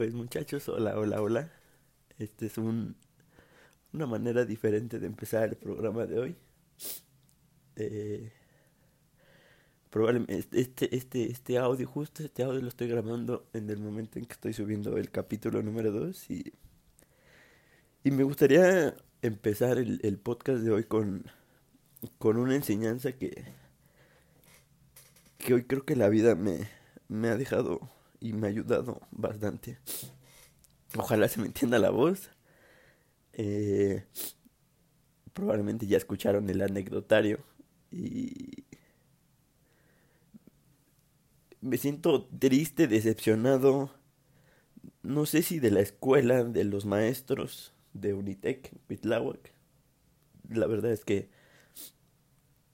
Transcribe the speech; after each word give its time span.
Pues 0.00 0.14
muchachos, 0.14 0.66
hola, 0.70 0.98
hola, 0.98 1.20
hola. 1.20 1.52
Este 2.18 2.46
es 2.46 2.56
un, 2.56 2.96
una 3.92 4.06
manera 4.06 4.46
diferente 4.46 4.98
de 4.98 5.06
empezar 5.06 5.50
el 5.50 5.56
programa 5.56 6.06
de 6.06 6.18
hoy. 6.18 6.36
Eh, 7.76 8.32
probablemente 9.90 10.58
este, 10.58 10.96
este, 10.96 11.30
este 11.30 11.58
audio, 11.58 11.86
justo 11.86 12.22
este 12.22 12.42
audio 12.44 12.62
lo 12.62 12.68
estoy 12.68 12.88
grabando 12.88 13.46
en 13.52 13.68
el 13.68 13.78
momento 13.78 14.18
en 14.18 14.24
que 14.24 14.32
estoy 14.32 14.54
subiendo 14.54 14.96
el 14.96 15.10
capítulo 15.10 15.62
número 15.62 15.92
2 15.92 16.30
y, 16.30 16.54
y 18.02 18.10
me 18.10 18.22
gustaría 18.22 18.96
empezar 19.20 19.76
el, 19.76 20.00
el 20.02 20.16
podcast 20.16 20.62
de 20.62 20.70
hoy 20.70 20.84
con, 20.84 21.30
con 22.16 22.38
una 22.38 22.54
enseñanza 22.54 23.12
que, 23.12 23.52
que 25.36 25.52
hoy 25.52 25.64
creo 25.64 25.84
que 25.84 25.94
la 25.94 26.08
vida 26.08 26.36
me, 26.36 26.70
me 27.08 27.28
ha 27.28 27.36
dejado 27.36 27.99
y 28.20 28.32
me 28.32 28.46
ha 28.46 28.50
ayudado 28.50 29.00
bastante. 29.10 29.78
Ojalá 30.96 31.28
se 31.28 31.40
me 31.40 31.46
entienda 31.46 31.78
la 31.78 31.90
voz. 31.90 32.30
Eh, 33.32 34.04
probablemente 35.32 35.86
ya 35.86 35.96
escucharon 35.96 36.50
el 36.50 36.60
anecdotario 36.62 37.40
y 37.90 38.64
me 41.60 41.76
siento 41.78 42.26
triste, 42.26 42.88
decepcionado. 42.88 43.90
No 45.02 45.26
sé 45.26 45.42
si 45.42 45.58
de 45.60 45.70
la 45.70 45.80
escuela, 45.80 46.44
de 46.44 46.64
los 46.64 46.84
maestros 46.84 47.72
de 47.94 48.14
Unitec, 48.14 48.76
Pitláhuac. 48.86 49.52
La 50.48 50.66
verdad 50.66 50.92
es 50.92 51.04
que 51.04 51.30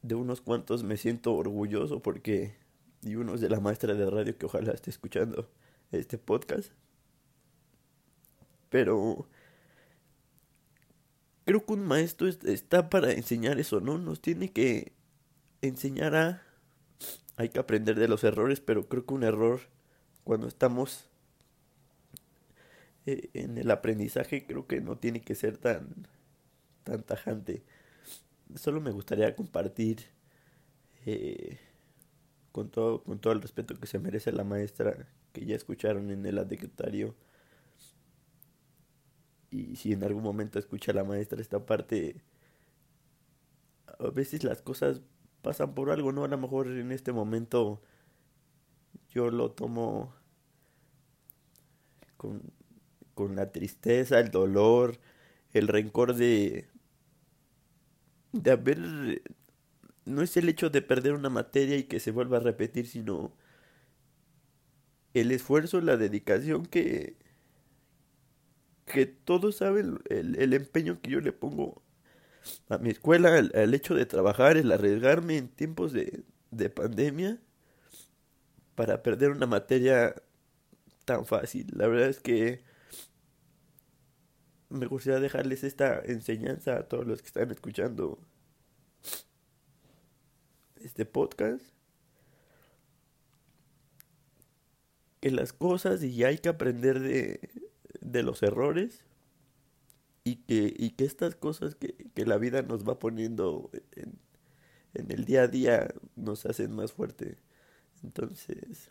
de 0.03 0.15
unos 0.15 0.41
cuantos 0.41 0.85
me 0.85 0.97
siento 0.97 1.35
orgulloso 1.35 2.01
porque 2.01 2.55
y 3.07 3.15
uno 3.17 3.35
es 3.35 3.41
de 3.41 3.49
la 3.49 3.61
maestra 3.61 3.95
de 3.95 4.11
radio 4.11 4.37
que 4.37 4.47
ojalá 4.47 4.73
esté 4.73 4.91
escuchando 4.91 5.49
este 5.93 6.19
podcast. 6.19 6.73
Pero 8.69 9.29
creo 11.45 11.65
que 11.65 11.73
un 11.73 11.87
maestro 11.87 12.27
está 12.27 12.91
para 12.91 13.13
enseñar 13.13 13.61
eso, 13.61 13.81
¿no? 13.81 13.99
Nos 13.99 14.21
tiene 14.21 14.53
que 14.53 14.93
enseñar 15.63 16.17
a... 16.17 16.43
Hay 17.37 17.51
que 17.51 17.59
aprender 17.59 17.97
de 17.99 18.09
los 18.09 18.25
errores, 18.25 18.61
pero 18.61 18.89
creo 18.89 19.07
que 19.07 19.15
un 19.15 19.23
error 19.23 19.61
cuando 20.25 20.49
estamos 20.49 21.09
eh, 23.05 23.31
en 23.35 23.59
el 23.59 23.71
aprendizaje 23.71 24.47
creo 24.47 24.67
que 24.67 24.81
no 24.81 24.97
tiene 24.99 25.21
que 25.21 25.35
ser 25.35 25.59
tan, 25.59 26.09
tan 26.83 27.03
tajante. 27.05 27.63
Solo 28.57 28.81
me 28.81 28.91
gustaría 28.91 29.37
compartir 29.37 30.07
eh, 31.05 31.59
con 32.57 32.71
todo, 32.71 33.03
con 33.03 33.19
todo 33.19 33.35
el 33.35 33.43
respeto 33.43 33.79
que 33.79 33.87
se 33.87 33.99
merece 33.99 34.33
la 34.33 34.43
maestra 34.43 35.07
que 35.35 35.45
ya 35.45 35.55
escucharon 35.55 36.11
en 36.11 36.25
el 36.25 36.39
anecdotario. 36.39 37.15
Y 39.51 39.77
si 39.77 39.93
en 39.93 40.03
algún 40.03 40.23
momento 40.23 40.59
escucha 40.59 40.95
la 40.95 41.05
maestra 41.05 41.43
esta 41.43 41.67
parte, 41.67 42.23
a 43.99 44.09
veces 44.09 44.43
las 44.43 44.63
cosas 44.63 45.03
pasan 45.43 45.75
por 45.75 45.91
algo, 45.91 46.13
¿no? 46.13 46.25
A 46.25 46.29
lo 46.29 46.39
mejor 46.39 46.69
en 46.69 46.93
este 46.93 47.13
momento 47.13 47.83
yo 49.11 49.31
lo 49.31 49.51
tomo 49.51 50.15
con, 52.17 52.41
con 53.15 53.37
la 53.37 53.53
tristeza, 53.53 54.19
el 54.19 54.31
dolor, 54.31 54.99
el 55.53 55.69
rencor 55.69 56.15
de, 56.15 56.69
de 58.33 58.51
haber 58.51 59.21
no 60.07 60.23
es 60.23 60.37
el 60.37 60.49
hecho 60.49 60.71
de 60.71 60.83
perder 60.83 61.15
una 61.15 61.29
materia 61.31 61.77
y 61.77 61.85
que 61.85 62.01
se 62.01 62.13
vuelva 62.13 62.39
a 62.39 62.41
repetir, 62.41 62.87
sino 62.87 63.37
el 65.15 65.33
esfuerzo, 65.33 65.81
la 65.81 65.97
dedicación 65.97 66.65
que, 66.67 67.17
que 68.87 69.07
todos 69.07 69.57
saben, 69.57 69.99
el, 70.09 70.53
empeño 70.55 71.01
que 71.01 71.11
yo 71.11 71.21
le 71.21 71.33
pongo 71.33 71.83
a 72.69 72.79
mi 72.79 72.91
escuela, 72.91 73.37
el, 73.39 73.75
hecho 73.75 73.95
de 73.95 74.07
trabajar, 74.07 74.57
el 74.57 74.71
arriesgarme 74.73 75.39
en 75.39 75.49
tiempos 75.49 75.93
de, 75.93 76.23
de 76.51 76.71
pandemia 76.71 77.41
para 78.77 79.03
perder 79.03 79.31
una 79.33 79.47
materia 79.47 80.15
tan 81.05 81.27
fácil. 81.27 81.67
La 81.75 81.89
verdad 81.89 82.09
es 82.09 82.21
que 82.21 82.63
me 84.69 84.87
gustaría 84.87 85.21
dejarles 85.21 85.65
esta 85.65 86.01
enseñanza 86.05 86.77
a 86.77 86.83
todos 86.85 87.07
los 87.07 87.23
que 87.23 87.29
están 87.29 87.51
escuchando 87.51 88.21
este 90.83 91.05
podcast. 91.05 91.65
Que 95.21 95.31
las 95.31 95.53
cosas 95.53 96.03
y 96.03 96.25
hay 96.25 96.39
que 96.39 96.49
aprender 96.49 97.01
de, 97.01 97.41
de 98.01 98.23
los 98.23 98.43
errores. 98.43 99.03
Y 100.25 100.37
que, 100.37 100.75
y 100.77 100.91
que 100.91 101.05
estas 101.05 101.37
cosas 101.37 101.77
que, 101.77 101.95
que 102.15 102.27
la 102.27 102.37
vida 102.37 102.63
nos 102.63 102.87
va 102.87 102.99
poniendo 102.99 103.71
en, 103.93 104.19
en, 104.95 105.13
el 105.13 105.25
día 105.25 105.43
a 105.43 105.49
día 105.49 105.95
nos 106.17 106.47
hacen 106.47 106.73
más 106.73 106.93
fuerte. 106.93 107.37
Entonces, 108.03 108.91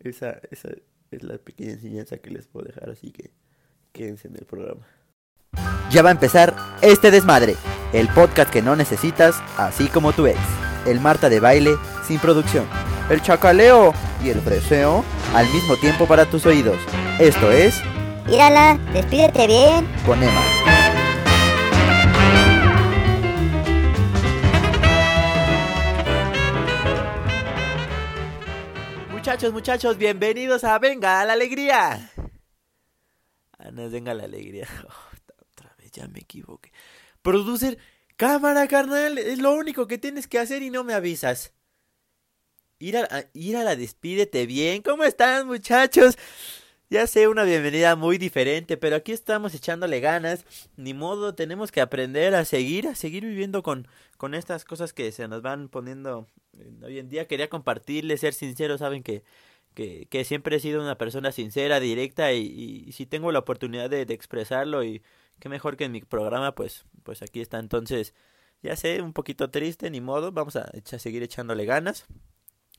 esa, 0.00 0.40
esa 0.50 0.68
es 1.10 1.22
la 1.22 1.38
pequeña 1.38 1.72
enseñanza 1.72 2.18
que 2.18 2.30
les 2.30 2.46
puedo 2.46 2.66
dejar. 2.66 2.90
Así 2.90 3.12
que 3.12 3.30
quédense 3.92 4.28
en 4.28 4.36
el 4.36 4.44
programa. 4.44 4.86
Ya 5.90 6.02
va 6.02 6.10
a 6.10 6.12
empezar 6.12 6.54
este 6.82 7.10
desmadre, 7.10 7.56
el 7.94 8.08
podcast 8.08 8.52
que 8.52 8.60
no 8.60 8.76
necesitas, 8.76 9.40
así 9.56 9.88
como 9.88 10.12
tú 10.12 10.26
eres 10.26 10.57
el 10.86 11.00
Marta 11.00 11.28
de 11.28 11.40
baile 11.40 11.76
sin 12.06 12.18
producción, 12.18 12.66
el 13.10 13.22
chacaleo 13.22 13.94
y 14.22 14.30
el 14.30 14.40
freseo 14.40 15.04
al 15.34 15.46
mismo 15.52 15.76
tiempo 15.76 16.06
para 16.06 16.26
tus 16.26 16.46
oídos. 16.46 16.78
Esto 17.18 17.50
es... 17.50 17.80
Mírala, 18.26 18.78
despídete 18.92 19.46
bien. 19.46 19.88
Con 20.04 20.22
Emma. 20.22 20.42
Muchachos, 29.10 29.52
muchachos, 29.52 29.98
bienvenidos 29.98 30.64
a 30.64 30.78
Venga 30.78 31.24
la 31.24 31.34
Alegría. 31.34 32.10
Ah, 33.58 33.70
no, 33.72 33.90
venga 33.90 34.14
la 34.14 34.24
alegría. 34.24 34.66
Oh, 34.88 35.16
otra 35.52 35.74
vez 35.78 35.90
ya 35.90 36.08
me 36.08 36.20
equivoqué. 36.20 36.72
Producer, 37.22 37.76
Cámara, 38.18 38.66
carnal, 38.66 39.16
es 39.16 39.38
lo 39.38 39.52
único 39.52 39.86
que 39.86 39.96
tienes 39.96 40.26
que 40.26 40.40
hacer 40.40 40.60
y 40.62 40.70
no 40.70 40.82
me 40.82 40.92
avisas. 40.92 41.54
Ir 42.80 42.96
a, 42.96 43.08
ir 43.32 43.56
a 43.56 43.62
la 43.62 43.76
despídete 43.76 44.44
bien. 44.44 44.82
¿Cómo 44.82 45.04
están, 45.04 45.46
muchachos? 45.46 46.18
Ya 46.90 47.06
sé, 47.06 47.28
una 47.28 47.44
bienvenida 47.44 47.94
muy 47.94 48.18
diferente, 48.18 48.76
pero 48.76 48.96
aquí 48.96 49.12
estamos 49.12 49.54
echándole 49.54 50.00
ganas. 50.00 50.44
Ni 50.76 50.94
modo, 50.94 51.36
tenemos 51.36 51.70
que 51.70 51.80
aprender 51.80 52.34
a 52.34 52.44
seguir, 52.44 52.88
a 52.88 52.96
seguir 52.96 53.24
viviendo 53.24 53.62
con, 53.62 53.86
con 54.16 54.34
estas 54.34 54.64
cosas 54.64 54.92
que 54.92 55.12
se 55.12 55.28
nos 55.28 55.40
van 55.40 55.68
poniendo 55.68 56.26
hoy 56.82 56.98
en 56.98 57.08
día. 57.08 57.28
Quería 57.28 57.48
compartirles, 57.48 58.18
ser 58.18 58.34
sincero, 58.34 58.78
saben 58.78 59.04
que, 59.04 59.22
que, 59.74 60.08
que 60.10 60.24
siempre 60.24 60.56
he 60.56 60.60
sido 60.60 60.82
una 60.82 60.98
persona 60.98 61.30
sincera, 61.30 61.78
directa, 61.78 62.32
y, 62.32 62.84
y, 62.88 62.92
si 62.92 63.06
tengo 63.06 63.30
la 63.30 63.38
oportunidad 63.38 63.88
de, 63.88 64.06
de 64.06 64.14
expresarlo 64.14 64.82
y 64.82 65.02
qué 65.38 65.48
mejor 65.48 65.76
que 65.76 65.84
en 65.84 65.92
mi 65.92 66.00
programa, 66.02 66.54
pues, 66.54 66.84
pues 67.02 67.22
aquí 67.22 67.40
está. 67.40 67.58
Entonces, 67.58 68.14
ya 68.62 68.76
sé, 68.76 69.02
un 69.02 69.12
poquito 69.12 69.50
triste, 69.50 69.90
ni 69.90 70.00
modo, 70.00 70.32
vamos 70.32 70.56
a, 70.56 70.70
seguir 70.98 71.22
echándole 71.22 71.64
ganas. 71.64 72.06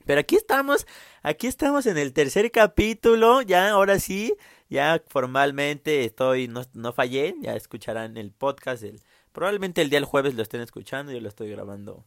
Pero 0.06 0.20
aquí 0.20 0.36
estamos, 0.36 0.86
aquí 1.22 1.46
estamos 1.46 1.86
en 1.86 1.98
el 1.98 2.12
tercer 2.12 2.50
capítulo, 2.50 3.42
ya 3.42 3.70
ahora 3.70 3.98
sí, 3.98 4.34
ya 4.70 5.02
formalmente 5.08 6.04
estoy, 6.04 6.48
no, 6.48 6.62
no 6.72 6.92
fallé, 6.92 7.34
ya 7.40 7.54
escucharán 7.54 8.16
el 8.16 8.32
podcast, 8.32 8.82
el, 8.82 9.02
probablemente 9.32 9.82
el 9.82 9.90
día 9.90 9.98
del 9.98 10.06
jueves 10.06 10.34
lo 10.34 10.42
estén 10.42 10.62
escuchando, 10.62 11.12
yo 11.12 11.20
lo 11.20 11.28
estoy 11.28 11.50
grabando 11.50 12.06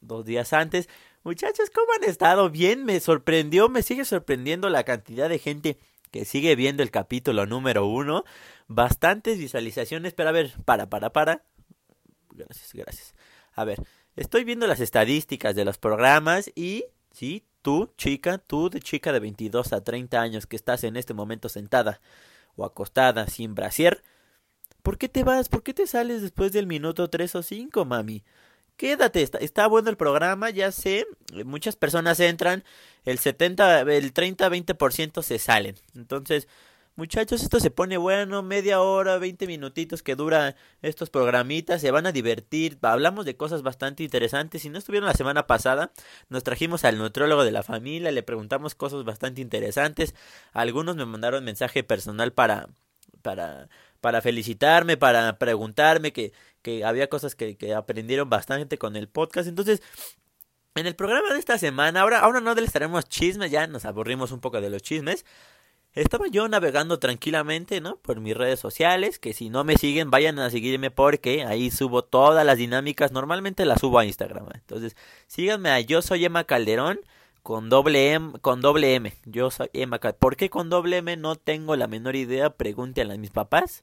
dos 0.00 0.24
días 0.24 0.52
antes. 0.52 0.88
Muchachos, 1.22 1.70
¿cómo 1.70 1.92
han 1.96 2.08
estado? 2.08 2.50
Bien, 2.50 2.84
me 2.84 2.98
sorprendió, 3.00 3.68
me 3.68 3.82
sigue 3.82 4.04
sorprendiendo 4.04 4.68
la 4.68 4.84
cantidad 4.84 5.28
de 5.28 5.38
gente 5.38 5.78
que 6.10 6.24
sigue 6.24 6.56
viendo 6.56 6.82
el 6.82 6.90
capítulo 6.90 7.46
número 7.46 7.86
uno. 7.86 8.24
Bastantes 8.66 9.38
visualizaciones, 9.38 10.14
pero 10.14 10.28
a 10.28 10.32
ver, 10.32 10.54
para, 10.64 10.88
para, 10.88 11.12
para. 11.12 11.44
Gracias, 12.30 12.72
gracias. 12.72 13.14
A 13.52 13.64
ver, 13.64 13.82
estoy 14.16 14.44
viendo 14.44 14.66
las 14.66 14.80
estadísticas 14.80 15.54
de 15.54 15.64
los 15.64 15.78
programas 15.78 16.50
y, 16.54 16.84
sí, 17.12 17.44
tú, 17.62 17.92
chica, 17.96 18.38
tú 18.38 18.70
de 18.70 18.80
chica 18.80 19.12
de 19.12 19.20
22 19.20 19.72
a 19.72 19.82
30 19.82 20.20
años 20.20 20.46
que 20.46 20.56
estás 20.56 20.84
en 20.84 20.96
este 20.96 21.14
momento 21.14 21.48
sentada 21.48 22.00
o 22.56 22.64
acostada 22.64 23.26
sin 23.26 23.54
brasier, 23.54 24.02
¿por 24.82 24.98
qué 24.98 25.08
te 25.08 25.24
vas? 25.24 25.48
¿Por 25.48 25.62
qué 25.62 25.74
te 25.74 25.86
sales 25.86 26.22
después 26.22 26.52
del 26.52 26.66
minuto 26.66 27.08
3 27.08 27.34
o 27.36 27.42
5, 27.42 27.84
mami? 27.84 28.24
Quédate, 28.80 29.20
está, 29.20 29.36
está, 29.38 29.66
bueno 29.66 29.90
el 29.90 29.98
programa, 29.98 30.48
ya 30.48 30.72
sé, 30.72 31.06
muchas 31.44 31.76
personas 31.76 32.18
entran, 32.18 32.64
el 33.04 33.18
70, 33.18 33.82
el 33.82 34.14
30, 34.14 34.48
20% 34.48 35.22
se 35.22 35.38
salen. 35.38 35.76
Entonces, 35.94 36.48
muchachos, 36.96 37.42
esto 37.42 37.60
se 37.60 37.70
pone 37.70 37.98
bueno, 37.98 38.42
media 38.42 38.80
hora, 38.80 39.18
20 39.18 39.46
minutitos 39.46 40.02
que 40.02 40.14
dura 40.16 40.56
estos 40.80 41.10
programitas, 41.10 41.82
se 41.82 41.90
van 41.90 42.06
a 42.06 42.12
divertir, 42.12 42.78
hablamos 42.80 43.26
de 43.26 43.36
cosas 43.36 43.62
bastante 43.62 44.02
interesantes. 44.02 44.62
Si 44.62 44.70
no 44.70 44.78
estuvieron 44.78 45.06
la 45.06 45.14
semana 45.14 45.46
pasada, 45.46 45.92
nos 46.30 46.42
trajimos 46.42 46.82
al 46.84 46.96
nutriólogo 46.96 47.44
de 47.44 47.52
la 47.52 47.62
familia, 47.62 48.10
le 48.10 48.22
preguntamos 48.22 48.74
cosas 48.74 49.04
bastante 49.04 49.42
interesantes. 49.42 50.14
Algunos 50.54 50.96
me 50.96 51.04
mandaron 51.04 51.44
mensaje 51.44 51.84
personal 51.84 52.32
para 52.32 52.70
para 53.20 53.68
para 54.00 54.22
felicitarme, 54.22 54.96
para 54.96 55.38
preguntarme 55.38 56.12
que, 56.12 56.32
que 56.62 56.84
había 56.84 57.08
cosas 57.08 57.34
que, 57.34 57.56
que 57.56 57.74
aprendieron 57.74 58.28
bastante 58.30 58.78
con 58.78 58.96
el 58.96 59.08
podcast. 59.08 59.48
Entonces, 59.48 59.82
en 60.74 60.86
el 60.86 60.94
programa 60.94 61.32
de 61.32 61.38
esta 61.38 61.58
semana, 61.58 62.00
ahora, 62.00 62.20
ahora 62.20 62.40
no 62.40 62.54
les 62.54 62.72
traemos 62.72 63.08
chismes, 63.08 63.50
ya 63.50 63.66
nos 63.66 63.84
aburrimos 63.84 64.32
un 64.32 64.40
poco 64.40 64.60
de 64.60 64.70
los 64.70 64.82
chismes. 64.82 65.24
Estaba 65.92 66.28
yo 66.28 66.46
navegando 66.46 67.00
tranquilamente, 67.00 67.80
¿no? 67.80 67.96
Por 67.96 68.20
mis 68.20 68.36
redes 68.36 68.60
sociales, 68.60 69.18
que 69.18 69.32
si 69.32 69.50
no 69.50 69.64
me 69.64 69.76
siguen, 69.76 70.10
vayan 70.10 70.38
a 70.38 70.48
seguirme 70.48 70.92
porque 70.92 71.44
ahí 71.44 71.72
subo 71.72 72.04
todas 72.04 72.46
las 72.46 72.58
dinámicas, 72.58 73.10
normalmente 73.10 73.64
las 73.64 73.80
subo 73.80 73.98
a 73.98 74.04
Instagram. 74.04 74.46
Entonces, 74.54 74.96
síganme 75.26 75.70
a 75.70 75.80
Yo 75.80 76.00
Soy 76.00 76.24
Emma 76.24 76.44
Calderón 76.44 77.00
con 77.42 77.68
doble 77.68 78.12
M, 78.12 78.38
con 78.40 78.60
doble 78.60 78.94
M. 78.94 79.12
Yo 79.24 79.50
soy 79.50 79.68
Emma 79.72 79.98
Calderón. 79.98 80.20
¿Por 80.20 80.36
qué 80.36 80.48
con 80.50 80.70
doble 80.70 80.98
M? 80.98 81.16
No 81.16 81.34
tengo 81.34 81.74
la 81.74 81.88
menor 81.88 82.14
idea, 82.14 82.50
pregúntenle 82.50 83.14
a 83.14 83.18
mis 83.18 83.30
papás. 83.30 83.82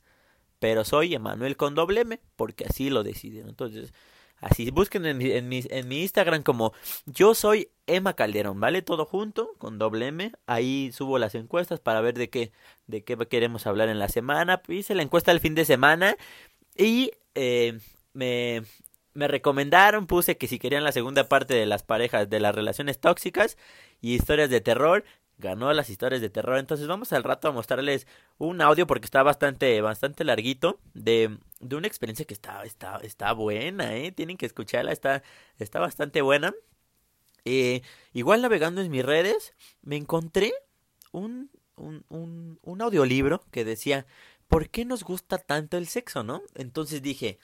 Pero 0.60 0.84
soy 0.84 1.14
Emanuel 1.14 1.58
con 1.58 1.76
doble 1.76 2.02
M, 2.02 2.20
porque 2.36 2.66
así 2.66 2.90
lo 2.90 3.04
decidieron. 3.04 3.50
Entonces, 3.50 3.94
Así, 4.40 4.70
busquen 4.70 5.06
en 5.06 5.18
mi, 5.18 5.32
en, 5.32 5.50
mi, 5.50 5.64
en 5.70 5.88
mi 5.88 6.02
Instagram 6.02 6.44
como 6.44 6.74
yo 7.06 7.34
soy 7.34 7.70
Emma 7.88 8.14
Calderón, 8.14 8.60
¿vale? 8.60 8.84
Todo 8.84 9.06
junto, 9.06 9.56
con 9.58 9.80
doble 9.80 10.08
M. 10.08 10.32
Ahí 10.46 10.92
subo 10.94 11.18
las 11.18 11.34
encuestas 11.34 11.80
para 11.80 12.02
ver 12.02 12.14
de 12.14 12.30
qué, 12.30 12.52
de 12.86 13.04
qué 13.04 13.18
queremos 13.28 13.66
hablar 13.66 13.90
en 13.90 13.98
la 13.98 14.10
semana. 14.10 14.62
Hice 14.68 14.94
la 14.94 15.02
encuesta 15.02 15.32
el 15.32 15.40
fin 15.40 15.56
de 15.56 15.66
semana 15.66 16.18
y 16.76 17.12
eh, 17.34 17.80
me, 18.14 18.62
me 19.16 19.28
recomendaron, 19.28 20.06
puse 20.06 20.38
que 20.38 20.48
si 20.48 20.60
querían 20.60 20.84
la 20.84 20.92
segunda 20.92 21.28
parte 21.28 21.56
de 21.56 21.66
las 21.66 21.82
parejas, 21.82 22.30
de 22.30 22.40
las 22.40 22.54
relaciones 22.54 23.00
tóxicas 23.00 23.58
y 24.02 24.14
historias 24.14 24.52
de 24.52 24.62
terror, 24.62 25.04
ganó 25.38 25.72
las 25.74 25.90
historias 25.90 26.22
de 26.22 26.30
terror. 26.30 26.58
Entonces 26.58 26.88
vamos 26.88 27.14
al 27.14 27.24
rato 27.24 27.48
a 27.48 27.52
mostrarles 27.52 28.08
un 28.38 28.62
audio 28.62 28.88
porque 28.88 29.06
está 29.06 29.24
bastante, 29.24 29.82
bastante 29.82 30.24
larguito 30.24 30.80
de, 30.94 31.38
de 31.60 31.76
una 31.76 31.88
experiencia 31.88 32.26
que 32.26 32.34
está, 32.34 32.64
está, 32.64 32.98
está 33.04 33.34
buena, 33.34 33.96
eh. 33.96 34.12
Tienen 34.12 34.38
que 34.38 34.46
escucharla, 34.46 34.92
está, 34.92 35.24
está 35.60 35.80
bastante 35.80 36.22
buena. 36.22 36.54
Eh, 37.46 37.82
igual 38.14 38.42
navegando 38.42 38.82
en 38.82 38.92
mis 38.92 39.06
redes, 39.06 39.54
me 39.82 39.96
encontré 39.96 40.54
un, 41.12 41.50
un, 41.76 42.04
un, 42.10 42.60
un 42.62 42.82
audiolibro 42.82 43.46
que 43.52 43.64
decía, 43.64 44.06
¿por 44.48 44.70
qué 44.70 44.84
nos 44.84 45.04
gusta 45.04 45.38
tanto 45.38 45.78
el 45.78 45.88
sexo, 45.88 46.24
no? 46.24 46.42
Entonces 46.56 47.02
dije, 47.02 47.40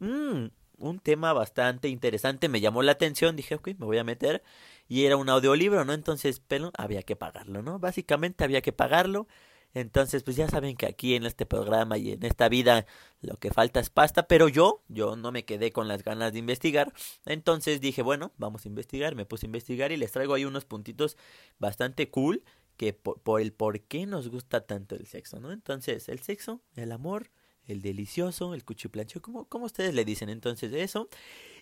mmm, 0.00 0.46
un 0.78 0.98
tema 0.98 1.32
bastante 1.32 1.88
interesante, 1.88 2.48
me 2.48 2.60
llamó 2.60 2.82
la 2.82 2.92
atención, 2.92 3.36
dije, 3.36 3.54
ok, 3.54 3.68
me 3.78 3.86
voy 3.86 3.98
a 3.98 4.04
meter 4.04 4.42
y 4.88 5.04
era 5.04 5.16
un 5.16 5.28
audiolibro, 5.28 5.84
¿no? 5.84 5.92
Entonces, 5.92 6.40
pero 6.46 6.72
había 6.76 7.02
que 7.02 7.16
pagarlo, 7.16 7.62
¿no? 7.62 7.78
Básicamente 7.78 8.44
había 8.44 8.62
que 8.62 8.72
pagarlo. 8.72 9.26
Entonces, 9.74 10.22
pues 10.22 10.36
ya 10.36 10.48
saben 10.48 10.74
que 10.74 10.86
aquí 10.86 11.16
en 11.16 11.26
este 11.26 11.44
programa 11.44 11.98
y 11.98 12.12
en 12.12 12.24
esta 12.24 12.48
vida 12.48 12.86
lo 13.20 13.36
que 13.36 13.50
falta 13.50 13.78
es 13.78 13.90
pasta, 13.90 14.26
pero 14.26 14.48
yo, 14.48 14.82
yo 14.88 15.16
no 15.16 15.32
me 15.32 15.44
quedé 15.44 15.70
con 15.70 15.86
las 15.86 16.02
ganas 16.02 16.32
de 16.32 16.38
investigar. 16.38 16.94
Entonces 17.26 17.80
dije, 17.80 18.00
bueno, 18.00 18.32
vamos 18.38 18.64
a 18.64 18.68
investigar, 18.68 19.14
me 19.14 19.26
puse 19.26 19.44
a 19.44 19.48
investigar 19.48 19.92
y 19.92 19.98
les 19.98 20.12
traigo 20.12 20.32
ahí 20.32 20.46
unos 20.46 20.64
puntitos 20.64 21.18
bastante 21.58 22.08
cool 22.10 22.42
que 22.78 22.92
por, 22.94 23.20
por 23.20 23.40
el 23.40 23.52
por 23.52 23.80
qué 23.80 24.06
nos 24.06 24.28
gusta 24.28 24.62
tanto 24.66 24.94
el 24.94 25.06
sexo, 25.06 25.40
¿no? 25.40 25.52
Entonces, 25.52 26.08
el 26.08 26.20
sexo, 26.20 26.62
el 26.76 26.90
amor, 26.92 27.30
el 27.66 27.82
delicioso, 27.82 28.54
el 28.54 28.64
cuchiplancho, 28.64 29.20
como, 29.20 29.46
como 29.46 29.66
ustedes 29.66 29.94
le 29.94 30.04
dicen. 30.04 30.28
Entonces, 30.30 30.72
eso. 30.72 31.08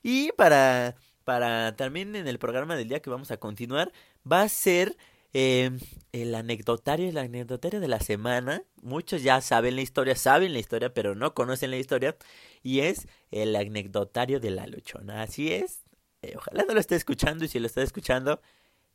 Y 0.03 0.33
para 0.33 0.97
para 1.25 1.77
también 1.77 2.17
en 2.17 2.29
el 2.29 2.39
programa 2.39 2.77
del 2.77 2.89
día 2.89 3.01
que 3.01 3.11
vamos 3.11 3.31
a 3.31 3.37
continuar, 3.39 3.93
va 4.31 4.43
a 4.43 4.49
ser 4.49 4.97
eh, 5.33 5.71
el 6.13 6.35
anecdotario, 6.35 7.09
el 7.09 7.19
anecdotario 7.19 7.81
de 7.81 7.89
la 7.89 8.01
semana. 8.01 8.63
Muchos 8.83 9.23
ya 9.23 9.41
saben 9.41 9.77
la 9.77 9.83
historia, 9.83 10.15
saben 10.17 10.53
la 10.53 10.61
historia, 10.61 10.95
pero 10.95 11.15
no 11.15 11.35
conocen 11.35 11.71
la 11.71 11.77
historia. 11.77 12.17
Y 12.63 12.81
es 12.81 13.09
el 13.31 13.57
anecdotario 13.57 14.41
de 14.41 14.51
la 14.51 14.67
luchona. 14.67 15.23
Así 15.23 15.53
es. 15.53 15.83
Eh, 16.23 16.35
ojalá 16.37 16.65
no 16.65 16.75
lo 16.75 16.81
esté 16.81 16.95
escuchando 16.95 17.45
y 17.45 17.49
si 17.49 17.59
lo 17.59 17.67
está 17.67 17.83
escuchando, 17.83 18.41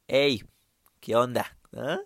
hey, 0.07 0.43
¿qué 0.99 1.15
onda? 1.15 1.57
¿Ah? 1.73 1.99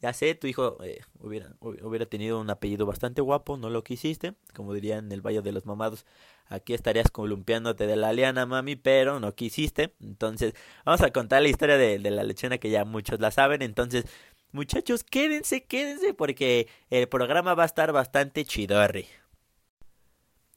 Ya 0.00 0.12
sé, 0.12 0.34
tu 0.36 0.46
hijo 0.46 0.82
eh, 0.84 1.00
hubiera, 1.18 1.54
hubiera 1.60 2.06
tenido 2.06 2.40
un 2.40 2.50
apellido 2.50 2.86
bastante 2.86 3.20
guapo, 3.20 3.56
no 3.56 3.68
lo 3.68 3.82
quisiste, 3.82 4.34
como 4.54 4.72
dirían 4.72 5.06
en 5.06 5.12
el 5.12 5.22
Valle 5.22 5.42
de 5.42 5.50
los 5.50 5.66
Mamados, 5.66 6.06
aquí 6.46 6.72
estarías 6.72 7.10
columpiándote 7.10 7.86
de 7.88 7.96
la 7.96 8.12
liana, 8.12 8.46
mami, 8.46 8.76
pero 8.76 9.18
no 9.18 9.34
quisiste. 9.34 9.94
Entonces, 10.00 10.54
vamos 10.84 11.00
a 11.02 11.10
contar 11.10 11.42
la 11.42 11.48
historia 11.48 11.76
de, 11.78 11.98
de 11.98 12.10
la 12.12 12.22
lechona 12.22 12.58
que 12.58 12.70
ya 12.70 12.84
muchos 12.84 13.18
la 13.20 13.32
saben. 13.32 13.60
Entonces, 13.62 14.04
muchachos, 14.52 15.02
quédense, 15.04 15.64
quédense, 15.64 16.14
porque 16.14 16.68
el 16.90 17.08
programa 17.08 17.54
va 17.54 17.64
a 17.64 17.66
estar 17.66 17.92
bastante 17.92 18.44
chidorri. 18.44 19.06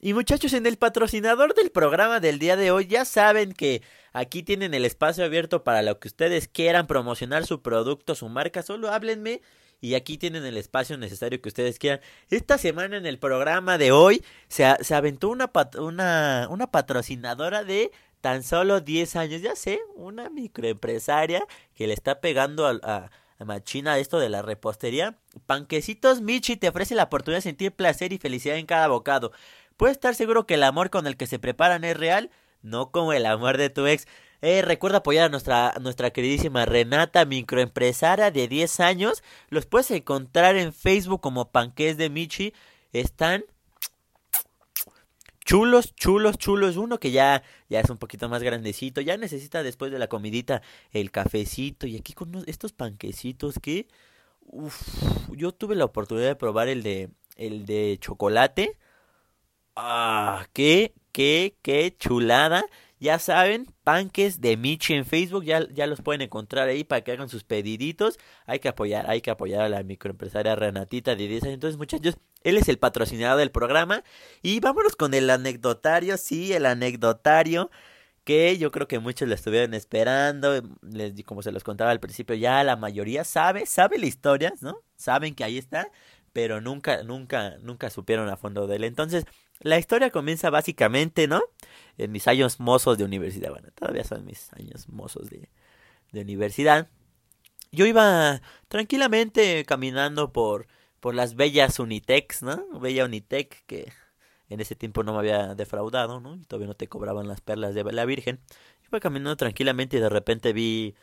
Y 0.04 0.16
muchachos, 0.16 0.54
en 0.54 0.66
el 0.66 0.78
patrocinador 0.78 1.54
del 1.54 1.70
programa 1.70 2.20
del 2.20 2.40
día 2.40 2.56
de 2.56 2.72
hoy 2.72 2.88
ya 2.88 3.06
saben 3.06 3.54
que 3.54 3.84
aquí 4.14 4.42
tienen 4.42 4.74
el 4.74 4.84
espacio 4.84 5.24
abierto 5.24 5.64
para 5.64 5.84
lo 5.84 6.00
que 6.00 6.08
ustedes 6.08 6.48
quieran 6.48 6.88
promocionar 6.88 7.46
su 7.46 7.62
producto, 7.62 8.16
su 8.16 8.28
marca, 8.28 8.64
solo 8.64 8.90
háblenme 8.90 9.42
y 9.80 9.94
aquí 9.94 10.18
tienen 10.18 10.44
el 10.44 10.58
espacio 10.58 10.98
necesario 10.98 11.40
que 11.40 11.50
ustedes 11.50 11.78
quieran. 11.78 12.02
Esta 12.32 12.58
semana 12.58 12.98
en 12.98 13.06
el 13.06 13.20
programa 13.20 13.78
de 13.78 13.92
hoy 13.92 14.24
se, 14.48 14.66
se 14.82 14.96
aventó 14.96 15.30
una, 15.30 15.52
una, 15.78 16.48
una 16.50 16.72
patrocinadora 16.72 17.64
de 17.64 17.92
tan 18.22 18.42
solo 18.42 18.82
10 18.82 19.16
años, 19.18 19.44
ya 19.44 19.56
sé, 19.56 19.82
una 19.94 20.32
microempresaria 20.32 21.46
que 21.76 21.86
le 21.86 21.94
está 21.94 22.22
pegando 22.22 22.66
a, 22.66 23.12
a 23.42 23.46
machina 23.46 23.98
esto 23.98 24.20
de 24.20 24.30
la 24.30 24.42
repostería. 24.42 25.18
Panquecitos 25.46 26.22
Michi 26.22 26.58
te 26.58 26.70
ofrece 26.70 26.96
la 26.96 27.04
oportunidad 27.04 27.38
de 27.38 27.42
sentir 27.42 27.72
placer 27.72 28.14
y 28.14 28.18
felicidad 28.18 28.58
en 28.58 28.66
cada 28.66 28.88
bocado. 28.88 29.32
Puedes 29.82 29.98
estar 29.98 30.14
seguro 30.14 30.46
que 30.46 30.54
el 30.54 30.62
amor 30.62 30.92
con 30.92 31.08
el 31.08 31.18
que 31.18 31.26
se 31.26 31.40
preparan 31.40 31.84
es 31.84 31.98
real, 31.98 32.30
no 32.62 32.92
como 32.92 33.14
el 33.14 33.26
amor 33.26 33.58
de 33.58 33.72
tu 33.72 33.88
ex. 33.88 34.08
Eh, 34.44 34.62
recuerda 34.62 35.00
apoyar 35.00 35.26
a 35.26 35.30
nuestra, 35.30 35.74
nuestra 35.82 36.12
queridísima 36.12 36.68
Renata, 36.68 37.26
microempresaria 37.26 38.30
de 38.30 38.48
10 38.48 38.80
años. 38.80 39.24
Los 39.50 39.66
puedes 39.66 39.90
encontrar 39.90 40.56
en 40.56 40.72
Facebook 40.72 41.20
como 41.20 41.50
Panques 41.50 41.98
de 41.98 42.12
Michi. 42.12 42.54
Están 42.94 43.44
chulos, 45.46 45.96
chulos, 45.96 46.38
chulos. 46.38 46.78
Uno 46.78 47.00
que 47.00 47.10
ya, 47.10 47.42
ya 47.68 47.80
es 47.80 47.90
un 47.90 47.98
poquito 47.98 48.30
más 48.30 48.44
grandecito. 48.44 49.02
Ya 49.02 49.18
necesita 49.18 49.64
después 49.64 49.92
de 49.92 49.98
la 49.98 50.06
comidita 50.06 50.62
el 50.92 51.10
cafecito. 51.10 51.88
Y 51.88 51.98
aquí 51.98 52.14
con 52.14 52.44
estos 52.46 52.72
panquecitos 52.72 53.56
que... 53.60 53.88
Uf, 54.42 54.80
yo 55.32 55.52
tuve 55.54 55.74
la 55.74 55.86
oportunidad 55.86 56.28
de 56.28 56.36
probar 56.36 56.68
el 56.68 56.84
de, 56.84 57.10
el 57.36 57.66
de 57.66 57.98
chocolate. 58.00 58.78
Ah, 59.84 60.46
qué, 60.54 60.94
qué, 61.12 61.58
qué 61.64 61.96
chulada. 61.98 62.64
Ya 63.00 63.18
saben, 63.18 63.66
panques 63.84 64.40
de 64.40 64.56
Michi 64.56 64.94
en 64.94 65.06
Facebook, 65.06 65.44
ya, 65.44 65.68
ya 65.72 65.88
los 65.88 66.02
pueden 66.02 66.22
encontrar 66.22 66.68
ahí 66.70 66.84
para 66.84 67.02
que 67.04 67.12
hagan 67.12 67.30
sus 67.30 67.44
pediditos. 67.44 68.20
Hay 68.46 68.60
que 68.60 68.68
apoyar, 68.70 69.10
hay 69.10 69.22
que 69.22 69.32
apoyar 69.32 69.62
a 69.62 69.70
la 69.70 69.82
microempresaria 69.82 70.56
Renatita 70.56 71.16
de 71.16 71.28
10 71.28 71.44
años. 71.44 71.54
Entonces, 71.56 71.78
muchachos, 71.80 72.18
él 72.44 72.58
es 72.58 72.70
el 72.70 72.78
patrocinador 72.78 73.40
del 73.40 73.50
programa. 73.50 74.04
Y 74.44 74.60
vámonos 74.60 74.96
con 74.96 75.16
el 75.16 75.28
anecdotario, 75.32 76.16
sí, 76.18 76.54
el 76.54 76.68
anecdotario 76.68 77.72
que 78.24 78.58
yo 78.60 78.72
creo 78.72 78.88
que 78.88 79.00
muchos 79.00 79.28
lo 79.28 79.34
estuvieron 79.36 79.74
esperando, 79.74 80.62
les, 80.84 81.24
como 81.26 81.42
se 81.42 81.52
los 81.52 81.64
contaba 81.64 81.90
al 81.92 82.00
principio, 82.00 82.36
ya 82.36 82.64
la 82.64 82.76
mayoría 82.76 83.24
sabe, 83.24 83.66
sabe 83.66 83.98
la 83.98 84.06
historia, 84.06 84.54
¿no? 84.62 84.78
Saben 84.96 85.34
que 85.34 85.44
ahí 85.44 85.58
está, 85.58 85.90
pero 86.34 86.62
nunca, 86.62 87.04
nunca, 87.04 87.58
nunca 87.62 87.90
supieron 87.90 88.30
a 88.30 88.38
fondo 88.38 88.68
de 88.68 88.76
él. 88.78 88.84
Entonces, 88.84 89.26
la 89.62 89.78
historia 89.78 90.10
comienza 90.10 90.50
básicamente, 90.50 91.28
¿no? 91.28 91.42
En 91.98 92.12
mis 92.12 92.28
años 92.28 92.60
mozos 92.60 92.98
de 92.98 93.04
universidad. 93.04 93.52
Bueno, 93.52 93.70
todavía 93.74 94.04
son 94.04 94.26
mis 94.26 94.52
años 94.54 94.90
mozos 94.90 95.30
de, 95.30 95.50
de 96.12 96.22
universidad. 96.22 96.90
Yo 97.72 97.86
iba 97.86 98.42
tranquilamente 98.68 99.64
caminando 99.66 100.34
por, 100.34 100.68
por 101.00 101.16
las 101.16 101.36
bellas 101.36 101.80
Unitecs, 101.80 102.44
¿no? 102.44 102.80
Bella 102.80 103.06
Unitec 103.06 103.66
que 103.66 103.92
en 104.50 104.60
ese 104.60 104.76
tiempo 104.76 105.04
no 105.04 105.14
me 105.14 105.20
había 105.20 105.56
defraudado, 105.56 106.20
¿no? 106.20 106.36
Y 106.36 106.44
todavía 106.44 106.68
no 106.68 106.76
te 106.76 106.88
cobraban 106.88 107.28
las 107.28 107.40
perlas 107.40 107.74
de 107.74 107.84
la 107.84 108.06
Virgen. 108.06 108.42
Iba 108.88 109.00
caminando 109.00 109.38
tranquilamente 109.38 109.98
y 109.98 110.00
de 110.02 110.10
repente 110.10 110.52
vi 110.52 110.96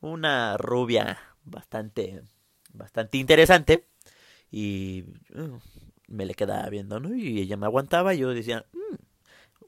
una 0.00 0.56
rubia 0.56 1.18
bastante, 1.44 2.22
bastante 2.72 3.18
interesante. 3.18 3.86
Y 4.50 5.04
uh, 5.34 5.60
me 6.06 6.26
le 6.26 6.34
quedaba 6.34 6.68
viendo, 6.68 7.00
¿no? 7.00 7.14
Y 7.14 7.40
ella 7.40 7.56
me 7.56 7.66
aguantaba 7.66 8.14
y 8.14 8.18
yo 8.18 8.30
decía, 8.30 8.64
mmm, 8.72 8.96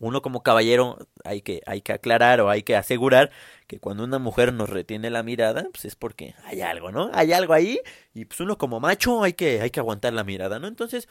uno 0.01 0.23
como 0.23 0.43
caballero 0.43 0.99
hay 1.25 1.43
que, 1.43 1.63
hay 1.67 1.81
que 1.83 1.93
aclarar 1.93 2.41
o 2.41 2.51
hay 2.51 2.63
que 2.63 2.77
asegurar 2.77 3.31
que 3.67 3.81
cuando 3.81 4.05
una 4.05 4.19
mujer 4.19 4.53
nos 4.53 4.71
retiene 4.71 5.11
la 5.11 5.23
mirada, 5.23 5.67
pues 5.73 5.85
es 5.85 5.97
porque 5.97 6.35
hay 6.45 6.61
algo, 6.61 6.93
¿no? 6.93 7.11
Hay 7.13 7.33
algo 7.33 7.53
ahí 7.55 7.81
y 8.15 8.25
pues 8.25 8.41
uno 8.41 8.59
como 8.59 8.81
macho 8.81 9.23
hay 9.23 9.33
que, 9.33 9.61
hay 9.61 9.71
que 9.71 9.81
aguantar 9.81 10.13
la 10.13 10.25
mirada, 10.25 10.59
¿no? 10.59 10.69
Entonces 10.69 11.09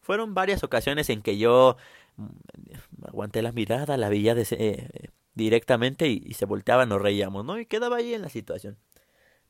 fueron 0.00 0.34
varias 0.34 0.64
ocasiones 0.64 1.10
en 1.10 1.22
que 1.22 1.38
yo 1.38 1.76
mm, 2.16 2.26
aguanté 3.06 3.42
la 3.42 3.52
mirada, 3.52 3.96
la 3.96 4.08
veía 4.08 4.34
de, 4.34 4.46
eh, 4.50 5.10
directamente 5.34 6.08
y, 6.08 6.22
y 6.24 6.34
se 6.34 6.46
volteaba, 6.46 6.86
nos 6.86 7.02
reíamos, 7.02 7.44
¿no? 7.44 7.58
Y 7.58 7.66
quedaba 7.66 7.96
ahí 7.98 8.14
en 8.14 8.22
la 8.22 8.30
situación. 8.30 8.78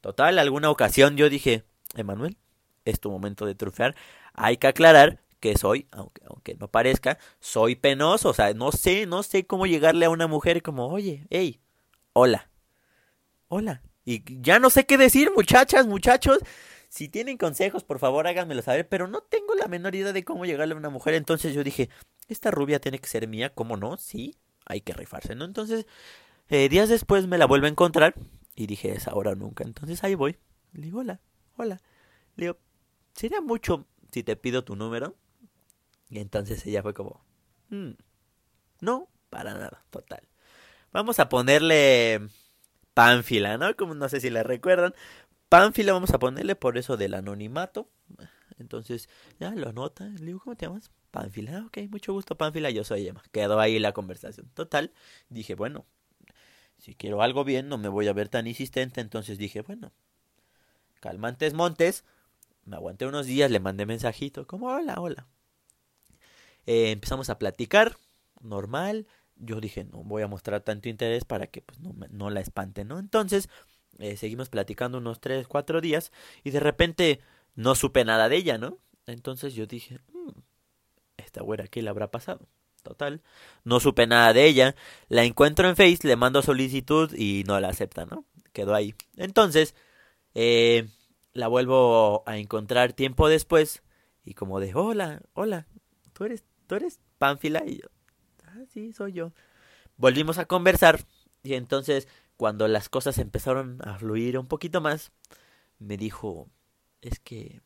Total, 0.01 0.39
alguna 0.39 0.71
ocasión 0.71 1.17
yo 1.17 1.29
dije, 1.29 1.65
Emanuel, 1.95 2.37
es 2.85 3.01
tu 3.01 3.11
momento 3.11 3.47
de 3.47 3.55
trufear. 3.55 3.95
Hay 4.35 4.57
que 4.57 4.67
aclarar 4.69 5.21
que 5.41 5.57
soy, 5.57 5.89
aunque, 5.91 6.23
aunque 6.27 6.55
no 6.55 6.69
parezca, 6.69 7.19
soy 7.41 7.75
penoso. 7.75 8.31
O 8.31 8.35
sea, 8.35 8.53
no 8.55 8.73
sé, 8.73 9.07
no 9.07 9.23
sé 9.23 9.47
cómo 9.47 9.67
llegarle 9.67 10.07
a 10.07 10.11
una 10.11 10.27
mujer 10.27 10.63
como, 10.63 10.89
oye, 10.89 11.27
hey, 11.31 11.61
hola, 12.13 12.51
hola. 13.49 13.83
Y 14.05 14.23
ya 14.43 14.59
no 14.59 14.71
sé 14.71 14.87
qué 14.87 14.99
decir, 14.99 15.31
muchachas, 15.35 15.87
muchachos. 15.87 16.39
Si 16.89 17.09
tienen 17.09 17.39
consejos, 17.39 17.85
por 17.85 17.99
favor 17.99 18.27
háganmelo 18.27 18.63
saber, 18.63 18.89
pero 18.89 19.07
no 19.07 19.23
tengo 19.23 19.55
la 19.55 19.69
menor 19.69 19.95
idea 19.95 20.13
de 20.13 20.25
cómo 20.25 20.45
llegarle 20.45 20.75
a 20.75 20.79
una 20.79 20.91
mujer. 20.91 21.15
Entonces 21.15 21.55
yo 21.55 21.63
dije, 21.63 21.89
esta 22.29 22.51
rubia 22.51 22.81
tiene 22.81 22.99
que 22.99 23.09
ser 23.09 23.29
mía, 23.29 23.51
¿cómo 23.55 23.77
no? 23.77 23.97
Sí, 23.97 24.37
hay 24.67 24.81
que 24.81 24.93
rifarse, 24.93 25.35
¿no? 25.35 25.45
Entonces, 25.45 25.87
eh, 26.49 26.69
días 26.69 26.89
después 26.89 27.27
me 27.29 27.39
la 27.39 27.47
vuelvo 27.47 27.67
a 27.67 27.71
encontrar 27.71 28.15
y 28.57 28.67
dije, 28.67 28.93
es 28.93 29.07
ahora 29.07 29.33
o 29.33 29.35
nunca. 29.37 29.65
Entonces 29.65 30.03
ahí 30.03 30.15
voy. 30.15 30.37
Le 30.73 30.83
digo, 30.83 31.01
hola, 31.01 31.21
hola. 31.57 31.81
Le 32.37 32.47
digo, 32.47 32.59
sería 33.15 33.41
mucho 33.41 33.87
si 34.13 34.23
te 34.23 34.37
pido 34.37 34.65
tu 34.65 34.77
número. 34.77 35.17
Y 36.11 36.19
entonces 36.21 36.65
ella 36.67 36.83
fue 36.83 36.95
como, 36.95 37.25
"Mm, 37.71 37.93
no, 38.81 39.09
para 39.31 39.55
nada, 39.55 39.85
total. 39.91 40.23
Vamos 40.93 41.21
a 41.21 41.29
ponerle 41.29 42.21
Pánfila, 42.95 43.59
¿no? 43.59 43.77
Como 43.77 43.95
no 43.95 44.09
sé 44.09 44.21
si 44.21 44.31
la 44.31 44.43
recuerdan. 44.43 44.95
Pánfila 45.49 45.93
vamos 45.95 46.11
a 46.13 46.19
ponerle 46.21 46.57
por 46.57 46.79
eso 46.79 46.97
del 46.97 47.15
anonimato. 47.15 47.89
Entonces, 48.59 49.09
ya 49.41 49.51
lo 49.53 49.69
anota. 49.71 50.05
Le 50.07 50.27
digo, 50.27 50.41
¿cómo 50.41 50.57
te 50.57 50.67
llamas? 50.67 50.91
Pánfila. 51.11 51.59
"Ah, 51.59 51.67
Ok, 51.67 51.79
mucho 51.91 52.13
gusto, 52.13 52.37
Pánfila. 52.37 52.71
Yo 52.71 52.85
soy 52.85 53.09
Emma. 53.09 53.23
Quedó 53.33 53.61
ahí 53.61 53.79
la 53.79 53.93
conversación. 53.93 54.51
Total. 54.55 54.93
Dije, 55.31 55.55
bueno, 55.55 55.87
si 56.79 56.95
quiero 56.95 57.23
algo 57.23 57.45
bien, 57.45 57.69
no 57.69 57.79
me 57.79 57.89
voy 57.89 58.09
a 58.09 58.13
ver 58.13 58.29
tan 58.29 58.47
insistente. 58.47 59.01
Entonces 59.01 59.39
dije, 59.39 59.63
bueno, 59.63 59.93
calmantes 61.01 61.55
montes. 61.55 62.05
Me 62.65 62.77
aguanté 62.77 63.07
unos 63.07 63.27
días, 63.27 63.51
le 63.51 63.61
mandé 63.61 63.87
mensajito, 63.87 64.47
como 64.47 64.69
hola, 64.69 64.95
hola. 64.99 65.27
Eh, 66.67 66.91
empezamos 66.91 67.31
a 67.31 67.39
platicar, 67.39 67.97
normal. 68.41 69.07
Yo 69.37 69.61
dije, 69.61 69.85
no 69.85 70.05
voy 70.05 70.23
a 70.23 70.29
mostrar 70.29 70.61
tanto 70.63 70.89
interés 70.89 71.25
para 71.25 71.47
que 71.47 71.63
pues, 71.63 71.79
no, 71.81 71.95
no 72.11 72.31
la 72.31 72.41
espante, 72.41 72.85
¿no? 72.85 72.99
Entonces, 72.99 73.49
eh, 73.99 74.17
seguimos 74.17 74.49
platicando 74.51 74.99
unos 74.99 75.21
3, 75.21 75.47
4 75.49 75.81
días 75.81 76.13
y 76.45 76.51
de 76.51 76.61
repente 76.61 77.21
no 77.55 77.75
supe 77.75 78.05
nada 78.05 78.29
de 78.29 78.37
ella, 78.37 78.59
¿no? 78.59 78.79
Entonces 79.07 79.55
yo 79.55 79.67
dije, 79.67 79.99
"Mm, 80.13 80.31
esta 81.17 81.43
güera, 81.43 81.67
¿qué 81.69 81.83
le 81.83 81.91
habrá 81.91 82.11
pasado? 82.11 82.49
Total, 82.83 83.23
no 83.65 83.79
supe 83.81 84.07
nada 84.07 84.33
de 84.33 84.47
ella. 84.47 84.75
La 85.09 85.25
encuentro 85.25 85.69
en 85.69 85.77
Face, 85.77 86.07
le 86.07 86.17
mando 86.17 86.43
solicitud 86.43 87.13
y 87.15 87.45
no 87.47 87.61
la 87.61 87.69
acepta, 87.69 88.07
¿no? 88.07 88.25
Quedó 88.53 88.75
ahí. 88.75 88.95
Entonces, 89.17 89.75
eh, 90.35 90.89
la 91.33 91.49
vuelvo 91.49 92.23
a 92.27 92.39
encontrar 92.39 92.93
tiempo 92.93 93.29
después 93.29 93.83
y 94.25 94.35
como 94.35 94.61
de, 94.61 94.75
hola, 94.75 95.23
hola, 95.35 95.67
tú 96.13 96.25
eres, 96.25 96.45
tú 96.67 96.75
eres 96.75 97.01
Pánfila 97.19 97.65
y 97.67 97.81
yo, 97.81 97.89
ah, 98.47 98.65
sí, 98.73 98.93
soy 98.93 99.13
yo. 99.13 99.33
Volvimos 99.97 100.39
a 100.39 100.47
conversar 100.47 101.05
y 101.43 101.55
entonces 101.55 102.09
cuando 102.37 102.69
las 102.69 102.89
cosas 102.89 103.19
empezaron 103.19 103.79
a 103.87 103.99
fluir 103.99 104.39
un 104.39 104.47
poquito 104.47 104.81
más, 104.81 105.13
me 105.79 105.97
dijo, 105.97 106.49
es 107.03 107.21
que, 107.21 107.61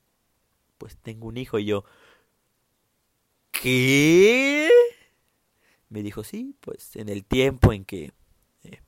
pues 0.78 0.96
tengo 0.98 1.28
un 1.28 1.36
hijo 1.36 1.58
y 1.58 1.66
yo, 1.66 1.84
¿qué? 3.52 4.70
Me 5.88 6.02
dijo, 6.02 6.24
sí, 6.24 6.56
pues 6.60 6.96
en 6.96 7.08
el 7.08 7.24
tiempo 7.24 7.72
en 7.72 7.84
que 7.84 8.12
eh, 8.64 8.80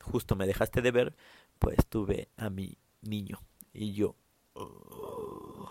justo 0.00 0.36
me 0.36 0.46
dejaste 0.46 0.82
de 0.82 0.92
ver, 0.92 1.16
pues 1.58 1.78
tuve 1.88 2.28
a 2.36 2.48
mi 2.50 2.78
niño. 3.02 3.40
Y 3.74 3.92
yo, 3.92 4.16
"Oh". 4.54 5.68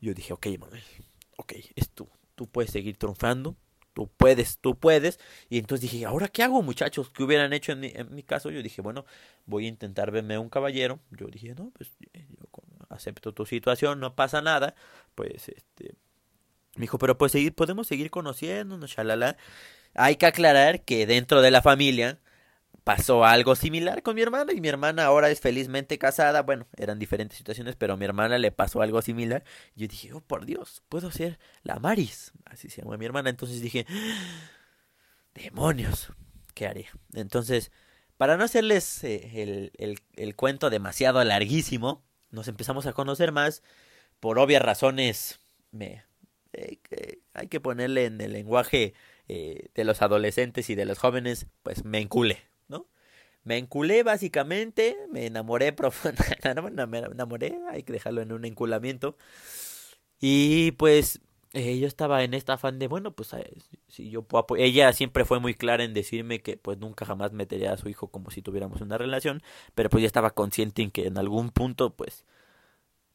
yo 0.00 0.14
dije, 0.14 0.32
ok, 0.32 0.46
Manuel, 0.58 0.82
ok, 1.36 1.54
es 1.74 1.90
tú, 1.90 2.08
tú 2.34 2.46
puedes 2.46 2.70
seguir 2.70 2.96
triunfando, 2.96 3.56
tú 3.92 4.08
puedes, 4.16 4.58
tú 4.58 4.78
puedes. 4.78 5.18
Y 5.48 5.58
entonces 5.58 5.90
dije, 5.90 6.06
¿ahora 6.06 6.28
qué 6.28 6.42
hago, 6.42 6.62
muchachos? 6.62 7.10
¿Qué 7.10 7.22
hubieran 7.24 7.52
hecho 7.52 7.72
en 7.72 7.80
mi, 7.80 7.92
en 7.94 8.14
mi 8.14 8.22
caso? 8.22 8.50
Yo 8.50 8.62
dije, 8.62 8.82
bueno, 8.82 9.04
voy 9.46 9.66
a 9.66 9.68
intentar 9.68 10.10
verme 10.10 10.38
un 10.38 10.48
caballero. 10.50 11.00
Yo 11.10 11.26
dije, 11.26 11.54
no, 11.54 11.70
pues 11.70 11.90
eh, 12.12 12.26
yo 12.30 12.46
acepto 12.90 13.32
tu 13.34 13.46
situación, 13.46 13.98
no 14.00 14.14
pasa 14.14 14.40
nada. 14.42 14.74
Pues 15.14 15.48
este, 15.48 15.94
me 16.76 16.82
dijo, 16.82 16.98
pero 16.98 17.18
pues 17.18 17.32
podemos 17.54 17.86
seguir 17.86 18.10
conociéndonos, 18.10 18.90
shalala. 18.90 19.36
Hay 19.94 20.16
que 20.16 20.26
aclarar 20.26 20.82
que 20.84 21.06
dentro 21.06 21.42
de 21.42 21.50
la 21.50 21.62
familia 21.62 22.20
pasó 22.86 23.24
algo 23.24 23.56
similar 23.56 24.04
con 24.04 24.14
mi 24.14 24.22
hermana 24.22 24.52
y 24.52 24.60
mi 24.60 24.68
hermana 24.68 25.06
ahora 25.06 25.28
es 25.28 25.40
felizmente 25.40 25.98
casada. 25.98 26.42
Bueno, 26.42 26.68
eran 26.76 27.00
diferentes 27.00 27.36
situaciones, 27.36 27.74
pero 27.74 27.94
a 27.94 27.96
mi 27.96 28.04
hermana 28.04 28.38
le 28.38 28.52
pasó 28.52 28.80
algo 28.80 29.02
similar. 29.02 29.42
Yo 29.74 29.88
dije, 29.88 30.12
oh 30.12 30.20
por 30.20 30.46
Dios, 30.46 30.84
puedo 30.88 31.10
ser 31.10 31.40
la 31.64 31.80
Maris, 31.80 32.30
así 32.44 32.70
se 32.70 32.82
llama 32.82 32.96
mi 32.96 33.04
hermana. 33.04 33.28
Entonces 33.28 33.60
dije, 33.60 33.86
demonios, 35.34 36.12
¿qué 36.54 36.68
haré? 36.68 36.86
Entonces, 37.12 37.72
para 38.18 38.36
no 38.36 38.44
hacerles 38.44 39.02
eh, 39.02 39.42
el, 39.42 39.72
el, 39.78 39.98
el 40.14 40.36
cuento 40.36 40.70
demasiado 40.70 41.24
larguísimo, 41.24 42.04
nos 42.30 42.46
empezamos 42.46 42.86
a 42.86 42.92
conocer 42.92 43.32
más. 43.32 43.64
Por 44.20 44.38
obvias 44.38 44.62
razones, 44.62 45.40
me, 45.72 46.04
eh, 46.52 46.78
hay 47.34 47.48
que 47.48 47.60
ponerle 47.60 48.06
en 48.06 48.20
el 48.20 48.32
lenguaje 48.32 48.94
eh, 49.26 49.70
de 49.74 49.84
los 49.84 50.02
adolescentes 50.02 50.70
y 50.70 50.76
de 50.76 50.84
los 50.84 50.98
jóvenes, 50.98 51.46
pues 51.64 51.84
me 51.84 52.00
enculé, 52.00 52.38
¿no? 52.38 52.55
Me 53.46 53.58
enculé 53.58 54.04
básicamente, 54.04 54.96
me 55.10 55.26
enamoré 55.26 55.72
profundamente, 55.80 56.54
no, 56.54 56.86
me 56.88 56.98
enamoré, 57.00 57.58
hay 57.70 57.82
que 57.84 57.94
dejarlo 57.94 58.22
en 58.22 58.32
un 58.32 58.44
enculamiento. 58.44 59.16
Y 60.20 60.72
pues 60.72 61.20
eh, 61.52 61.78
yo 61.78 61.86
estaba 61.86 62.24
en 62.24 62.34
esta 62.34 62.54
afán 62.54 62.78
de, 62.78 62.88
bueno, 62.88 63.12
pues 63.14 63.32
eh, 63.34 63.58
si 63.88 64.10
yo 64.10 64.22
puedo 64.22 64.46
ella 64.56 64.92
siempre 64.92 65.24
fue 65.24 65.40
muy 65.40 65.54
clara 65.54 65.84
en 65.84 65.94
decirme 65.94 66.40
que 66.42 66.56
pues 66.56 66.78
nunca 66.78 67.04
jamás 67.06 67.32
metería 67.32 67.72
a 67.72 67.76
su 67.76 67.88
hijo 67.88 68.08
como 68.08 68.30
si 68.30 68.42
tuviéramos 68.42 68.80
una 68.80 68.98
relación, 68.98 69.42
pero 69.74 69.90
pues 69.90 70.02
ya 70.02 70.06
estaba 70.06 70.30
consciente 70.34 70.82
en 70.82 70.90
que 70.90 71.06
en 71.06 71.18
algún 71.18 71.50
punto 71.50 71.94
pues 71.94 72.24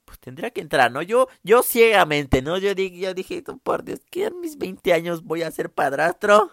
pues 0.05 0.19
tendría 0.19 0.51
que 0.51 0.61
entrar, 0.61 0.91
¿no? 0.91 1.01
Yo, 1.03 1.27
yo 1.43 1.63
ciegamente, 1.63 2.41
¿no? 2.41 2.57
Yo, 2.57 2.75
di- 2.75 2.99
yo 2.99 3.13
dije, 3.13 3.43
"No, 3.47 3.57
por 3.59 3.83
Dios, 3.85 4.01
que 4.11 4.25
a 4.27 4.31
mis 4.31 4.57
20 4.57 4.93
años 4.93 5.23
voy 5.23 5.43
a 5.43 5.51
ser 5.51 5.71
padrastro. 5.73 6.51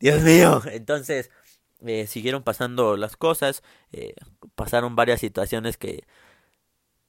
Dios 0.00 0.22
mío. 0.22 0.62
Entonces, 0.70 1.30
eh, 1.84 2.06
siguieron 2.06 2.42
pasando 2.42 2.96
las 2.96 3.16
cosas, 3.16 3.62
eh, 3.92 4.14
pasaron 4.54 4.96
varias 4.96 5.20
situaciones 5.20 5.76
que, 5.76 6.04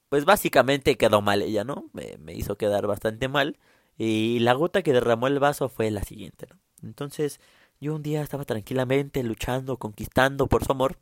pues 0.10 0.26
básicamente 0.26 0.98
quedó 0.98 1.22
mal 1.22 1.42
ella, 1.42 1.64
¿no? 1.64 1.90
Me, 1.94 2.18
me 2.20 2.34
hizo 2.34 2.58
quedar 2.58 2.88
bastante 2.88 3.28
mal. 3.28 3.58
Y 3.98 4.40
la 4.40 4.54
gota 4.54 4.82
que 4.84 4.94
derramó 4.94 5.28
el 5.28 5.40
vaso 5.40 5.70
fue 5.70 5.92
la 5.92 6.04
siguiente, 6.04 6.48
¿no? 6.50 6.60
Entonces, 6.84 7.40
yo 7.82 7.96
un 7.96 8.04
día 8.04 8.22
estaba 8.22 8.46
tranquilamente 8.46 9.24
luchando, 9.24 9.78
conquistando 9.78 10.48
por 10.48 10.64
su 10.64 10.72
amor, 10.72 10.98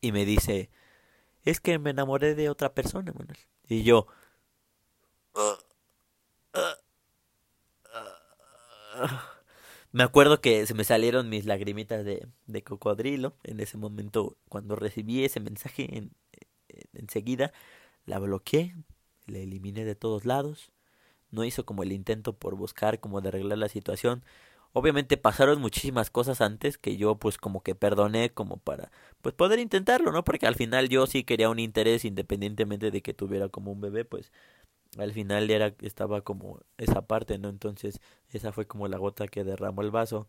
y 0.00 0.12
me 0.12 0.24
dice, 0.26 0.70
es 1.44 1.60
que 1.60 1.78
me 1.78 1.90
enamoré 1.90 2.34
de 2.36 2.50
otra 2.50 2.74
persona. 2.74 3.12
Y 3.68 3.84
yo, 3.84 4.06
"Ah, 5.34 5.58
ah, 6.54 6.76
ah". 8.94 9.39
Me 9.92 10.02
acuerdo 10.04 10.40
que 10.40 10.66
se 10.66 10.74
me 10.74 10.84
salieron 10.84 11.28
mis 11.28 11.46
lagrimitas 11.46 12.04
de, 12.04 12.28
de 12.46 12.62
cocodrilo 12.62 13.34
en 13.44 13.60
ese 13.60 13.76
momento 13.78 14.36
cuando 14.48 14.76
recibí 14.76 15.24
ese 15.24 15.40
mensaje 15.40 15.84
en, 15.96 16.12
en- 16.68 16.88
enseguida 17.02 17.52
la 18.06 18.18
bloqueé 18.18 18.76
la 19.26 19.38
eliminé 19.38 19.84
de 19.84 19.94
todos 19.96 20.24
lados 20.26 20.72
no 21.30 21.44
hizo 21.44 21.64
como 21.66 21.82
el 21.82 21.92
intento 21.92 22.34
por 22.36 22.56
buscar 22.56 23.00
como 23.00 23.20
de 23.20 23.28
arreglar 23.28 23.58
la 23.58 23.68
situación. 23.68 24.24
Obviamente 24.72 25.16
pasaron 25.16 25.60
muchísimas 25.60 26.10
cosas 26.10 26.40
antes 26.40 26.78
que 26.78 26.96
yo 26.96 27.16
pues 27.16 27.38
como 27.38 27.62
que 27.62 27.74
perdoné 27.74 28.30
como 28.32 28.58
para 28.58 28.92
pues 29.22 29.34
poder 29.34 29.58
intentarlo 29.60 30.12
no 30.12 30.24
porque 30.24 30.46
al 30.46 30.54
final 30.56 30.88
yo 30.88 31.06
sí 31.06 31.24
quería 31.24 31.50
un 31.50 31.58
interés 31.58 32.04
independientemente 32.04 32.90
de 32.92 33.02
que 33.02 33.14
tuviera 33.14 33.48
como 33.48 33.72
un 33.72 33.80
bebé 33.80 34.04
pues 34.04 34.32
al 34.98 35.12
final 35.12 35.50
era 35.50 35.74
estaba 35.82 36.22
como 36.22 36.60
esa 36.78 37.06
parte 37.06 37.38
no 37.38 37.48
entonces 37.48 38.00
esa 38.30 38.52
fue 38.52 38.66
como 38.66 38.88
la 38.88 38.98
gota 38.98 39.28
que 39.28 39.44
derramó 39.44 39.82
el 39.82 39.90
vaso. 39.90 40.28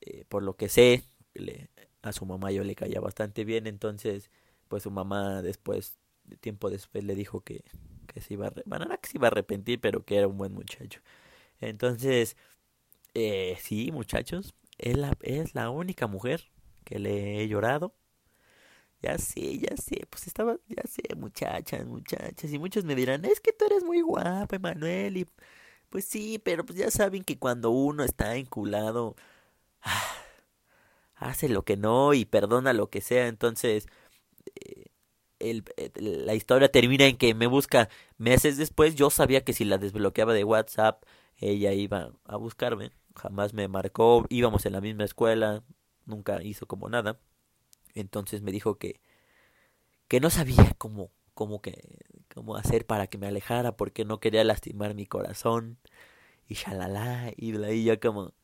Eh, 0.00 0.24
por 0.28 0.42
lo 0.42 0.56
que 0.56 0.68
sé, 0.68 1.04
le, 1.34 1.70
a 2.02 2.12
su 2.12 2.26
mamá 2.26 2.50
yo 2.52 2.64
le 2.64 2.74
caía 2.74 3.00
bastante 3.00 3.44
bien. 3.44 3.66
Entonces, 3.66 4.30
pues 4.68 4.82
su 4.84 4.90
mamá 4.90 5.42
después, 5.42 5.98
tiempo 6.40 6.70
después, 6.70 7.04
le 7.04 7.14
dijo 7.14 7.40
que, 7.42 7.64
que 8.06 8.20
se 8.20 8.34
iba 8.34 8.48
a... 8.48 8.52
Bueno, 8.66 8.86
no 8.86 8.98
que 9.00 9.08
se 9.08 9.18
iba 9.18 9.28
a 9.28 9.30
arrepentir, 9.30 9.80
pero 9.80 10.04
que 10.04 10.16
era 10.18 10.28
un 10.28 10.38
buen 10.38 10.52
muchacho. 10.54 11.00
Entonces, 11.60 12.36
Eh, 13.14 13.58
sí, 13.60 13.92
muchachos, 13.92 14.54
es 14.78 14.96
la, 14.98 15.14
es 15.22 15.54
la 15.54 15.70
única 15.70 16.06
mujer 16.06 16.50
que 16.84 16.98
le 17.00 17.42
he 17.42 17.48
llorado. 17.48 17.94
Ya 19.02 19.18
sé, 19.18 19.58
ya 19.58 19.76
sé, 19.76 20.06
pues 20.10 20.26
estaba, 20.28 20.58
ya 20.68 20.82
sé, 20.88 21.02
muchachas, 21.16 21.86
muchachas, 21.86 22.52
y 22.52 22.58
muchos 22.58 22.84
me 22.84 22.94
dirán, 22.94 23.24
es 23.24 23.40
que 23.40 23.52
tú 23.52 23.64
eres 23.66 23.82
muy 23.84 24.00
guapo, 24.00 24.54
Emanuel, 24.54 25.16
y 25.16 25.26
pues 25.90 26.04
sí, 26.06 26.40
pero 26.44 26.64
pues 26.66 26.78
ya 26.78 26.90
saben 26.90 27.24
que 27.24 27.38
cuando 27.38 27.70
uno 27.70 28.04
está 28.04 28.36
enculado, 28.36 29.16
ah, 29.82 30.02
hace 31.16 31.48
lo 31.48 31.64
que 31.64 31.76
no 31.76 32.14
y 32.14 32.24
perdona 32.24 32.72
lo 32.72 32.90
que 32.90 33.00
sea, 33.00 33.28
entonces 33.28 33.86
eh, 34.56 34.86
el, 35.40 35.64
la 35.96 36.34
historia 36.34 36.70
termina 36.70 37.06
en 37.06 37.16
que 37.18 37.34
me 37.34 37.46
busca 37.48 37.88
meses 38.18 38.56
después, 38.58 38.94
yo 38.96 39.10
sabía 39.10 39.44
que 39.44 39.52
si 39.54 39.64
la 39.64 39.78
desbloqueaba 39.78 40.34
de 40.34 40.44
WhatsApp, 40.44 41.04
ella 41.38 41.72
iba 41.72 42.12
a 42.26 42.36
buscarme, 42.36 42.92
jamás 43.16 43.54
me 43.54 43.68
marcó, 43.68 44.26
íbamos 44.30 44.66
en 44.66 44.72
la 44.74 44.80
misma 44.80 45.04
escuela, 45.04 45.64
nunca 46.06 46.42
hizo 46.42 46.66
como 46.66 46.88
nada. 46.88 47.18
Entonces 47.94 48.42
me 48.42 48.52
dijo 48.52 48.78
que, 48.78 49.00
que 50.08 50.20
no 50.20 50.30
sabía 50.30 50.74
cómo, 50.78 51.10
cómo, 51.34 51.60
que, 51.62 51.98
cómo 52.34 52.56
hacer 52.56 52.86
para 52.86 53.06
que 53.06 53.18
me 53.18 53.26
alejara 53.26 53.76
porque 53.76 54.04
no 54.04 54.20
quería 54.20 54.44
lastimar 54.44 54.94
mi 54.94 55.06
corazón. 55.06 55.78
Y 56.48 56.54
shalala, 56.54 57.32
y, 57.36 57.56
y 57.56 57.84
yo 57.84 58.00
como, 58.00 58.34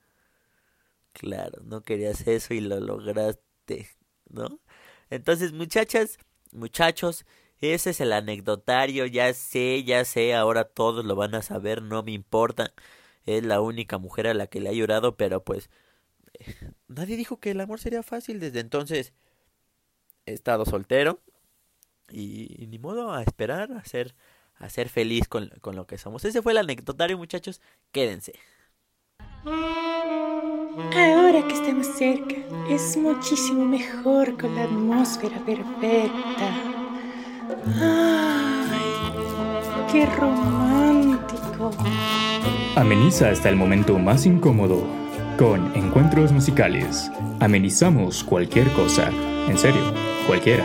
claro, 1.13 1.63
no 1.65 1.83
querías 1.83 2.27
eso 2.27 2.55
y 2.55 2.61
lo 2.61 2.81
lograste, 2.81 3.89
¿no? 4.31 4.61
Entonces, 5.11 5.53
muchachas, 5.53 6.19
muchachos, 6.53 7.25
ese 7.61 7.91
es 7.91 8.01
el 8.01 8.13
anecdotario, 8.13 9.07
ya 9.07 9.33
sé, 9.35 9.85
ya 9.85 10.05
sé, 10.05 10.35
ahora 10.35 10.65
todos 10.65 11.05
lo 11.05 11.17
van 11.17 11.35
a 11.35 11.43
saber, 11.43 11.83
no 11.83 12.03
me 12.03 12.13
importa. 12.13 12.73
Es 13.27 13.45
la 13.45 13.61
única 13.61 13.99
mujer 13.99 14.27
a 14.29 14.35
la 14.35 14.47
que 14.49 14.61
le 14.61 14.71
ha 14.71 14.73
llorado, 14.73 15.17
pero 15.17 15.45
pues 15.45 15.71
eh, 16.41 16.55
nadie 16.89 17.17
dijo 17.17 17.41
que 17.41 17.53
el 17.53 17.61
amor 17.61 17.81
sería 17.81 18.03
fácil. 18.03 18.41
Desde 18.41 18.61
entonces 18.61 19.13
he 20.29 20.33
estado 20.35 20.65
soltero 20.65 21.21
y, 22.11 22.67
ni 22.69 22.79
modo 22.79 23.13
a 23.13 23.23
esperar, 23.23 23.73
a 23.73 23.85
ser, 23.85 24.15
a 24.57 24.69
ser 24.69 24.89
feliz 24.89 25.29
con, 25.29 25.51
con 25.61 25.77
lo 25.77 25.87
que 25.87 25.99
somos. 25.99 26.25
Ese 26.25 26.43
fue 26.43 26.53
el 26.53 26.59
anecdotario, 26.59 27.19
muchachos. 27.19 27.61
Quédense. 27.93 28.35
Ahora 30.95 31.47
que 31.47 31.55
estamos 31.55 31.87
cerca, 31.87 32.37
es 32.69 32.97
muchísimo 32.97 33.65
mejor 33.65 34.39
con 34.39 34.55
la 34.55 34.65
atmósfera 34.65 35.39
perfecta. 35.45 36.79
¡Ay! 37.81 38.69
¡Qué 39.93 40.07
romántico! 40.07 41.71
Ameniza 42.77 43.31
hasta 43.31 43.49
el 43.49 43.57
momento 43.57 43.99
más 43.99 44.25
incómodo 44.27 44.87
con 45.39 45.75
encuentros 45.75 46.33
musicales. 46.33 47.11
Amenizamos 47.41 48.23
cualquier 48.25 48.71
cosa. 48.73 49.11
En 49.49 49.59
serio, 49.59 49.81
cualquiera. 50.29 50.65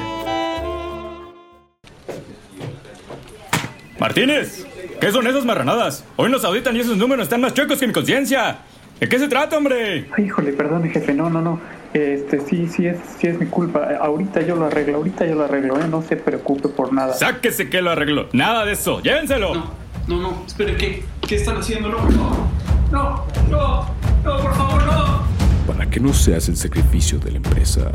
Martínez, 3.98 4.68
¿qué 5.00 5.12
son 5.12 5.26
esas 5.26 5.46
marranadas? 5.46 6.04
Hoy 6.18 6.30
nos 6.30 6.44
auditan 6.44 6.76
y 6.76 6.82
esos 6.82 6.98
números 6.98 7.24
están 7.24 7.40
más 7.40 7.54
chuecos 7.54 7.80
que 7.80 7.88
mi 7.88 7.94
conciencia. 7.94 8.58
¿De 9.00 9.08
qué 9.08 9.18
se 9.18 9.30
trata, 9.30 9.58
hombre? 9.58 10.10
Ay, 10.16 10.26
híjole, 10.26 10.52
perdón, 10.52 10.90
jefe, 10.90 11.14
no, 11.14 11.30
no, 11.30 11.42
no. 11.42 11.62
Este, 11.94 12.42
sí, 12.42 12.68
sí 12.68 12.88
es, 12.88 12.98
sí 13.20 13.28
es 13.28 13.40
mi 13.40 13.46
culpa. 13.46 13.88
Ahorita 14.02 14.42
yo 14.42 14.56
lo 14.56 14.66
arreglo, 14.66 14.98
ahorita 14.98 15.26
yo 15.26 15.36
lo 15.36 15.46
arreglo, 15.46 15.80
¿eh? 15.80 15.88
No 15.90 16.02
se 16.02 16.18
preocupe 16.18 16.68
por 16.68 16.92
nada. 16.92 17.14
Sáquese 17.14 17.70
que 17.70 17.82
lo 17.82 17.92
arreglo. 17.92 18.28
Nada 18.34 18.66
de 18.66 18.74
eso. 18.74 19.02
Llévenselo. 19.02 19.56
No, 19.56 19.74
no, 20.08 20.22
no. 20.22 20.44
Espere, 20.46 20.76
¿qué? 20.76 21.04
¿Qué 21.26 21.36
están 21.36 21.58
haciendo? 21.58 21.88
No, 21.88 21.98
no, 22.10 22.48
no, 22.92 23.26
no, 23.50 23.96
no, 24.26 24.42
por 24.42 24.54
favor, 24.56 24.84
no. 24.86 25.24
Para 25.68 25.90
que 25.90 26.02
no 26.02 26.12
seas 26.14 26.50
el 26.50 26.58
sacrificio 26.58 27.18
de 27.20 27.32
la 27.32 27.38
empresa. 27.38 27.90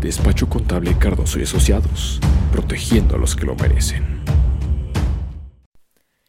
Despacho 0.00 0.48
Contable 0.48 0.96
Cardoso 0.96 1.38
y 1.38 1.42
Asociados, 1.42 2.20
protegiendo 2.52 3.16
a 3.16 3.18
los 3.18 3.36
que 3.36 3.44
lo 3.44 3.54
merecen. 3.54 4.24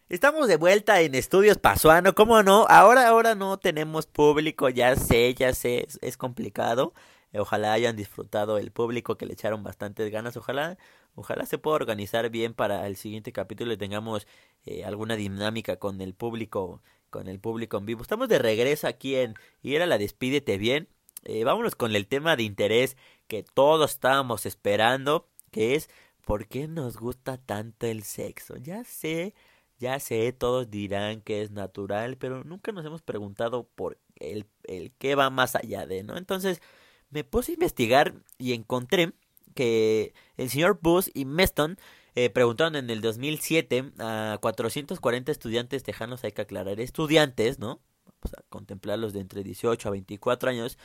Estamos 0.09 0.49
de 0.49 0.57
vuelta 0.57 0.99
en 0.99 1.15
Estudios 1.15 1.57
Pasuano, 1.57 2.13
¿cómo 2.13 2.43
no? 2.43 2.65
Ahora, 2.67 3.07
ahora 3.07 3.33
no 3.33 3.57
tenemos 3.59 4.07
público, 4.07 4.67
ya 4.67 4.97
sé, 4.97 5.33
ya 5.35 5.53
sé, 5.53 5.87
es, 6.01 6.17
complicado. 6.17 6.93
Ojalá 7.33 7.71
hayan 7.71 7.95
disfrutado 7.95 8.57
el 8.57 8.71
público 8.71 9.15
que 9.15 9.25
le 9.25 9.33
echaron 9.33 9.63
bastantes 9.63 10.11
ganas. 10.11 10.35
Ojalá, 10.35 10.77
ojalá 11.15 11.45
se 11.45 11.57
pueda 11.57 11.75
organizar 11.75 12.29
bien 12.29 12.53
para 12.53 12.85
el 12.87 12.97
siguiente 12.97 13.31
capítulo 13.31 13.71
y 13.71 13.77
tengamos 13.77 14.27
eh, 14.65 14.83
alguna 14.83 15.15
dinámica 15.15 15.77
con 15.77 16.01
el 16.01 16.13
público, 16.13 16.81
con 17.09 17.29
el 17.29 17.39
público 17.39 17.77
en 17.77 17.85
vivo. 17.85 18.01
Estamos 18.01 18.27
de 18.27 18.37
regreso 18.37 18.87
aquí 18.87 19.15
en 19.15 19.35
y 19.61 19.75
era 19.75 19.85
la 19.85 19.97
despídete 19.97 20.57
bien. 20.57 20.89
Eh, 21.23 21.43
vámonos 21.43 21.75
con 21.75 21.95
el 21.95 22.07
tema 22.07 22.35
de 22.35 22.43
interés 22.43 22.97
que 23.31 23.43
todos 23.43 23.91
estábamos 23.91 24.45
esperando, 24.45 25.25
que 25.51 25.75
es 25.75 25.89
¿por 26.25 26.47
qué 26.49 26.67
nos 26.67 26.97
gusta 26.97 27.37
tanto 27.37 27.87
el 27.87 28.03
sexo? 28.03 28.57
Ya 28.57 28.83
sé 28.83 29.33
ya 29.79 29.99
sé, 30.01 30.33
todos 30.33 30.69
dirán 30.69 31.21
que 31.21 31.41
es 31.41 31.51
natural, 31.51 32.17
pero 32.17 32.43
nunca 32.43 32.73
nos 32.73 32.85
hemos 32.85 33.01
preguntado 33.01 33.69
por 33.73 33.97
el, 34.17 34.45
el 34.65 34.91
qué 34.97 35.15
va 35.15 35.29
más 35.29 35.55
allá 35.55 35.85
de, 35.87 36.03
¿no? 36.03 36.17
Entonces 36.17 36.61
me 37.09 37.23
puse 37.23 37.53
a 37.53 37.55
investigar 37.55 38.13
y 38.37 38.51
encontré 38.51 39.13
que 39.55 40.13
el 40.35 40.49
señor 40.49 40.79
Bush 40.81 41.07
y 41.13 41.23
Meston 41.23 41.77
eh, 42.15 42.29
preguntaron 42.29 42.75
en 42.75 42.89
el 42.89 42.99
2007 42.99 43.93
a 43.99 44.39
440 44.41 45.31
estudiantes 45.31 45.83
tejanos, 45.83 46.25
hay 46.25 46.33
que 46.33 46.41
aclarar, 46.41 46.81
estudiantes, 46.81 47.59
¿no? 47.59 47.79
Vamos 48.05 48.37
a 48.37 48.43
contemplarlos 48.49 49.13
de 49.13 49.21
entre 49.21 49.41
18 49.41 49.87
a 49.87 49.91
24 49.91 50.49
años. 50.49 50.77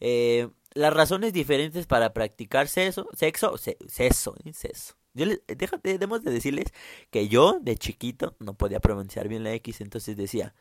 Eh, 0.00 0.48
las 0.72 0.92
razones 0.92 1.32
diferentes 1.32 1.86
para 1.86 2.12
practicar 2.12 2.68
sexo, 2.68 3.08
sexo, 3.14 3.56
sexo, 3.58 4.34
sexo, 4.52 4.96
yo 5.14 5.26
les, 5.26 5.40
déjate, 5.46 5.90
debemos 5.90 6.22
de 6.22 6.30
decirles 6.30 6.72
que 7.10 7.28
yo 7.28 7.58
de 7.60 7.76
chiquito 7.76 8.36
no 8.38 8.54
podía 8.54 8.80
pronunciar 8.80 9.28
bien 9.28 9.44
la 9.44 9.52
X, 9.54 9.80
entonces 9.80 10.16
decía 10.16 10.54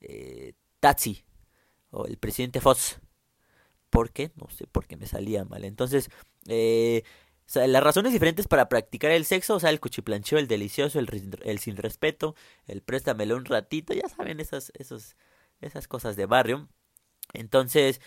eh, 0.00 0.54
o 1.90 2.06
el 2.06 2.16
presidente 2.18 2.60
Fox. 2.60 3.00
¿Por 3.90 4.12
qué? 4.12 4.30
No 4.36 4.48
sé, 4.50 4.66
porque 4.70 4.96
me 4.96 5.06
salía 5.06 5.44
mal. 5.44 5.64
Entonces, 5.64 6.10
eh, 6.46 7.02
las 7.54 7.82
razones 7.82 8.12
diferentes 8.12 8.46
para 8.46 8.68
practicar 8.68 9.10
el 9.10 9.24
sexo, 9.24 9.56
o 9.56 9.60
sea, 9.60 9.70
el 9.70 9.80
cuchiplancheo, 9.80 10.38
el 10.38 10.46
delicioso, 10.46 11.00
el, 11.00 11.58
sin 11.58 11.76
respeto, 11.76 12.36
el 12.66 12.82
préstamelo 12.82 13.36
un 13.36 13.44
ratito, 13.44 13.92
ya 13.92 14.08
saben, 14.08 14.38
esas, 14.38 14.72
esos, 14.76 15.16
esas 15.60 15.88
cosas 15.88 16.16
de 16.16 16.26
barrio. 16.26 16.68
Entonces, 17.32 18.00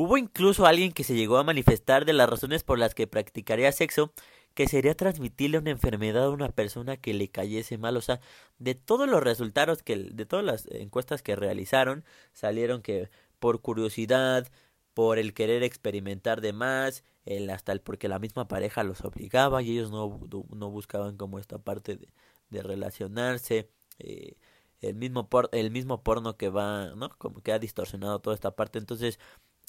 hubo 0.00 0.16
incluso 0.16 0.64
alguien 0.64 0.92
que 0.92 1.04
se 1.04 1.14
llegó 1.14 1.36
a 1.36 1.44
manifestar 1.44 2.06
de 2.06 2.14
las 2.14 2.28
razones 2.28 2.64
por 2.64 2.78
las 2.78 2.94
que 2.94 3.06
practicaría 3.06 3.70
sexo 3.70 4.12
que 4.54 4.66
sería 4.66 4.94
transmitirle 4.94 5.58
una 5.58 5.70
enfermedad 5.70 6.24
a 6.24 6.30
una 6.30 6.48
persona 6.48 6.96
que 6.96 7.12
le 7.12 7.28
cayese 7.28 7.76
mal. 7.76 7.98
O 7.98 8.00
sea, 8.00 8.20
de 8.58 8.74
todos 8.74 9.08
los 9.08 9.22
resultados 9.22 9.82
que, 9.82 9.96
de 9.96 10.24
todas 10.24 10.44
las 10.44 10.66
encuestas 10.70 11.22
que 11.22 11.36
realizaron, 11.36 12.04
salieron 12.32 12.80
que 12.80 13.10
por 13.38 13.60
curiosidad, 13.60 14.48
por 14.94 15.18
el 15.18 15.34
querer 15.34 15.62
experimentar 15.62 16.40
de 16.40 16.54
más, 16.54 17.04
el 17.26 17.50
hasta 17.50 17.72
el 17.72 17.80
porque 17.82 18.08
la 18.08 18.18
misma 18.18 18.48
pareja 18.48 18.82
los 18.84 19.02
obligaba 19.04 19.62
y 19.62 19.72
ellos 19.72 19.90
no, 19.90 20.18
no 20.50 20.70
buscaban 20.70 21.18
como 21.18 21.38
esta 21.38 21.58
parte 21.58 21.96
de, 21.96 22.08
de 22.48 22.62
relacionarse. 22.62 23.68
Eh, 23.98 24.36
el 24.80 24.94
mismo 24.94 25.28
por, 25.28 25.50
el 25.52 25.70
mismo 25.70 26.02
porno 26.02 26.36
que 26.36 26.48
va, 26.48 26.94
¿no? 26.96 27.10
Como 27.18 27.42
que 27.42 27.52
ha 27.52 27.58
distorsionado 27.58 28.20
toda 28.20 28.34
esta 28.34 28.56
parte. 28.56 28.78
Entonces, 28.78 29.18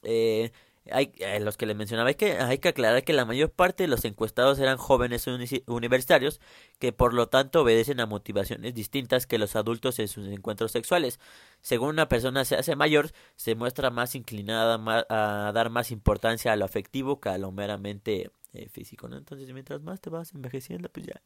eh, 0.04 0.52
hay, 0.90 1.14
eh, 1.20 1.40
los 1.40 1.58
que 1.58 1.66
les 1.66 1.76
mencionaba, 1.76 2.10
hay 2.10 2.16
que, 2.16 2.34
hay 2.34 2.58
que 2.58 2.70
aclarar 2.70 3.04
que 3.04 3.14
la 3.14 3.26
mayor 3.26 3.52
parte 3.52 3.84
de 3.84 3.88
los 3.88 4.04
encuestados 4.04 4.58
eran 4.60 4.78
jóvenes 4.78 5.28
universitarios 5.68 6.42
que 6.80 6.92
por 6.92 7.14
lo 7.14 7.30
tanto 7.30 7.62
obedecen 7.62 8.00
a 8.00 8.08
motivaciones 8.08 8.74
distintas 8.74 9.28
que 9.28 9.38
los 9.38 9.56
adultos 9.56 10.00
en 10.00 10.08
sus 10.08 10.28
encuentros 10.28 10.72
sexuales. 10.72 11.20
Según 11.62 11.90
una 11.90 12.10
persona 12.10 12.46
se 12.46 12.56
hace 12.56 12.76
mayor, 12.76 13.12
se 13.36 13.56
muestra 13.56 13.92
más 13.92 14.16
inclinada 14.16 14.80
a 15.10 15.52
dar 15.54 15.70
más 15.70 15.92
importancia 15.92 16.52
a 16.52 16.56
lo 16.56 16.66
afectivo 16.66 17.20
que 17.20 17.30
a 17.30 17.38
lo 17.38 17.52
meramente 17.52 18.32
eh, 18.54 18.70
físico. 18.70 19.08
¿no? 19.08 19.18
Entonces, 19.18 19.52
mientras 19.54 19.82
más 19.82 20.02
te 20.02 20.10
vas 20.10 20.34
envejeciendo, 20.34 20.90
pues 20.90 21.06
ya, 21.06 21.22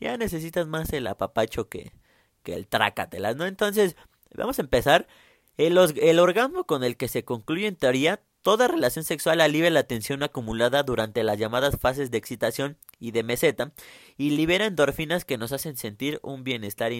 ya 0.00 0.16
necesitas 0.16 0.66
más 0.66 0.92
el 0.92 1.06
apapacho 1.08 1.68
que, 1.68 1.92
que 2.42 2.54
el 2.54 2.68
trácatelas, 2.68 3.36
¿no? 3.36 3.46
Entonces, 3.46 3.96
vamos 4.34 4.58
a 4.58 4.62
empezar. 4.62 5.06
El, 5.56 5.78
orgasmo 6.18 6.64
con 6.64 6.84
el 6.84 6.96
que 6.96 7.08
se 7.08 7.24
concluye 7.24 7.66
en 7.66 7.76
teoría 7.76 8.20
Toda 8.44 8.68
relación 8.68 9.06
sexual 9.06 9.40
alivia 9.40 9.70
la 9.70 9.84
tensión 9.84 10.22
acumulada 10.22 10.82
durante 10.82 11.24
las 11.24 11.38
llamadas 11.38 11.78
fases 11.80 12.10
de 12.10 12.18
excitación 12.18 12.76
y 12.98 13.12
de 13.12 13.22
meseta 13.22 13.72
y 14.18 14.32
libera 14.36 14.66
endorfinas 14.66 15.24
que 15.24 15.38
nos 15.38 15.52
hacen 15.52 15.78
sentir 15.78 16.20
un 16.22 16.44
bienestar 16.44 16.92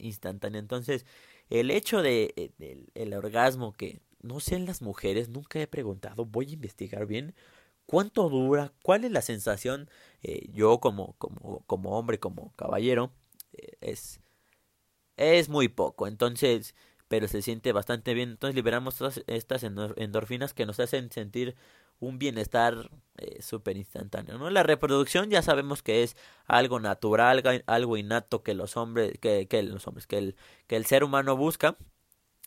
instantáneo. 0.00 0.58
Entonces, 0.58 1.06
el 1.48 1.70
hecho 1.70 2.02
de, 2.02 2.34
eh, 2.36 2.86
el 2.96 3.14
orgasmo 3.14 3.72
que 3.72 4.00
no 4.20 4.40
sé 4.40 4.56
en 4.56 4.66
las 4.66 4.82
mujeres, 4.82 5.28
nunca 5.28 5.60
he 5.60 5.68
preguntado, 5.68 6.24
voy 6.24 6.46
a 6.50 6.54
investigar 6.54 7.06
bien 7.06 7.36
cuánto 7.86 8.28
dura, 8.28 8.72
cuál 8.82 9.04
es 9.04 9.12
la 9.12 9.22
sensación. 9.22 9.88
Eh, 10.24 10.48
yo 10.52 10.80
como, 10.80 11.14
como, 11.18 11.62
como 11.66 11.96
hombre, 11.96 12.18
como 12.18 12.52
caballero, 12.56 13.12
eh, 13.52 13.76
es, 13.80 14.20
es 15.16 15.48
muy 15.48 15.68
poco. 15.68 16.08
Entonces, 16.08 16.74
pero 17.08 17.28
se 17.28 17.42
siente 17.42 17.72
bastante 17.72 18.14
bien. 18.14 18.30
Entonces 18.30 18.54
liberamos 18.54 18.96
todas 18.96 19.22
estas 19.26 19.64
endorfinas 19.64 20.54
que 20.54 20.66
nos 20.66 20.80
hacen 20.80 21.10
sentir 21.10 21.56
un 22.00 22.18
bienestar 22.18 22.90
eh, 23.16 23.42
súper 23.42 23.76
instantáneo, 23.76 24.38
¿no? 24.38 24.50
La 24.50 24.62
reproducción 24.62 25.30
ya 25.30 25.42
sabemos 25.42 25.82
que 25.82 26.02
es 26.04 26.16
algo 26.46 26.78
natural, 26.80 27.42
algo 27.66 27.96
innato 27.96 28.42
que 28.42 28.54
los 28.54 28.76
hombres, 28.76 29.18
que, 29.20 29.48
que 29.48 29.62
los 29.64 29.86
hombres, 29.88 30.06
que 30.06 30.18
el, 30.18 30.36
que 30.66 30.76
el 30.76 30.86
ser 30.86 31.02
humano 31.02 31.36
busca. 31.36 31.76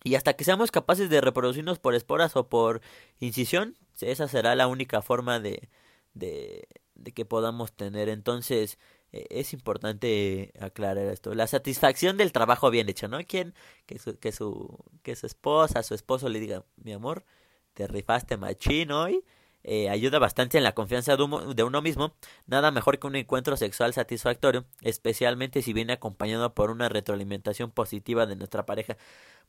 Y 0.03 0.15
hasta 0.15 0.33
que 0.33 0.43
seamos 0.45 0.71
capaces 0.71 1.09
de 1.09 1.21
reproducirnos 1.21 1.79
por 1.79 1.93
esporas 1.95 2.35
o 2.35 2.49
por 2.49 2.81
incisión, 3.19 3.77
esa 3.99 4.27
será 4.27 4.55
la 4.55 4.67
única 4.67 5.01
forma 5.01 5.39
de, 5.39 5.69
de, 6.13 6.67
de 6.95 7.11
que 7.11 7.25
podamos 7.25 7.73
tener. 7.73 8.09
Entonces, 8.09 8.79
es 9.11 9.53
importante 9.53 10.53
aclarar 10.59 11.05
esto. 11.05 11.33
La 11.33 11.47
satisfacción 11.47 12.17
del 12.17 12.31
trabajo 12.31 12.69
bien 12.69 12.89
hecho, 12.89 13.07
¿no? 13.07 13.19
Quien 13.25 13.53
que 13.85 13.99
su, 13.99 14.17
que 14.17 14.31
su, 14.31 14.79
que 15.03 15.15
su 15.15 15.25
esposa, 15.25 15.83
su 15.83 15.93
esposo 15.93 16.29
le 16.29 16.39
diga, 16.39 16.63
mi 16.77 16.93
amor, 16.93 17.25
te 17.73 17.87
rifaste 17.87 18.37
machín 18.37 18.91
hoy. 18.91 19.23
Eh, 19.63 19.89
ayuda 19.89 20.17
bastante 20.17 20.57
en 20.57 20.63
la 20.63 20.73
confianza 20.73 21.15
de, 21.15 21.53
de 21.55 21.63
uno 21.63 21.81
mismo. 21.81 22.15
Nada 22.47 22.71
mejor 22.71 22.99
que 22.99 23.07
un 23.07 23.15
encuentro 23.15 23.57
sexual 23.57 23.93
satisfactorio, 23.93 24.65
especialmente 24.81 25.61
si 25.61 25.73
viene 25.73 25.93
acompañado 25.93 26.53
por 26.55 26.71
una 26.71 26.89
retroalimentación 26.89 27.69
positiva 27.71 28.25
de 28.25 28.35
nuestra 28.35 28.65
pareja. 28.65 28.97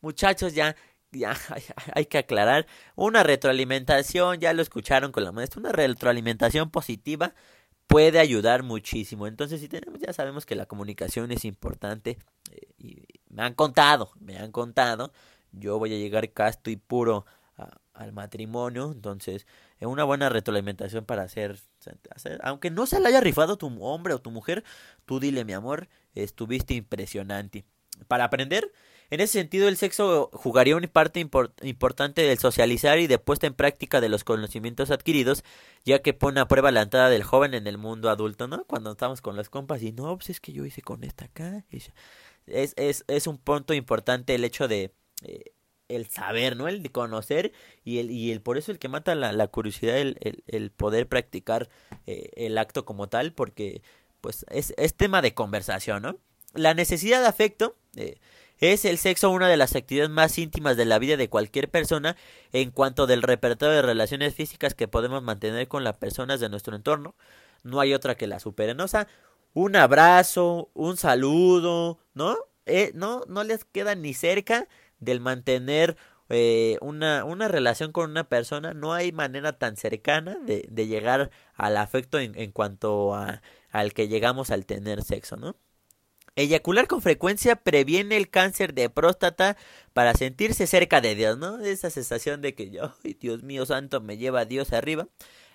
Muchachos, 0.01 0.53
ya 0.53 0.75
ya 1.13 1.35
hay 1.93 2.05
que 2.05 2.17
aclarar, 2.17 2.67
una 2.95 3.23
retroalimentación, 3.23 4.39
ya 4.39 4.53
lo 4.53 4.61
escucharon 4.61 5.11
con 5.11 5.23
la 5.23 5.31
maestra, 5.31 5.59
una 5.59 5.71
retroalimentación 5.71 6.69
positiva 6.71 7.33
puede 7.93 8.17
ayudar 8.17 8.63
muchísimo. 8.63 9.27
Entonces, 9.27 9.61
si 9.61 9.67
tenemos, 9.67 9.99
ya 9.99 10.11
sabemos 10.13 10.47
que 10.47 10.55
la 10.55 10.65
comunicación 10.65 11.31
es 11.31 11.45
importante. 11.45 12.17
Eh, 12.51 12.67
y 12.79 13.05
me 13.29 13.43
han 13.43 13.53
contado, 13.53 14.11
me 14.19 14.37
han 14.39 14.51
contado. 14.51 15.13
Yo 15.51 15.77
voy 15.77 15.93
a 15.93 15.97
llegar 15.97 16.31
casto 16.31 16.71
y 16.71 16.75
puro 16.75 17.25
al 17.93 18.11
matrimonio. 18.11 18.91
Entonces, 18.91 19.45
es 19.77 19.87
una 19.87 20.03
buena 20.05 20.29
retroalimentación 20.29 21.05
para 21.05 21.21
hacer, 21.21 21.59
hacer. 22.09 22.39
Aunque 22.43 22.71
no 22.71 22.87
se 22.87 22.99
le 22.99 23.09
haya 23.09 23.21
rifado 23.21 23.57
tu 23.57 23.67
hombre 23.83 24.15
o 24.15 24.19
tu 24.19 24.31
mujer, 24.31 24.63
tú 25.05 25.19
dile, 25.19 25.45
mi 25.45 25.53
amor, 25.53 25.87
estuviste 26.15 26.73
impresionante. 26.73 27.63
Para 28.07 28.23
aprender, 28.23 28.71
en 29.13 29.21
ese 29.21 29.33
sentido, 29.33 29.67
el 29.67 29.77
sexo 29.77 30.31
jugaría 30.33 30.75
una 30.75 30.87
parte 30.87 31.19
importante 31.19 32.23
del 32.23 32.39
socializar 32.39 32.97
y 32.97 33.05
de 33.05 33.19
puesta 33.19 33.45
en 33.45 33.53
práctica 33.53 34.01
de 34.01 34.09
los 34.09 34.23
conocimientos 34.23 34.89
adquiridos, 34.89 35.43
ya 35.85 36.01
que 36.01 36.15
pone 36.15 36.39
a 36.39 36.47
prueba 36.47 36.71
la 36.71 36.81
entrada 36.81 37.09
del 37.09 37.21
joven 37.21 37.53
en 37.53 37.67
el 37.67 37.77
mundo 37.77 38.09
adulto, 38.09 38.47
¿no? 38.47 38.65
Cuando 38.65 38.93
estamos 38.93 39.21
con 39.21 39.35
las 39.37 39.51
compas 39.51 39.83
y 39.83 39.91
no, 39.91 40.17
pues 40.17 40.31
es 40.31 40.39
que 40.39 40.51
yo 40.51 40.65
hice 40.65 40.81
con 40.81 41.03
esta 41.03 41.25
acá. 41.25 41.63
Es, 42.47 42.73
es, 42.75 43.05
es 43.07 43.27
un 43.27 43.37
punto 43.37 43.75
importante 43.75 44.33
el 44.33 44.43
hecho 44.45 44.67
de 44.67 44.95
eh, 45.21 45.51
el 45.89 46.09
saber, 46.09 46.57
¿no? 46.57 46.67
El 46.67 46.91
conocer 46.91 47.51
y 47.83 47.99
el, 47.99 48.09
y 48.09 48.31
el 48.31 48.41
por 48.41 48.57
eso 48.57 48.71
el 48.71 48.79
que 48.79 48.89
mata 48.89 49.13
la, 49.13 49.31
la 49.31 49.47
curiosidad, 49.47 49.95
el, 49.99 50.17
el, 50.21 50.43
el, 50.47 50.71
poder 50.71 51.07
practicar 51.07 51.69
eh, 52.07 52.31
el 52.35 52.57
acto 52.57 52.83
como 52.83 53.09
tal, 53.09 53.31
porque 53.33 53.83
pues 54.21 54.43
es, 54.49 54.73
es 54.75 54.95
tema 54.95 55.21
de 55.21 55.35
conversación, 55.35 56.01
¿no? 56.01 56.17
La 56.55 56.73
necesidad 56.73 57.21
de 57.21 57.27
afecto. 57.27 57.75
Eh, 57.95 58.17
es 58.59 58.85
el 58.85 58.97
sexo 58.97 59.29
una 59.29 59.49
de 59.49 59.57
las 59.57 59.75
actividades 59.75 60.09
más 60.09 60.37
íntimas 60.37 60.77
de 60.77 60.85
la 60.85 60.99
vida 60.99 61.17
de 61.17 61.29
cualquier 61.29 61.69
persona 61.69 62.15
en 62.51 62.71
cuanto 62.71 63.07
del 63.07 63.21
repertorio 63.21 63.75
de 63.75 63.81
relaciones 63.81 64.35
físicas 64.35 64.73
que 64.73 64.87
podemos 64.87 65.21
mantener 65.23 65.67
con 65.67 65.83
las 65.83 65.97
personas 65.97 66.39
de 66.39 66.49
nuestro 66.49 66.75
entorno. 66.75 67.15
No 67.63 67.79
hay 67.79 67.93
otra 67.93 68.15
que 68.15 68.27
la 68.27 68.39
supere, 68.39 68.75
sea, 68.87 69.07
un 69.53 69.75
abrazo, 69.75 70.69
un 70.73 70.97
saludo, 70.97 71.99
¿no? 72.13 72.37
Eh, 72.65 72.91
no, 72.95 73.23
no 73.27 73.43
les 73.43 73.65
queda 73.65 73.95
ni 73.95 74.13
cerca 74.13 74.67
del 74.99 75.19
mantener 75.19 75.97
eh, 76.29 76.77
una, 76.81 77.23
una 77.25 77.47
relación 77.47 77.91
con 77.91 78.09
una 78.09 78.23
persona. 78.29 78.73
No 78.73 78.93
hay 78.93 79.11
manera 79.11 79.57
tan 79.59 79.77
cercana 79.77 80.37
de, 80.45 80.65
de 80.69 80.87
llegar 80.87 81.29
al 81.55 81.77
afecto 81.77 82.19
en, 82.19 82.37
en 82.37 82.51
cuanto 82.51 83.13
a, 83.13 83.41
al 83.69 83.93
que 83.93 84.07
llegamos 84.07 84.49
al 84.51 84.65
tener 84.65 85.03
sexo, 85.03 85.35
¿no? 85.37 85.55
Eyacular 86.35 86.87
con 86.87 87.01
frecuencia 87.01 87.55
previene 87.57 88.17
el 88.17 88.29
cáncer 88.29 88.73
de 88.73 88.89
próstata 88.89 89.55
para 89.93 90.15
sentirse 90.15 90.65
cerca 90.65 90.99
de 90.99 91.13
Dios, 91.13 91.37
¿no? 91.37 91.59
Esa 91.59 91.91
sensación 91.91 92.41
de 92.41 92.55
que, 92.55 92.71
ay, 93.03 93.13
Dios 93.19 93.43
mío 93.43 93.67
santo, 93.67 94.01
me 94.01 94.17
lleva 94.17 94.41
a 94.41 94.45
Dios 94.45 94.73
arriba. 94.73 95.07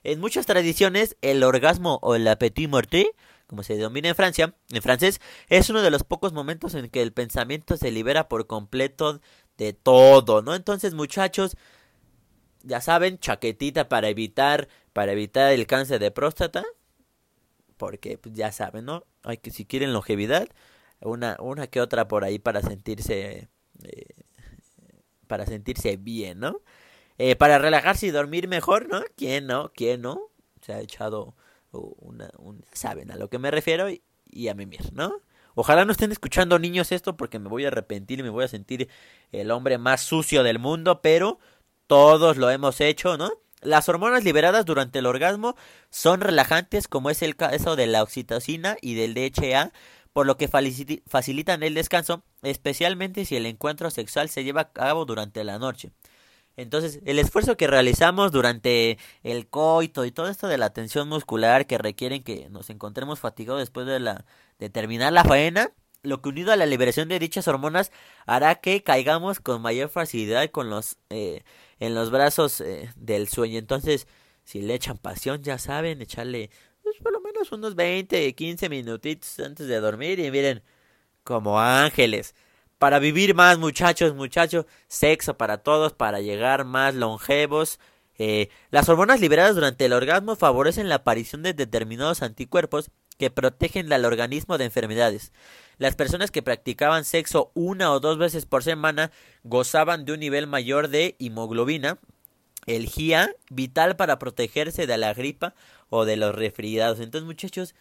En 0.05 0.21
muchas 0.21 0.47
tradiciones, 0.47 1.17
el 1.21 1.43
orgasmo 1.43 1.99
o 2.03 2.15
el 2.15 2.29
appétit 2.29 2.69
morté, 2.69 3.11
como 3.49 3.65
se 3.65 3.75
denomina 3.75 4.11
en 4.11 4.15
Francia, 4.15 4.55
en 4.71 4.83
francés, 4.83 5.21
es 5.49 5.69
uno 5.69 5.83
de 5.83 5.91
los 5.91 6.05
pocos 6.05 6.33
momentos 6.33 6.75
en 6.75 6.89
que 6.91 7.03
el 7.03 7.13
pensamiento 7.13 7.77
se 7.77 7.91
libera 7.91 8.29
por 8.29 8.47
completo 8.47 9.21
de 9.57 9.73
todo, 9.73 10.43
¿no? 10.43 10.55
Entonces, 10.55 10.95
muchachos, 10.95 11.57
ya 12.63 12.81
saben, 12.81 13.19
chaquetita 13.19 13.89
para 13.89 14.09
evitar, 14.09 14.69
para 14.93 15.13
evitar 15.13 15.53
el 15.53 15.67
cáncer 15.67 15.99
de 15.99 16.13
próstata, 16.13 16.65
porque 17.79 18.19
pues, 18.19 18.35
ya 18.35 18.53
saben, 18.53 18.85
¿no? 18.85 19.05
Hay 19.23 19.39
que 19.39 19.51
si 19.51 19.65
quieren 19.65 19.93
longevidad, 19.93 20.49
una 21.01 21.37
una 21.41 21.69
que 21.69 21.81
otra 21.81 22.09
por 22.09 22.25
ahí 22.25 22.39
para 22.39 22.63
sentirse 22.63 23.49
eh, 23.85 24.07
para 25.27 25.47
sentirse 25.47 25.97
bien, 25.97 26.41
¿no? 26.41 26.61
Eh, 27.19 27.37
para 27.37 27.59
relajarse 27.59 28.07
y 28.07 28.11
dormir 28.11 28.49
mejor, 28.49 28.89
¿no? 28.89 29.03
¿Quién 29.17 29.47
no? 29.47 29.73
¿Quién 29.75 30.03
no? 30.03 30.21
Se 30.63 30.73
ha 30.73 30.81
echado 30.81 31.35
una, 31.73 32.31
un, 32.39 32.65
saben 32.73 33.11
a 33.11 33.17
lo 33.17 33.29
que 33.29 33.39
me 33.39 33.51
refiero 33.51 33.91
y, 33.91 34.03
y 34.27 34.49
a 34.49 34.55
mimir, 34.55 34.93
¿no? 34.93 35.21
Ojalá 35.55 35.85
no 35.85 35.93
estén 35.93 36.13
escuchando 36.13 36.59
niños 36.59 36.93
esto 36.93 37.17
porque 37.17 37.39
me 37.39 37.49
voy 37.49 37.65
a 37.65 37.69
arrepentir 37.69 38.21
y 38.21 38.23
me 38.23 38.31
voy 38.31 38.45
a 38.45 38.49
sentir 38.49 38.89
el 39.33 39.51
hombre 39.51 39.79
más 39.79 40.03
sucio 40.03 40.45
del 40.45 40.59
mundo, 40.59 41.03
pero 41.03 41.41
todos 41.89 42.37
lo 42.37 42.51
hemos 42.51 42.81
hecho, 42.81 43.17
¿no? 43.17 43.33
Las 43.63 43.89
hormonas 43.89 44.25
liberadas 44.25 44.65
durante 44.65 45.01
el 45.01 45.07
orgasmo 45.07 45.57
son 45.91 46.21
relajantes, 46.21 46.87
como 46.89 47.11
es 47.11 47.23
el 47.23 47.37
caso 47.37 47.77
de 47.77 47.87
la 47.87 48.03
oxitocina 48.03 48.77
y 48.81 48.95
del 48.95 49.15
DHA, 49.15 49.73
por 50.13 50.27
lo 50.27 50.37
que 50.37 50.49
facilitan 50.49 51.63
el 51.63 51.75
descanso, 51.75 52.23
especialmente 52.43 53.25
si 53.25 53.37
el 53.37 53.47
encuentro 53.47 53.91
sexual 53.91 54.29
se 54.29 54.45
lleva 54.45 54.63
a 54.63 54.73
cabo 54.73 55.05
durante 55.05 55.45
la 55.45 55.59
noche. 55.59 55.93
Entonces, 56.57 57.01
el 57.05 57.21
esfuerzo 57.21 57.57
que 57.57 57.69
realizamos 57.69 58.33
durante 58.33 58.99
el 59.23 59.47
coito 59.49 60.05
y 60.05 60.11
todo 60.11 60.29
esto 60.29 60.49
de 60.49 60.59
la 60.59 60.71
tensión 60.71 61.09
muscular 61.09 61.69
que 61.69 61.79
requieren 61.79 62.25
que 62.25 62.49
nos 62.51 62.69
encontremos 62.69 63.21
fatigados 63.21 63.61
después 63.61 63.87
de 63.87 64.01
la 64.01 64.25
de 64.59 64.69
terminar 64.69 65.13
la 65.13 65.23
faena, 65.23 65.71
lo 66.03 66.21
que 66.21 66.31
unido 66.31 66.51
a 66.51 66.57
la 66.57 66.67
liberación 66.67 67.09
de 67.09 67.21
dichas 67.21 67.47
hormonas 67.47 67.93
hará 68.27 68.57
que 68.57 68.83
caigamos 68.83 69.39
con 69.39 69.63
mayor 69.63 69.89
facilidad 69.89 70.51
con 70.51 70.69
los 70.69 70.97
eh, 71.11 71.43
en 71.81 71.95
los 71.95 72.11
brazos 72.11 72.61
eh, 72.61 72.93
del 72.97 73.29
sueño. 73.29 73.59
Entonces, 73.59 74.07
si 74.45 74.63
le 74.63 74.75
echan 74.75 74.99
pasión, 74.99 75.43
ya 75.43 75.59
saben, 75.59 76.01
echarle 76.03 76.51
pues, 76.83 76.97
por 77.03 77.13
lo 77.13 77.21
menos 77.21 77.53
unos 77.53 77.75
20, 77.75 78.35
15 78.35 78.69
minutitos 78.69 79.39
antes 79.41 79.67
de 79.67 79.81
dormir 79.81 80.19
y 80.21 80.31
miren, 80.31 80.63
como 81.23 81.61
ángeles. 81.61 82.35
Para 82.79 82.99
vivir 82.99 83.35
más, 83.35 83.59
muchachos, 83.59 84.15
muchachos, 84.15 84.67
sexo 84.87 85.37
para 85.37 85.59
todos, 85.59 85.93
para 85.93 86.21
llegar 86.21 86.65
más 86.65 86.95
longevos. 86.95 87.79
Eh, 88.19 88.49
las 88.71 88.89
hormonas 88.89 89.21
liberadas 89.21 89.55
durante 89.55 89.85
el 89.85 89.93
orgasmo 89.93 90.37
favorecen 90.37 90.89
la 90.89 90.97
aparición 90.97 91.43
de 91.43 91.55
determinados 91.55 92.23
anticuerpos 92.23 92.91
que 93.19 93.31
protegen 93.31 93.93
al 93.93 94.05
organismo 94.05 94.59
de 94.59 94.65
enfermedades. 94.65 95.33
Las 95.77 95.95
personas 95.95 96.31
que 96.31 96.43
practicaban 96.43 97.05
sexo 97.05 97.51
una 97.55 97.93
o 97.93 98.01
dos 98.01 98.19
veces 98.19 98.47
por 98.47 98.63
semana 98.63 99.11
gozaban 99.45 100.05
de 100.05 100.13
un 100.13 100.21
nivel 100.21 100.47
mayor 100.47 100.89
de 100.89 101.17
hemoglobina, 101.19 101.99
el 102.67 102.87
GIA, 102.87 103.31
vital 103.51 103.97
para 103.97 104.19
protegerse 104.19 104.87
de 104.87 104.99
la 104.99 105.15
gripa 105.15 105.55
o 105.89 106.05
de 106.05 106.17
los 106.17 106.35
resfriados. 106.35 107.01
Entonces, 107.01 107.27
muchachos, 107.27 107.75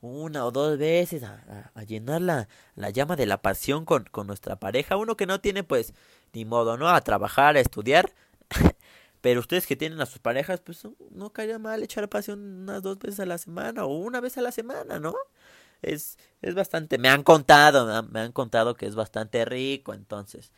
una 0.00 0.44
o 0.44 0.50
dos 0.50 0.78
veces 0.78 1.22
a, 1.22 1.72
llenar 1.84 2.20
la, 2.20 2.48
la, 2.74 2.90
llama 2.90 3.16
de 3.16 3.26
la 3.26 3.40
pasión 3.40 3.84
con, 3.84 4.04
con 4.04 4.26
nuestra 4.26 4.56
pareja. 4.56 4.96
Uno 4.96 5.16
que 5.16 5.26
no 5.26 5.40
tiene, 5.40 5.64
pues, 5.64 5.94
ni 6.34 6.44
modo, 6.44 6.76
¿no? 6.76 6.88
A 6.90 7.00
trabajar, 7.00 7.56
a 7.56 7.60
estudiar. 7.60 8.12
Pero 9.24 9.40
ustedes 9.40 9.66
que 9.66 9.74
tienen 9.74 10.02
a 10.02 10.04
sus 10.04 10.18
parejas, 10.18 10.60
pues 10.60 10.86
no 11.10 11.30
caería 11.30 11.58
mal 11.58 11.82
echar 11.82 12.10
pasión 12.10 12.40
unas 12.64 12.82
dos 12.82 12.98
veces 12.98 13.20
a 13.20 13.24
la 13.24 13.38
semana 13.38 13.86
o 13.86 13.96
una 13.96 14.20
vez 14.20 14.36
a 14.36 14.42
la 14.42 14.52
semana, 14.52 15.00
¿no? 15.00 15.14
es, 15.80 16.18
es 16.42 16.54
bastante, 16.54 16.98
me 16.98 17.08
han 17.08 17.22
contado, 17.22 18.02
me 18.02 18.20
han 18.20 18.32
contado 18.32 18.74
que 18.74 18.84
es 18.84 18.94
bastante 18.94 19.46
rico, 19.46 19.94
entonces. 19.94 20.52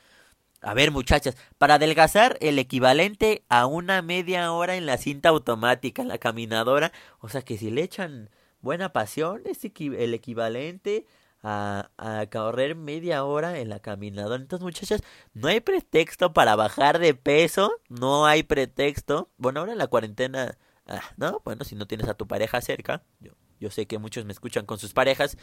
A 0.63 0.75
ver, 0.75 0.91
muchachas, 0.91 1.37
para 1.59 1.75
adelgazar 1.75 2.39
el 2.41 2.59
equivalente 2.59 3.45
a 3.49 3.67
una 3.67 4.03
media 4.03 4.51
hora 4.51 4.75
en 4.75 4.85
la 4.85 4.97
cinta 4.97 5.29
automática, 5.29 6.03
en 6.03 6.09
la 6.09 6.19
caminadora, 6.19 6.91
o 7.21 7.29
sea 7.29 7.43
que 7.43 7.59
si 7.59 7.71
le 7.71 7.85
echan 7.85 8.31
buena 8.63 8.93
pasión, 8.93 9.43
es 9.45 9.61
el 9.63 10.13
equivalente 10.13 11.07
a, 11.47 11.91
a 11.99 12.27
correr 12.27 12.75
media 12.77 13.25
hora 13.25 13.59
en 13.61 13.69
la 13.69 13.81
caminadora. 13.81 14.37
Entonces, 14.43 14.65
muchachas, 14.65 15.03
no 15.35 15.49
hay 15.49 15.61
pretexto 15.61 16.33
para 16.33 16.57
bajar 16.57 16.99
de 16.99 17.15
peso, 17.15 17.73
no 17.89 18.27
hay 18.27 18.43
pretexto. 18.43 19.31
Bueno, 19.37 19.61
ahora 19.61 19.73
en 19.73 19.79
la 19.79 19.87
cuarentena, 19.87 20.59
ah, 20.87 21.03
no, 21.17 21.41
bueno, 21.45 21.65
si 21.65 21.77
no 21.77 21.87
tienes 21.87 22.09
a 22.09 22.15
tu 22.15 22.27
pareja 22.27 22.61
cerca, 22.61 23.03
yo 23.21 23.33
yo 23.61 23.71
sé 23.71 23.87
que 23.87 23.99
muchos 23.99 24.25
me 24.25 24.33
escuchan 24.33 24.67
con 24.67 24.79
sus 24.79 24.93
parejas, 24.93 25.37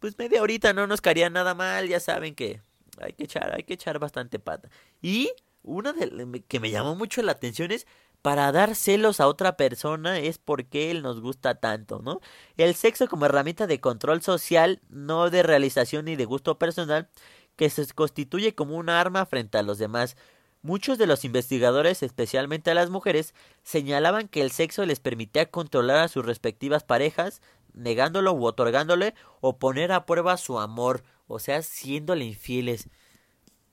pues 0.00 0.18
media 0.18 0.42
horita 0.42 0.72
no 0.72 0.86
nos 0.86 1.00
caería 1.00 1.30
nada 1.30 1.54
mal, 1.54 1.88
ya 1.88 2.00
saben 2.00 2.34
que 2.34 2.60
hay 3.00 3.12
que 3.12 3.24
echar, 3.24 3.54
hay 3.54 3.64
que 3.64 3.74
echar 3.74 3.98
bastante 3.98 4.38
pata. 4.38 4.68
Y 5.00 5.32
una 5.62 5.92
de 5.92 6.42
que 6.48 6.60
me 6.60 6.70
llamó 6.70 6.94
mucho 6.96 7.22
la 7.22 7.32
atención 7.32 7.70
es 7.70 7.86
para 8.22 8.52
dar 8.52 8.76
celos 8.76 9.20
a 9.20 9.26
otra 9.26 9.56
persona 9.56 10.18
es 10.18 10.38
porque 10.38 10.90
él 10.92 11.02
nos 11.02 11.20
gusta 11.20 11.56
tanto, 11.56 12.00
¿no? 12.02 12.20
El 12.56 12.74
sexo 12.76 13.08
como 13.08 13.26
herramienta 13.26 13.66
de 13.66 13.80
control 13.80 14.22
social, 14.22 14.80
no 14.88 15.28
de 15.28 15.42
realización 15.42 16.04
ni 16.04 16.14
de 16.14 16.24
gusto 16.24 16.56
personal, 16.58 17.08
que 17.56 17.68
se 17.68 17.86
constituye 17.92 18.54
como 18.54 18.76
un 18.76 18.88
arma 18.88 19.26
frente 19.26 19.58
a 19.58 19.62
los 19.62 19.78
demás. 19.78 20.16
Muchos 20.62 20.96
de 20.98 21.08
los 21.08 21.24
investigadores, 21.24 22.04
especialmente 22.04 22.70
a 22.70 22.74
las 22.74 22.90
mujeres, 22.90 23.34
señalaban 23.64 24.28
que 24.28 24.42
el 24.42 24.52
sexo 24.52 24.86
les 24.86 25.00
permitía 25.00 25.50
controlar 25.50 25.98
a 25.98 26.08
sus 26.08 26.24
respectivas 26.24 26.84
parejas, 26.84 27.42
negándolo 27.74 28.32
u 28.32 28.46
otorgándole, 28.46 29.14
o 29.40 29.58
poner 29.58 29.90
a 29.90 30.06
prueba 30.06 30.36
su 30.36 30.60
amor, 30.60 31.02
o 31.26 31.40
sea, 31.40 31.62
siéndole 31.62 32.24
infieles. 32.24 32.88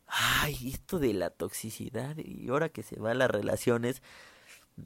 Ay, 0.07 0.71
esto 0.73 0.97
de 0.97 1.13
la 1.13 1.29
toxicidad 1.29 2.17
y 2.17 2.49
ahora 2.49 2.69
que 2.69 2.81
se 2.81 2.99
van 2.99 3.19
las 3.19 3.29
relaciones, 3.29 4.01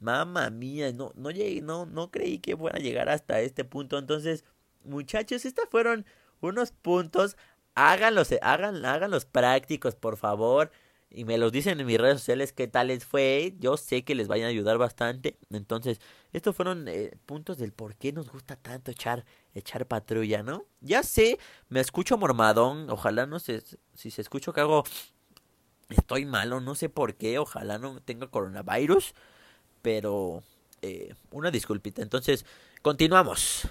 mamá 0.00 0.50
mía, 0.50 0.92
no, 0.92 1.12
no 1.16 1.30
llegué, 1.30 1.60
no, 1.60 1.86
no 1.86 2.10
creí 2.10 2.38
que 2.38 2.56
fuera 2.56 2.78
a 2.78 2.80
llegar 2.80 3.08
hasta 3.08 3.40
este 3.40 3.64
punto. 3.64 3.98
Entonces, 3.98 4.44
muchachos, 4.84 5.44
estos 5.44 5.68
fueron 5.70 6.06
unos 6.40 6.72
puntos. 6.72 7.36
Háganlos, 7.74 8.30
hagan, 8.42 8.84
háganlos 8.84 9.24
prácticos, 9.24 9.94
por 9.96 10.16
favor. 10.16 10.70
Y 11.10 11.24
me 11.24 11.38
los 11.38 11.52
dicen 11.52 11.78
en 11.78 11.86
mis 11.86 11.98
redes 11.98 12.18
sociales 12.18 12.52
qué 12.52 12.66
tal 12.66 12.88
les 12.88 13.04
fue. 13.04 13.54
Yo 13.60 13.76
sé 13.76 14.04
que 14.04 14.16
les 14.16 14.26
vayan 14.26 14.46
a 14.46 14.50
ayudar 14.50 14.78
bastante. 14.78 15.38
Entonces, 15.50 16.00
estos 16.32 16.56
fueron 16.56 16.88
eh, 16.88 17.12
puntos 17.24 17.58
del 17.58 17.72
por 17.72 17.94
qué 17.96 18.12
nos 18.12 18.30
gusta 18.30 18.56
tanto 18.56 18.90
echar, 18.90 19.24
echar 19.54 19.86
patrulla, 19.86 20.42
¿no? 20.42 20.66
Ya 20.80 21.04
sé, 21.04 21.38
me 21.68 21.80
escucho 21.80 22.18
mormadón. 22.18 22.90
Ojalá 22.90 23.26
no 23.26 23.38
sé 23.38 23.62
si 23.94 24.10
se 24.10 24.22
escucho 24.22 24.52
que 24.52 24.60
hago. 24.60 24.84
Estoy 25.88 26.24
malo, 26.24 26.60
no 26.60 26.74
sé 26.74 26.88
por 26.88 27.14
qué. 27.14 27.38
Ojalá 27.38 27.78
no 27.78 28.00
tenga 28.00 28.26
coronavirus 28.28 29.14
pero 29.84 30.42
eh, 30.80 31.12
una 31.30 31.50
disculpita. 31.50 32.00
Entonces, 32.00 32.46
continuamos. 32.80 33.68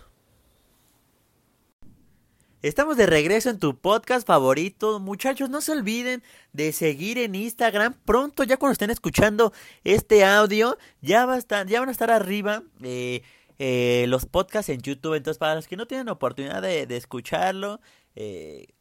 Estamos 2.61 2.97
de 2.97 3.07
regreso 3.07 3.49
en 3.49 3.57
tu 3.57 3.75
podcast 3.75 4.27
favorito. 4.27 4.99
Muchachos, 4.99 5.49
no 5.49 5.59
se 5.59 5.71
olviden 5.71 6.21
de 6.53 6.71
seguir 6.71 7.17
en 7.17 7.33
Instagram. 7.33 7.95
Pronto, 8.05 8.43
ya 8.43 8.57
cuando 8.57 8.73
estén 8.73 8.91
escuchando 8.91 9.53
este 9.83 10.23
audio, 10.23 10.77
ya, 11.01 11.25
va 11.25 11.33
a 11.33 11.39
estar, 11.39 11.65
ya 11.65 11.79
van 11.79 11.89
a 11.89 11.91
estar 11.91 12.11
arriba 12.11 12.61
eh, 12.83 13.23
eh, 13.57 14.05
los 14.07 14.27
podcasts 14.27 14.69
en 14.69 14.81
YouTube. 14.81 15.15
Entonces, 15.15 15.39
para 15.39 15.55
los 15.55 15.67
que 15.67 15.77
no 15.77 15.87
tienen 15.87 16.09
oportunidad 16.09 16.61
de, 16.61 16.83
escucharlo, 16.95 17.81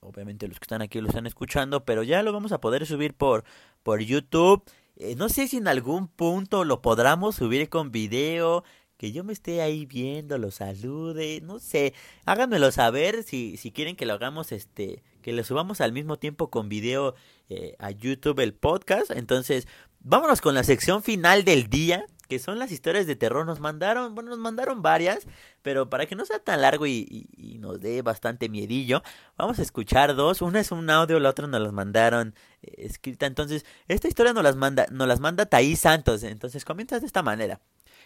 obviamente 0.00 0.46
los 0.48 0.60
que 0.60 0.64
están 0.64 0.82
aquí 0.82 1.00
lo 1.00 1.08
están 1.08 1.26
escuchando, 1.26 1.86
pero 1.86 2.02
ya 2.02 2.22
lo 2.22 2.34
vamos 2.34 2.52
a 2.52 2.60
poder 2.60 2.84
subir 2.84 3.14
por, 3.14 3.42
por 3.82 4.00
YouTube. 4.00 4.62
Eh, 4.96 5.14
no 5.16 5.28
sé 5.28 5.48
si 5.48 5.56
en 5.56 5.68
algún 5.68 6.08
punto 6.08 6.64
lo 6.64 6.82
podamos 6.82 7.36
subir 7.36 7.68
con 7.68 7.92
video, 7.92 8.64
que 9.02 9.10
yo 9.10 9.24
me 9.24 9.32
esté 9.32 9.62
ahí 9.62 9.84
viendo, 9.84 10.38
lo 10.38 10.50
salude, 10.52 11.40
no 11.42 11.58
sé, 11.58 11.92
háganmelo 12.24 12.70
saber 12.70 13.24
si, 13.24 13.56
si 13.56 13.72
quieren 13.72 13.96
que 13.96 14.06
lo 14.06 14.12
hagamos, 14.12 14.52
este, 14.52 15.02
que 15.22 15.32
lo 15.32 15.42
subamos 15.42 15.80
al 15.80 15.92
mismo 15.92 16.18
tiempo 16.18 16.50
con 16.50 16.68
video 16.68 17.16
eh, 17.48 17.74
a 17.80 17.90
YouTube 17.90 18.38
el 18.38 18.54
podcast. 18.54 19.10
Entonces, 19.10 19.66
vámonos 19.98 20.40
con 20.40 20.54
la 20.54 20.62
sección 20.62 21.02
final 21.02 21.44
del 21.44 21.68
día, 21.68 22.06
que 22.32 22.38
son 22.38 22.58
las 22.58 22.72
historias 22.72 23.06
de 23.06 23.14
terror. 23.14 23.44
Nos 23.44 23.60
mandaron, 23.60 24.14
bueno, 24.14 24.30
nos 24.30 24.38
mandaron 24.38 24.80
varias, 24.80 25.26
pero 25.60 25.90
para 25.90 26.06
que 26.06 26.16
no 26.16 26.24
sea 26.24 26.38
tan 26.38 26.62
largo 26.62 26.86
y, 26.86 27.28
nos 27.60 27.78
dé 27.78 28.00
bastante 28.00 28.48
miedillo, 28.48 29.02
vamos 29.36 29.58
a 29.58 29.62
escuchar 29.62 30.14
dos. 30.14 30.40
Una 30.40 30.60
es 30.60 30.72
un 30.72 30.88
audio, 30.88 31.20
la 31.20 31.28
otra 31.28 31.46
nos 31.46 31.60
las 31.60 31.74
mandaron 31.74 32.34
eh, 32.62 32.72
escrita. 32.78 33.26
Entonces, 33.26 33.66
esta 33.86 34.08
historia 34.08 34.32
nos 34.32 34.42
las 34.42 34.56
manda, 34.56 34.86
nos 34.90 35.06
las 35.06 35.20
manda 35.20 35.44
Taí 35.44 35.76
Santos. 35.76 36.22
Entonces, 36.22 36.64
comienzas 36.64 37.02
de 37.02 37.06
esta 37.06 37.22
manera. 37.22 37.60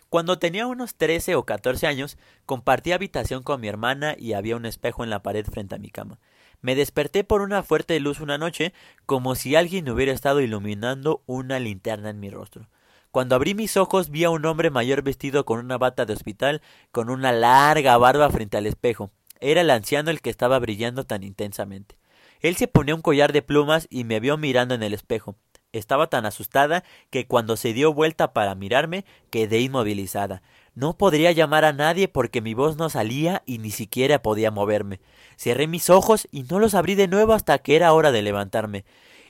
Cuando 0.08 0.40
tenía 0.40 0.66
unos 0.66 0.96
13 0.96 1.36
o 1.36 1.44
14 1.44 1.86
años, 1.86 2.18
compartí 2.46 2.90
habitación 2.90 3.44
con 3.44 3.60
mi 3.60 3.68
hermana 3.68 4.16
y 4.18 4.32
había 4.32 4.56
un 4.56 4.66
espejo 4.66 5.04
en 5.04 5.10
la 5.10 5.22
pared 5.22 5.46
frente 5.46 5.76
a 5.76 5.78
mi 5.78 5.90
cama. 5.90 6.18
Me 6.62 6.74
desperté 6.74 7.22
por 7.22 7.42
una 7.42 7.62
fuerte 7.62 8.00
luz 8.00 8.18
una 8.18 8.38
noche, 8.38 8.72
como 9.04 9.36
si 9.36 9.54
alguien 9.54 9.88
hubiera 9.88 10.10
estado 10.10 10.40
iluminando 10.40 11.22
una 11.26 11.60
linterna 11.60 12.10
en 12.10 12.18
mi 12.18 12.28
rostro. 12.28 12.68
Cuando 13.16 13.34
abrí 13.34 13.54
mis 13.54 13.78
ojos 13.78 14.10
vi 14.10 14.24
a 14.24 14.28
un 14.28 14.44
hombre 14.44 14.68
mayor 14.68 15.00
vestido 15.00 15.46
con 15.46 15.58
una 15.58 15.78
bata 15.78 16.04
de 16.04 16.12
hospital, 16.12 16.60
con 16.92 17.08
una 17.08 17.32
larga 17.32 17.96
barba 17.96 18.28
frente 18.28 18.58
al 18.58 18.66
espejo. 18.66 19.10
Era 19.40 19.62
el 19.62 19.70
anciano 19.70 20.10
el 20.10 20.20
que 20.20 20.28
estaba 20.28 20.58
brillando 20.58 21.04
tan 21.04 21.22
intensamente. 21.22 21.96
Él 22.40 22.56
se 22.56 22.68
ponía 22.68 22.94
un 22.94 23.00
collar 23.00 23.32
de 23.32 23.40
plumas 23.40 23.86
y 23.88 24.04
me 24.04 24.20
vio 24.20 24.36
mirando 24.36 24.74
en 24.74 24.82
el 24.82 24.92
espejo. 24.92 25.34
Estaba 25.72 26.08
tan 26.08 26.26
asustada 26.26 26.84
que 27.08 27.26
cuando 27.26 27.56
se 27.56 27.72
dio 27.72 27.94
vuelta 27.94 28.34
para 28.34 28.54
mirarme 28.54 29.06
quedé 29.30 29.60
inmovilizada. 29.60 30.42
No 30.74 30.98
podría 30.98 31.32
llamar 31.32 31.64
a 31.64 31.72
nadie 31.72 32.08
porque 32.08 32.42
mi 32.42 32.52
voz 32.52 32.76
no 32.76 32.90
salía 32.90 33.42
y 33.46 33.56
ni 33.56 33.70
siquiera 33.70 34.20
podía 34.20 34.50
moverme. 34.50 35.00
Cerré 35.38 35.66
mis 35.68 35.88
ojos 35.88 36.28
y 36.32 36.42
no 36.42 36.58
los 36.58 36.74
abrí 36.74 36.96
de 36.96 37.08
nuevo 37.08 37.32
hasta 37.32 37.56
que 37.60 37.76
era 37.76 37.94
hora 37.94 38.12
de 38.12 38.20
levantarme. 38.20 38.84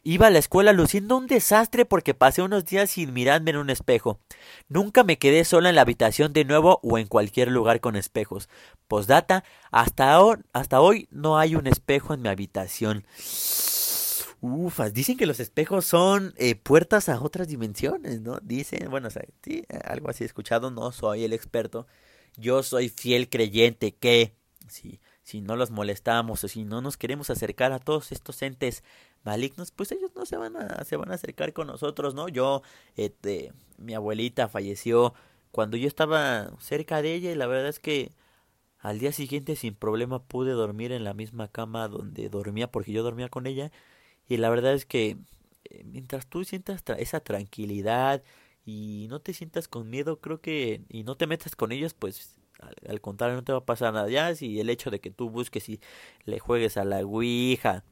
Iba 0.08 0.28
a 0.28 0.30
la 0.30 0.38
escuela 0.38 0.72
luciendo 0.72 1.16
un 1.16 1.26
desastre 1.26 1.84
porque 1.84 2.14
pasé 2.14 2.40
unos 2.40 2.64
días 2.64 2.90
sin 2.90 3.12
mirarme 3.12 3.50
en 3.50 3.56
un 3.56 3.70
espejo. 3.70 4.20
Nunca 4.68 5.02
me 5.02 5.18
quedé 5.18 5.44
sola 5.44 5.70
en 5.70 5.74
la 5.74 5.80
habitación 5.80 6.32
de 6.32 6.44
nuevo 6.44 6.78
o 6.84 6.96
en 6.98 7.08
cualquier 7.08 7.50
lugar 7.50 7.80
con 7.80 7.96
espejos. 7.96 8.48
Postdata, 8.86 9.42
hasta, 9.72 10.16
hasta 10.52 10.80
hoy 10.80 11.08
no 11.10 11.38
hay 11.38 11.56
un 11.56 11.66
espejo 11.66 12.14
en 12.14 12.22
mi 12.22 12.28
habitación. 12.28 13.04
Ufas, 14.40 14.94
dicen 14.94 15.16
que 15.16 15.26
los 15.26 15.40
espejos 15.40 15.86
son 15.86 16.34
eh, 16.36 16.54
puertas 16.54 17.08
a 17.08 17.20
otras 17.20 17.48
dimensiones, 17.48 18.20
¿no? 18.20 18.38
Dicen, 18.40 18.88
bueno, 18.88 19.08
sí, 19.10 19.64
algo 19.82 20.08
así 20.08 20.22
escuchado, 20.22 20.70
no 20.70 20.92
soy 20.92 21.24
el 21.24 21.32
experto. 21.32 21.88
Yo 22.36 22.62
soy 22.62 22.90
fiel 22.90 23.28
creyente 23.28 23.96
que 23.96 24.36
si, 24.68 25.00
si 25.26 25.40
no 25.40 25.56
los 25.56 25.72
molestamos 25.72 26.44
o 26.44 26.48
si 26.48 26.64
no 26.64 26.80
nos 26.80 26.96
queremos 26.96 27.30
acercar 27.30 27.72
a 27.72 27.80
todos 27.80 28.12
estos 28.12 28.40
entes 28.42 28.84
malignos, 29.24 29.72
pues 29.72 29.90
ellos 29.90 30.12
no 30.14 30.24
se 30.24 30.36
van 30.36 30.56
a, 30.56 30.84
se 30.84 30.96
van 30.96 31.10
a 31.10 31.14
acercar 31.14 31.52
con 31.52 31.66
nosotros, 31.66 32.14
¿no? 32.14 32.28
Yo, 32.28 32.62
este, 32.94 33.52
mi 33.76 33.94
abuelita 33.94 34.46
falleció 34.48 35.14
cuando 35.50 35.76
yo 35.76 35.88
estaba 35.88 36.52
cerca 36.60 37.02
de 37.02 37.14
ella 37.14 37.32
y 37.32 37.34
la 37.34 37.48
verdad 37.48 37.66
es 37.66 37.80
que 37.80 38.12
al 38.78 39.00
día 39.00 39.10
siguiente 39.10 39.56
sin 39.56 39.74
problema 39.74 40.22
pude 40.22 40.52
dormir 40.52 40.92
en 40.92 41.02
la 41.02 41.12
misma 41.12 41.48
cama 41.48 41.88
donde 41.88 42.28
dormía 42.28 42.70
porque 42.70 42.92
yo 42.92 43.02
dormía 43.02 43.28
con 43.28 43.48
ella 43.48 43.72
y 44.28 44.36
la 44.36 44.48
verdad 44.48 44.74
es 44.74 44.86
que 44.86 45.16
eh, 45.64 45.82
mientras 45.86 46.28
tú 46.28 46.44
sientas 46.44 46.84
esa 46.98 47.18
tranquilidad 47.18 48.22
y 48.64 49.06
no 49.10 49.20
te 49.20 49.34
sientas 49.34 49.66
con 49.66 49.90
miedo, 49.90 50.20
creo 50.20 50.40
que 50.40 50.82
y 50.88 51.02
no 51.02 51.16
te 51.16 51.26
metas 51.26 51.56
con 51.56 51.72
ellos, 51.72 51.94
pues 51.94 52.38
al, 52.88 53.00
contrario 53.00 53.36
no 53.36 53.44
te 53.44 53.52
va 53.52 53.58
a 53.58 53.64
pasar 53.64 53.92
nada. 53.92 54.08
Ya 54.08 54.34
si 54.34 54.60
el 54.60 54.70
hecho 54.70 54.90
de 54.90 55.00
que 55.00 55.10
tú 55.10 55.30
busques 55.30 55.68
y 55.68 55.80
le 56.24 56.38
juegues 56.38 56.76
a 56.76 56.84
la 56.84 57.00
Ouija 57.00 57.84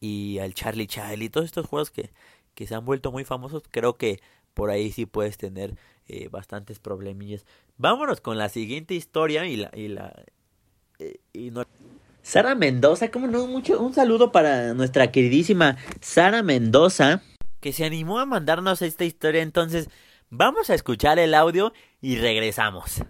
y 0.00 0.38
al 0.38 0.54
Charlie 0.54 0.86
Charlie, 0.86 1.30
todos 1.30 1.46
estos 1.46 1.66
juegos 1.66 1.90
que, 1.90 2.10
que 2.54 2.66
se 2.66 2.74
han 2.74 2.84
vuelto 2.84 3.12
muy 3.12 3.24
famosos, 3.24 3.62
creo 3.70 3.96
que 3.96 4.20
por 4.54 4.70
ahí 4.70 4.90
sí 4.92 5.06
puedes 5.06 5.36
tener 5.36 5.76
eh, 6.08 6.28
bastantes 6.28 6.78
problemillas. 6.78 7.44
Vámonos 7.76 8.20
con 8.20 8.38
la 8.38 8.48
siguiente 8.48 8.94
historia 8.94 9.46
y 9.46 9.56
la... 9.56 9.70
Y 9.74 9.88
la 9.88 10.24
eh, 10.98 11.20
y 11.32 11.50
no... 11.50 11.64
Sara 12.22 12.56
Mendoza, 12.56 13.12
como 13.12 13.28
no, 13.28 13.46
mucho, 13.46 13.80
un 13.80 13.94
saludo 13.94 14.32
para 14.32 14.74
nuestra 14.74 15.12
queridísima 15.12 15.76
Sara 16.00 16.42
Mendoza, 16.42 17.22
que 17.60 17.72
se 17.72 17.84
animó 17.84 18.18
a 18.18 18.26
mandarnos 18.26 18.82
esta 18.82 19.04
historia. 19.04 19.42
Entonces, 19.42 19.88
vamos 20.28 20.70
a 20.70 20.74
escuchar 20.74 21.20
el 21.20 21.34
audio 21.34 21.72
y 22.00 22.16
regresamos. 22.16 23.02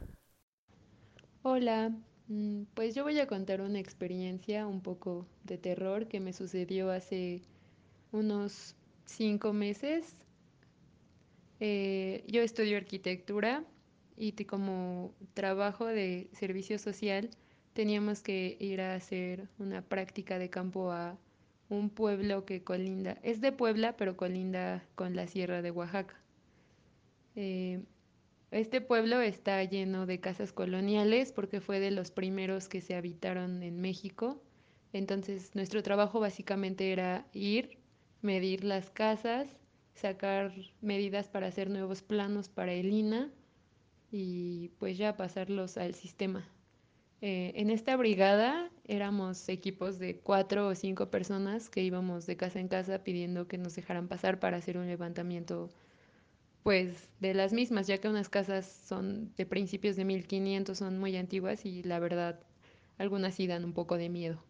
Hola, 1.48 1.92
Mm, 2.28 2.64
pues 2.74 2.94
yo 2.96 3.04
voy 3.04 3.20
a 3.20 3.28
contar 3.28 3.60
una 3.60 3.78
experiencia 3.78 4.66
un 4.66 4.80
poco 4.80 5.26
de 5.44 5.58
terror 5.58 6.08
que 6.08 6.18
me 6.18 6.32
sucedió 6.32 6.90
hace 6.90 7.42
unos 8.12 8.74
cinco 9.04 9.52
meses. 9.52 10.16
Eh, 11.60 12.24
yo 12.26 12.42
estudio 12.42 12.76
arquitectura 12.76 13.64
y 14.16 14.32
como 14.44 15.14
trabajo 15.34 15.86
de 15.86 16.28
servicio 16.32 16.78
social 16.80 17.30
teníamos 17.74 18.22
que 18.22 18.56
ir 18.58 18.80
a 18.80 18.94
hacer 18.94 19.48
una 19.58 19.82
práctica 19.82 20.38
de 20.40 20.50
campo 20.50 20.90
a 20.92 21.16
un 21.68 21.90
pueblo 21.90 22.44
que 22.44 22.64
colinda, 22.64 23.18
es 23.22 23.40
de 23.40 23.52
Puebla, 23.52 23.96
pero 23.96 24.16
colinda 24.16 24.84
con 24.96 25.14
la 25.14 25.26
Sierra 25.28 25.62
de 25.62 25.70
Oaxaca. 25.70 26.16
Eh, 27.36 27.80
este 28.50 28.80
pueblo 28.80 29.20
está 29.20 29.62
lleno 29.64 30.06
de 30.06 30.20
casas 30.20 30.52
coloniales 30.52 31.32
porque 31.32 31.60
fue 31.60 31.80
de 31.80 31.90
los 31.90 32.10
primeros 32.10 32.68
que 32.68 32.80
se 32.80 32.94
habitaron 32.94 33.62
en 33.62 33.80
México. 33.80 34.40
Entonces 34.92 35.54
nuestro 35.54 35.82
trabajo 35.82 36.20
básicamente 36.20 36.92
era 36.92 37.26
ir, 37.32 37.78
medir 38.22 38.64
las 38.64 38.90
casas, 38.90 39.48
sacar 39.94 40.52
medidas 40.80 41.28
para 41.28 41.48
hacer 41.48 41.70
nuevos 41.70 42.02
planos 42.02 42.48
para 42.48 42.72
el 42.72 42.92
INA 42.92 43.30
y 44.12 44.68
pues 44.78 44.96
ya 44.96 45.16
pasarlos 45.16 45.76
al 45.76 45.94
sistema. 45.94 46.48
Eh, 47.22 47.52
en 47.56 47.70
esta 47.70 47.96
brigada 47.96 48.70
éramos 48.84 49.48
equipos 49.48 49.98
de 49.98 50.18
cuatro 50.18 50.68
o 50.68 50.74
cinco 50.74 51.10
personas 51.10 51.70
que 51.70 51.82
íbamos 51.82 52.26
de 52.26 52.36
casa 52.36 52.60
en 52.60 52.68
casa 52.68 53.02
pidiendo 53.02 53.48
que 53.48 53.58
nos 53.58 53.74
dejaran 53.74 54.06
pasar 54.06 54.38
para 54.38 54.58
hacer 54.58 54.76
un 54.78 54.86
levantamiento 54.86 55.70
pues 56.66 57.08
de 57.20 57.32
las 57.32 57.52
mismas, 57.52 57.86
ya 57.86 57.98
que 57.98 58.08
unas 58.08 58.28
casas 58.28 58.66
son 58.66 59.32
de 59.36 59.46
principios 59.46 59.94
de 59.94 60.04
1500, 60.04 60.76
son 60.76 60.98
muy 60.98 61.16
antiguas 61.16 61.64
y 61.64 61.84
la 61.84 62.00
verdad 62.00 62.40
algunas 62.98 63.36
sí 63.36 63.46
dan 63.46 63.64
un 63.64 63.72
poco 63.72 63.96
de 63.96 64.08
miedo. 64.08 64.42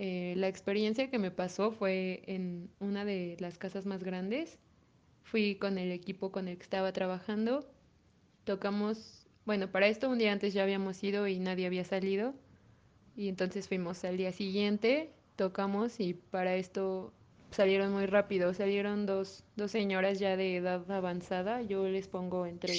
Eh, 0.00 0.34
la 0.36 0.48
experiencia 0.48 1.10
que 1.10 1.20
me 1.20 1.30
pasó 1.30 1.70
fue 1.70 2.24
en 2.26 2.70
una 2.80 3.04
de 3.04 3.36
las 3.38 3.56
casas 3.56 3.86
más 3.86 4.02
grandes. 4.02 4.58
Fui 5.22 5.54
con 5.54 5.78
el 5.78 5.92
equipo 5.92 6.32
con 6.32 6.48
el 6.48 6.56
que 6.56 6.64
estaba 6.64 6.92
trabajando. 6.92 7.64
Tocamos, 8.42 9.28
bueno, 9.46 9.70
para 9.70 9.86
esto 9.86 10.10
un 10.10 10.18
día 10.18 10.32
antes 10.32 10.54
ya 10.54 10.64
habíamos 10.64 11.04
ido 11.04 11.28
y 11.28 11.38
nadie 11.38 11.66
había 11.66 11.84
salido. 11.84 12.34
Y 13.14 13.28
entonces 13.28 13.68
fuimos 13.68 14.04
al 14.04 14.16
día 14.16 14.32
siguiente, 14.32 15.12
tocamos 15.36 16.00
y 16.00 16.14
para 16.14 16.56
esto 16.56 17.12
salieron 17.54 17.92
muy 17.92 18.06
rápido. 18.06 18.52
Salieron 18.54 19.06
dos, 19.06 19.44
dos 19.56 19.70
señoras 19.70 20.18
ya 20.18 20.36
de 20.36 20.56
edad 20.56 20.90
avanzada. 20.90 21.62
Yo 21.62 21.88
les 21.88 22.08
pongo 22.08 22.46
entre 22.46 22.74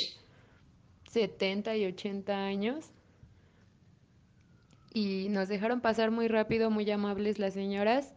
70 1.11 1.75
y 1.77 1.85
80 1.85 2.45
años 2.45 2.85
y 4.93 5.27
nos 5.29 5.49
dejaron 5.49 5.81
pasar 5.81 6.09
muy 6.09 6.29
rápido, 6.29 6.69
muy 6.69 6.89
amables 6.89 7.37
las 7.37 7.53
señoras. 7.53 8.13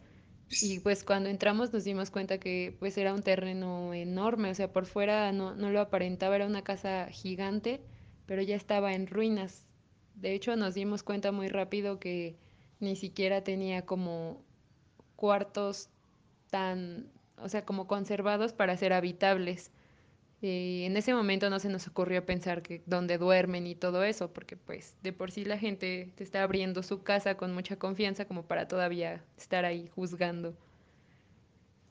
Y 0.63 0.81
pues 0.81 1.05
cuando 1.05 1.29
entramos 1.29 1.73
nos 1.73 1.85
dimos 1.85 2.11
cuenta 2.11 2.39
que 2.39 2.77
pues 2.79 2.97
era 2.97 3.13
un 3.13 3.23
terreno 3.23 3.93
enorme, 3.93 4.51
o 4.51 4.55
sea, 4.55 4.73
por 4.73 4.87
fuera 4.87 5.31
no, 5.33 5.55
no 5.55 5.71
lo 5.71 5.81
aparentaba, 5.81 6.37
era 6.37 6.47
una 6.47 6.63
casa 6.63 7.09
gigante, 7.11 7.81
pero 8.27 8.43
ya 8.43 8.57
estaba 8.57 8.95
en 8.95 9.09
ruinas. 9.09 9.67
De 10.15 10.35
hecho 10.35 10.57
nos 10.57 10.75
dimos 10.75 11.03
cuenta 11.03 11.33
muy 11.33 11.49
rápido 11.49 11.99
que 11.99 12.37
ni 12.81 12.97
siquiera 12.97 13.43
tenía 13.43 13.85
como 13.85 14.43
cuartos 15.17 15.91
tan, 16.51 17.11
o 17.37 17.49
sea, 17.49 17.65
como 17.65 17.87
conservados 17.87 18.53
para 18.53 18.77
ser 18.77 18.93
habitables. 18.93 19.71
Y 20.41 20.85
en 20.85 20.97
ese 20.97 21.15
momento 21.15 21.51
no 21.51 21.59
se 21.59 21.69
nos 21.69 21.89
ocurrió 21.89 22.25
pensar 22.25 22.63
que 22.63 22.83
dónde 22.87 23.19
duermen 23.19 23.67
y 23.67 23.75
todo 23.75 24.05
eso, 24.05 24.33
porque 24.33 24.57
pues 24.57 24.95
de 25.03 25.13
por 25.13 25.33
sí 25.33 25.45
la 25.45 25.59
gente 25.59 26.13
te 26.17 26.23
está 26.25 26.43
abriendo 26.45 26.83
su 26.83 27.03
casa 27.03 27.37
con 27.37 27.55
mucha 27.55 27.77
confianza 27.77 28.25
como 28.27 28.45
para 28.45 28.69
todavía 28.69 29.25
estar 29.37 29.65
ahí 29.65 29.89
juzgando. 29.89 30.55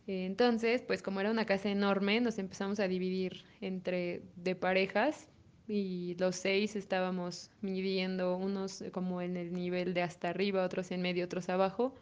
Entonces, 0.08 0.82
pues 0.82 1.02
como 1.02 1.20
era 1.20 1.30
una 1.32 1.46
casa 1.46 1.70
enorme, 1.70 2.22
nos 2.22 2.40
empezamos 2.40 2.80
a 2.80 2.88
dividir 2.88 3.44
entre 3.60 4.22
de 4.38 4.56
parejas 4.56 5.28
y 5.68 6.16
los 6.18 6.38
seis 6.38 6.78
estábamos 6.78 7.52
midiendo 7.62 8.38
unos 8.38 8.84
como 8.94 9.22
en 9.22 9.36
el 9.36 9.52
nivel 9.54 9.94
de 9.94 10.04
hasta 10.04 10.30
arriba, 10.30 10.64
otros 10.64 10.92
en 10.92 11.02
medio, 11.02 11.26
otros 11.26 11.50
abajo. 11.50 11.94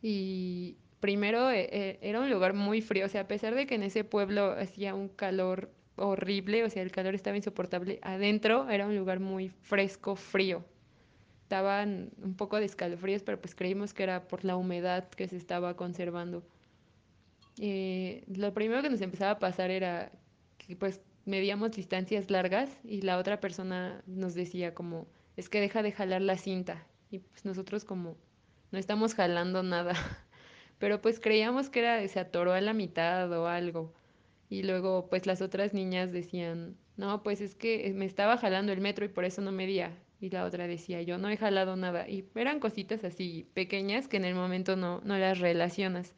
Y 0.00 0.78
primero 1.02 1.50
eh, 1.50 1.68
eh, 1.72 1.98
era 2.00 2.20
un 2.20 2.30
lugar 2.30 2.54
muy 2.54 2.80
frío, 2.80 3.06
o 3.06 3.08
sea, 3.08 3.22
a 3.22 3.28
pesar 3.28 3.56
de 3.56 3.66
que 3.66 3.74
en 3.74 3.82
ese 3.82 4.04
pueblo 4.04 4.52
hacía 4.52 4.94
un 4.94 5.08
calor 5.08 5.68
horrible, 5.96 6.64
o 6.64 6.70
sea, 6.70 6.80
el 6.80 6.92
calor 6.92 7.16
estaba 7.16 7.36
insoportable, 7.36 7.98
adentro 8.02 8.70
era 8.70 8.86
un 8.86 8.96
lugar 8.96 9.18
muy 9.18 9.48
fresco, 9.48 10.14
frío. 10.14 10.64
Estaban 11.42 12.12
un 12.22 12.36
poco 12.36 12.56
de 12.56 12.66
escalofríos, 12.66 13.24
pero 13.24 13.40
pues 13.40 13.56
creímos 13.56 13.92
que 13.92 14.04
era 14.04 14.28
por 14.28 14.44
la 14.44 14.56
humedad 14.56 15.08
que 15.08 15.26
se 15.26 15.36
estaba 15.36 15.74
conservando. 15.74 16.44
Eh, 17.58 18.22
lo 18.28 18.54
primero 18.54 18.80
que 18.80 18.88
nos 18.88 19.00
empezaba 19.00 19.32
a 19.32 19.38
pasar 19.40 19.72
era 19.72 20.12
que 20.56 20.76
pues 20.76 21.00
medíamos 21.24 21.72
distancias 21.72 22.30
largas 22.30 22.70
y 22.84 23.02
la 23.02 23.18
otra 23.18 23.40
persona 23.40 24.04
nos 24.06 24.34
decía 24.34 24.72
como, 24.72 25.08
es 25.36 25.48
que 25.48 25.60
deja 25.60 25.82
de 25.82 25.90
jalar 25.90 26.22
la 26.22 26.38
cinta. 26.38 26.86
Y 27.10 27.18
pues 27.18 27.44
nosotros 27.44 27.84
como, 27.84 28.16
no 28.70 28.78
estamos 28.78 29.14
jalando 29.14 29.64
nada. 29.64 29.94
pero 30.82 31.00
pues 31.00 31.20
creíamos 31.20 31.70
que 31.70 31.78
era, 31.78 32.08
se 32.08 32.18
atoró 32.18 32.54
a 32.54 32.60
la 32.60 32.72
mitad 32.72 33.30
o 33.30 33.46
algo. 33.46 33.94
Y 34.48 34.64
luego 34.64 35.06
pues 35.08 35.26
las 35.26 35.40
otras 35.40 35.74
niñas 35.74 36.10
decían, 36.10 36.76
no, 36.96 37.22
pues 37.22 37.40
es 37.40 37.54
que 37.54 37.92
me 37.94 38.04
estaba 38.04 38.36
jalando 38.36 38.72
el 38.72 38.80
metro 38.80 39.04
y 39.04 39.08
por 39.08 39.24
eso 39.24 39.42
no 39.42 39.52
medía. 39.52 39.96
Y 40.20 40.30
la 40.30 40.44
otra 40.44 40.66
decía, 40.66 41.00
yo 41.02 41.18
no 41.18 41.28
he 41.28 41.36
jalado 41.36 41.76
nada. 41.76 42.08
Y 42.08 42.28
eran 42.34 42.58
cositas 42.58 43.04
así 43.04 43.48
pequeñas 43.54 44.08
que 44.08 44.16
en 44.16 44.24
el 44.24 44.34
momento 44.34 44.74
no, 44.74 45.00
no 45.04 45.16
las 45.18 45.38
relacionas. 45.38 46.16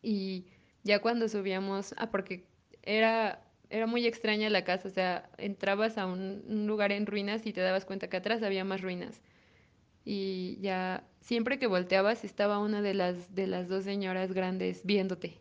Y 0.00 0.46
ya 0.82 1.00
cuando 1.00 1.28
subíamos, 1.28 1.94
ah, 1.98 2.10
porque 2.10 2.46
era, 2.82 3.42
era 3.68 3.86
muy 3.86 4.06
extraña 4.06 4.48
la 4.48 4.64
casa, 4.64 4.88
o 4.88 4.90
sea, 4.90 5.28
entrabas 5.36 5.98
a 5.98 6.06
un, 6.06 6.44
un 6.48 6.66
lugar 6.66 6.92
en 6.92 7.04
ruinas 7.04 7.44
y 7.44 7.52
te 7.52 7.60
dabas 7.60 7.84
cuenta 7.84 8.08
que 8.08 8.16
atrás 8.16 8.42
había 8.42 8.64
más 8.64 8.80
ruinas 8.80 9.20
y 10.04 10.58
ya 10.60 11.04
siempre 11.20 11.58
que 11.58 11.66
volteabas 11.66 12.24
estaba 12.24 12.58
una 12.58 12.82
de 12.82 12.94
las 12.94 13.34
de 13.34 13.46
las 13.46 13.68
dos 13.68 13.84
señoras 13.84 14.32
grandes 14.32 14.84
viéndote, 14.84 15.38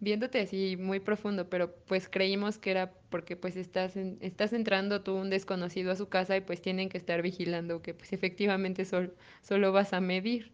viéndote 0.00 0.40
así 0.40 0.76
muy 0.76 1.00
profundo, 1.00 1.48
pero 1.50 1.74
pues 1.86 2.08
creímos 2.08 2.58
que 2.58 2.70
era 2.70 2.92
porque 3.10 3.36
pues 3.36 3.56
estás 3.56 3.96
estás 3.96 4.52
entrando 4.52 5.02
tú 5.02 5.16
un 5.16 5.30
desconocido 5.30 5.92
a 5.92 5.96
su 5.96 6.08
casa 6.08 6.36
y 6.36 6.40
pues 6.42 6.60
tienen 6.62 6.88
que 6.88 6.98
estar 6.98 7.22
vigilando 7.22 7.82
que 7.82 7.94
pues 7.94 8.12
efectivamente 8.12 8.84
solo 8.84 9.10
solo 9.42 9.72
vas 9.72 9.92
a 9.92 10.00
medir. 10.00 10.52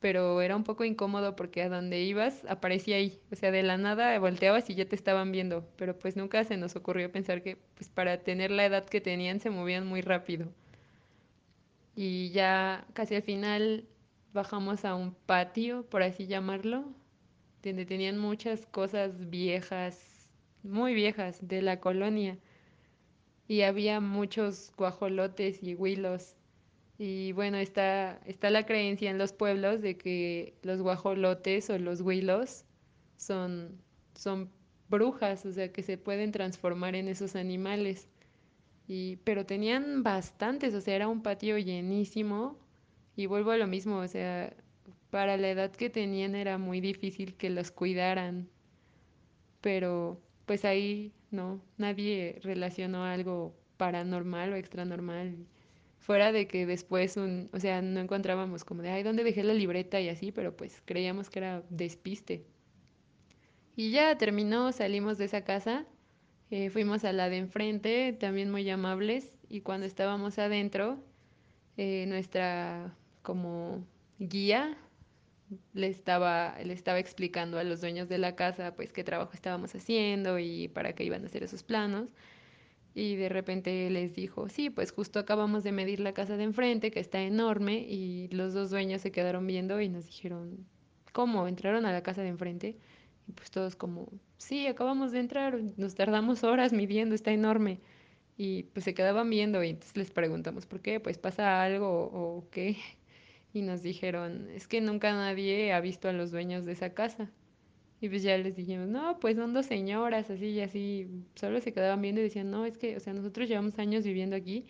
Pero 0.00 0.42
era 0.42 0.54
un 0.56 0.64
poco 0.64 0.84
incómodo 0.84 1.34
porque 1.36 1.62
a 1.62 1.68
donde 1.68 2.02
ibas 2.02 2.44
aparecía 2.48 2.96
ahí, 2.96 3.20
o 3.32 3.36
sea, 3.36 3.50
de 3.50 3.62
la 3.64 3.78
nada 3.78 4.16
volteabas 4.20 4.70
y 4.70 4.74
ya 4.76 4.86
te 4.88 4.94
estaban 4.96 5.32
viendo, 5.32 5.68
pero 5.76 5.98
pues 5.98 6.16
nunca 6.16 6.44
se 6.44 6.56
nos 6.56 6.76
ocurrió 6.76 7.10
pensar 7.10 7.42
que 7.42 7.56
pues 7.74 7.88
para 7.88 8.18
tener 8.22 8.50
la 8.52 8.64
edad 8.66 8.86
que 8.86 9.00
tenían 9.00 9.40
se 9.40 9.50
movían 9.50 9.86
muy 9.86 10.00
rápido 10.02 10.52
y 12.00 12.30
ya 12.30 12.86
casi 12.92 13.16
al 13.16 13.24
final 13.24 13.84
bajamos 14.32 14.84
a 14.84 14.94
un 14.94 15.16
patio, 15.26 15.84
por 15.90 16.04
así 16.04 16.28
llamarlo, 16.28 16.84
donde 17.60 17.86
tenían 17.86 18.18
muchas 18.18 18.66
cosas 18.66 19.28
viejas, 19.30 20.28
muy 20.62 20.94
viejas 20.94 21.38
de 21.40 21.60
la 21.60 21.80
colonia. 21.80 22.38
Y 23.48 23.62
había 23.62 23.98
muchos 23.98 24.72
guajolotes 24.76 25.60
y 25.60 25.74
huilos. 25.74 26.36
Y 26.98 27.32
bueno, 27.32 27.56
está, 27.56 28.20
está 28.26 28.50
la 28.50 28.64
creencia 28.64 29.10
en 29.10 29.18
los 29.18 29.32
pueblos 29.32 29.82
de 29.82 29.98
que 29.98 30.54
los 30.62 30.80
guajolotes 30.80 31.68
o 31.68 31.80
los 31.80 32.00
huilos 32.00 32.64
son, 33.16 33.82
son 34.14 34.52
brujas, 34.88 35.44
o 35.44 35.52
sea, 35.52 35.72
que 35.72 35.82
se 35.82 35.98
pueden 35.98 36.30
transformar 36.30 36.94
en 36.94 37.08
esos 37.08 37.34
animales. 37.34 38.06
Y, 38.88 39.16
pero 39.16 39.44
tenían 39.44 40.02
bastantes, 40.02 40.74
o 40.74 40.80
sea, 40.80 40.96
era 40.96 41.08
un 41.08 41.22
patio 41.22 41.58
llenísimo. 41.58 42.58
Y 43.16 43.26
vuelvo 43.26 43.50
a 43.50 43.58
lo 43.58 43.66
mismo, 43.66 43.98
o 43.98 44.08
sea, 44.08 44.54
para 45.10 45.36
la 45.36 45.50
edad 45.50 45.70
que 45.72 45.90
tenían 45.90 46.34
era 46.34 46.58
muy 46.58 46.80
difícil 46.80 47.34
que 47.36 47.50
los 47.50 47.70
cuidaran. 47.70 48.48
Pero 49.60 50.20
pues 50.46 50.64
ahí 50.64 51.12
no, 51.30 51.60
nadie 51.76 52.38
relacionó 52.42 53.04
algo 53.04 53.54
paranormal 53.76 54.54
o 54.54 54.56
extranormal. 54.56 55.36
Fuera 55.98 56.32
de 56.32 56.46
que 56.46 56.64
después, 56.64 57.16
un, 57.18 57.50
o 57.52 57.60
sea, 57.60 57.82
no 57.82 58.00
encontrábamos 58.00 58.64
como 58.64 58.82
de, 58.82 58.90
ay, 58.90 59.02
¿dónde 59.02 59.24
dejé 59.24 59.42
la 59.44 59.52
libreta 59.52 60.00
y 60.00 60.08
así? 60.08 60.32
Pero 60.32 60.56
pues 60.56 60.80
creíamos 60.86 61.28
que 61.28 61.40
era 61.40 61.62
despiste. 61.68 62.46
Y 63.76 63.90
ya 63.90 64.16
terminó, 64.16 64.72
salimos 64.72 65.18
de 65.18 65.26
esa 65.26 65.44
casa 65.44 65.86
eh, 66.50 66.70
fuimos 66.70 67.04
a 67.04 67.12
la 67.12 67.28
de 67.28 67.38
enfrente, 67.38 68.12
también 68.12 68.50
muy 68.50 68.68
amables, 68.70 69.32
y 69.48 69.60
cuando 69.60 69.86
estábamos 69.86 70.38
adentro, 70.38 70.98
eh, 71.76 72.06
nuestra 72.08 72.94
como 73.22 73.84
guía 74.18 74.76
le 75.72 75.88
estaba, 75.88 76.56
le 76.62 76.72
estaba 76.72 76.98
explicando 76.98 77.58
a 77.58 77.64
los 77.64 77.80
dueños 77.80 78.08
de 78.08 78.18
la 78.18 78.36
casa 78.36 78.74
pues 78.74 78.92
qué 78.92 79.04
trabajo 79.04 79.32
estábamos 79.34 79.74
haciendo 79.74 80.38
y 80.38 80.68
para 80.68 80.94
qué 80.94 81.04
iban 81.04 81.24
a 81.24 81.26
hacer 81.26 81.42
esos 81.42 81.62
planos. 81.62 82.08
Y 82.94 83.16
de 83.16 83.28
repente 83.28 83.88
les 83.90 84.14
dijo, 84.14 84.48
sí, 84.48 84.70
pues 84.70 84.92
justo 84.92 85.20
acabamos 85.20 85.62
de 85.62 85.72
medir 85.72 86.00
la 86.00 86.14
casa 86.14 86.36
de 86.36 86.44
enfrente, 86.44 86.90
que 86.90 87.00
está 87.00 87.22
enorme, 87.22 87.78
y 87.78 88.28
los 88.28 88.54
dos 88.54 88.70
dueños 88.70 89.02
se 89.02 89.12
quedaron 89.12 89.46
viendo 89.46 89.80
y 89.80 89.88
nos 89.88 90.06
dijeron, 90.06 90.66
¿cómo? 91.12 91.46
¿Entraron 91.46 91.86
a 91.86 91.92
la 91.92 92.02
casa 92.02 92.22
de 92.22 92.28
enfrente? 92.28 92.76
Y 93.28 93.32
pues 93.32 93.50
todos 93.50 93.76
como, 93.76 94.08
sí, 94.38 94.66
acabamos 94.66 95.12
de 95.12 95.20
entrar, 95.20 95.60
nos 95.76 95.94
tardamos 95.94 96.44
horas 96.44 96.72
midiendo, 96.72 97.14
está 97.14 97.32
enorme. 97.32 97.80
Y 98.36 98.64
pues 98.64 98.84
se 98.84 98.94
quedaban 98.94 99.30
viendo 99.30 99.62
y 99.64 99.70
entonces 99.70 99.96
les 99.96 100.10
preguntamos, 100.12 100.66
¿por 100.66 100.80
qué? 100.80 101.00
Pues 101.00 101.18
pasa 101.18 101.62
algo 101.62 101.88
o 102.12 102.48
qué. 102.50 102.76
Y 103.54 103.62
nos 103.62 103.82
dijeron, 103.82 104.48
es 104.50 104.68
que 104.68 104.80
nunca 104.82 105.12
nadie 105.14 105.72
ha 105.72 105.80
visto 105.80 106.08
a 106.08 106.12
los 106.12 106.30
dueños 106.30 106.66
de 106.66 106.72
esa 106.72 106.94
casa. 106.94 107.32
Y 108.00 108.08
pues 108.10 108.22
ya 108.22 108.36
les 108.38 108.56
dijimos, 108.56 108.88
no, 108.88 109.18
pues 109.20 109.36
son 109.36 109.54
dos 109.54 109.66
señoras, 109.66 110.30
así 110.30 110.48
y 110.50 110.60
así. 110.60 111.08
Solo 111.34 111.60
se 111.60 111.72
quedaban 111.72 112.00
viendo 112.02 112.20
y 112.20 112.24
decían, 112.24 112.50
no, 112.50 112.66
es 112.66 112.78
que, 112.78 112.96
o 112.96 113.00
sea, 113.00 113.14
nosotros 113.14 113.48
llevamos 113.48 113.78
años 113.78 114.04
viviendo 114.04 114.36
aquí 114.36 114.66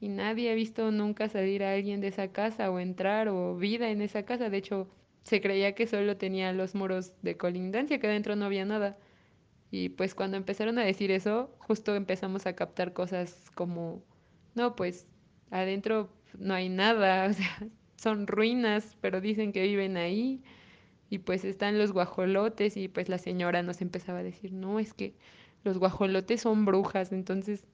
y 0.00 0.08
nadie 0.08 0.50
ha 0.50 0.54
visto 0.54 0.90
nunca 0.90 1.28
salir 1.28 1.64
a 1.64 1.72
alguien 1.72 2.00
de 2.00 2.08
esa 2.08 2.30
casa 2.32 2.70
o 2.70 2.78
entrar 2.78 3.28
o 3.28 3.56
vida 3.56 3.90
en 3.90 4.02
esa 4.02 4.24
casa. 4.24 4.50
De 4.50 4.58
hecho, 4.58 4.88
se 5.24 5.40
creía 5.40 5.74
que 5.74 5.86
solo 5.86 6.16
tenía 6.16 6.52
los 6.52 6.74
muros 6.74 7.12
de 7.22 7.36
colindancia, 7.36 7.98
que 7.98 8.06
adentro 8.06 8.36
no 8.36 8.44
había 8.44 8.64
nada. 8.64 8.98
Y 9.70 9.90
pues 9.90 10.14
cuando 10.14 10.36
empezaron 10.36 10.78
a 10.78 10.84
decir 10.84 11.10
eso, 11.10 11.54
justo 11.58 11.94
empezamos 11.94 12.46
a 12.46 12.54
captar 12.54 12.92
cosas 12.92 13.50
como, 13.54 14.02
no, 14.54 14.76
pues 14.76 15.06
adentro 15.50 16.08
no 16.38 16.54
hay 16.54 16.68
nada, 16.68 17.26
o 17.30 17.32
sea, 17.32 17.68
son 17.96 18.26
ruinas, 18.26 18.96
pero 19.00 19.20
dicen 19.20 19.52
que 19.52 19.62
viven 19.62 19.96
ahí. 19.96 20.42
Y 21.10 21.18
pues 21.18 21.44
están 21.44 21.78
los 21.78 21.92
guajolotes 21.92 22.76
y 22.76 22.88
pues 22.88 23.08
la 23.08 23.18
señora 23.18 23.62
nos 23.62 23.80
empezaba 23.80 24.18
a 24.18 24.22
decir, 24.22 24.52
no, 24.52 24.78
es 24.78 24.92
que 24.94 25.14
los 25.64 25.78
guajolotes 25.78 26.42
son 26.42 26.64
brujas, 26.64 27.12
entonces 27.12 27.66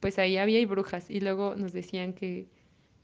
pues 0.00 0.18
ahí 0.18 0.36
había 0.36 0.64
brujas. 0.66 1.10
Y 1.10 1.20
luego 1.20 1.54
nos 1.56 1.72
decían 1.72 2.12
que, 2.14 2.48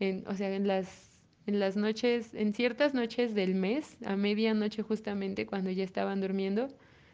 en, 0.01 0.27
o 0.29 0.35
sea, 0.35 0.55
en 0.55 0.67
las, 0.67 1.19
en 1.47 1.61
las 1.61 1.77
noches, 1.77 2.35
en 2.35 2.53
ciertas 2.53 2.95
noches 2.95 3.35
del 3.35 3.55
mes, 3.55 3.97
a 4.05 4.17
medianoche 4.17 4.83
justamente, 4.83 5.47
cuando 5.47 5.71
ya 5.71 5.85
estaban 5.85 6.21
durmiendo, 6.21 6.69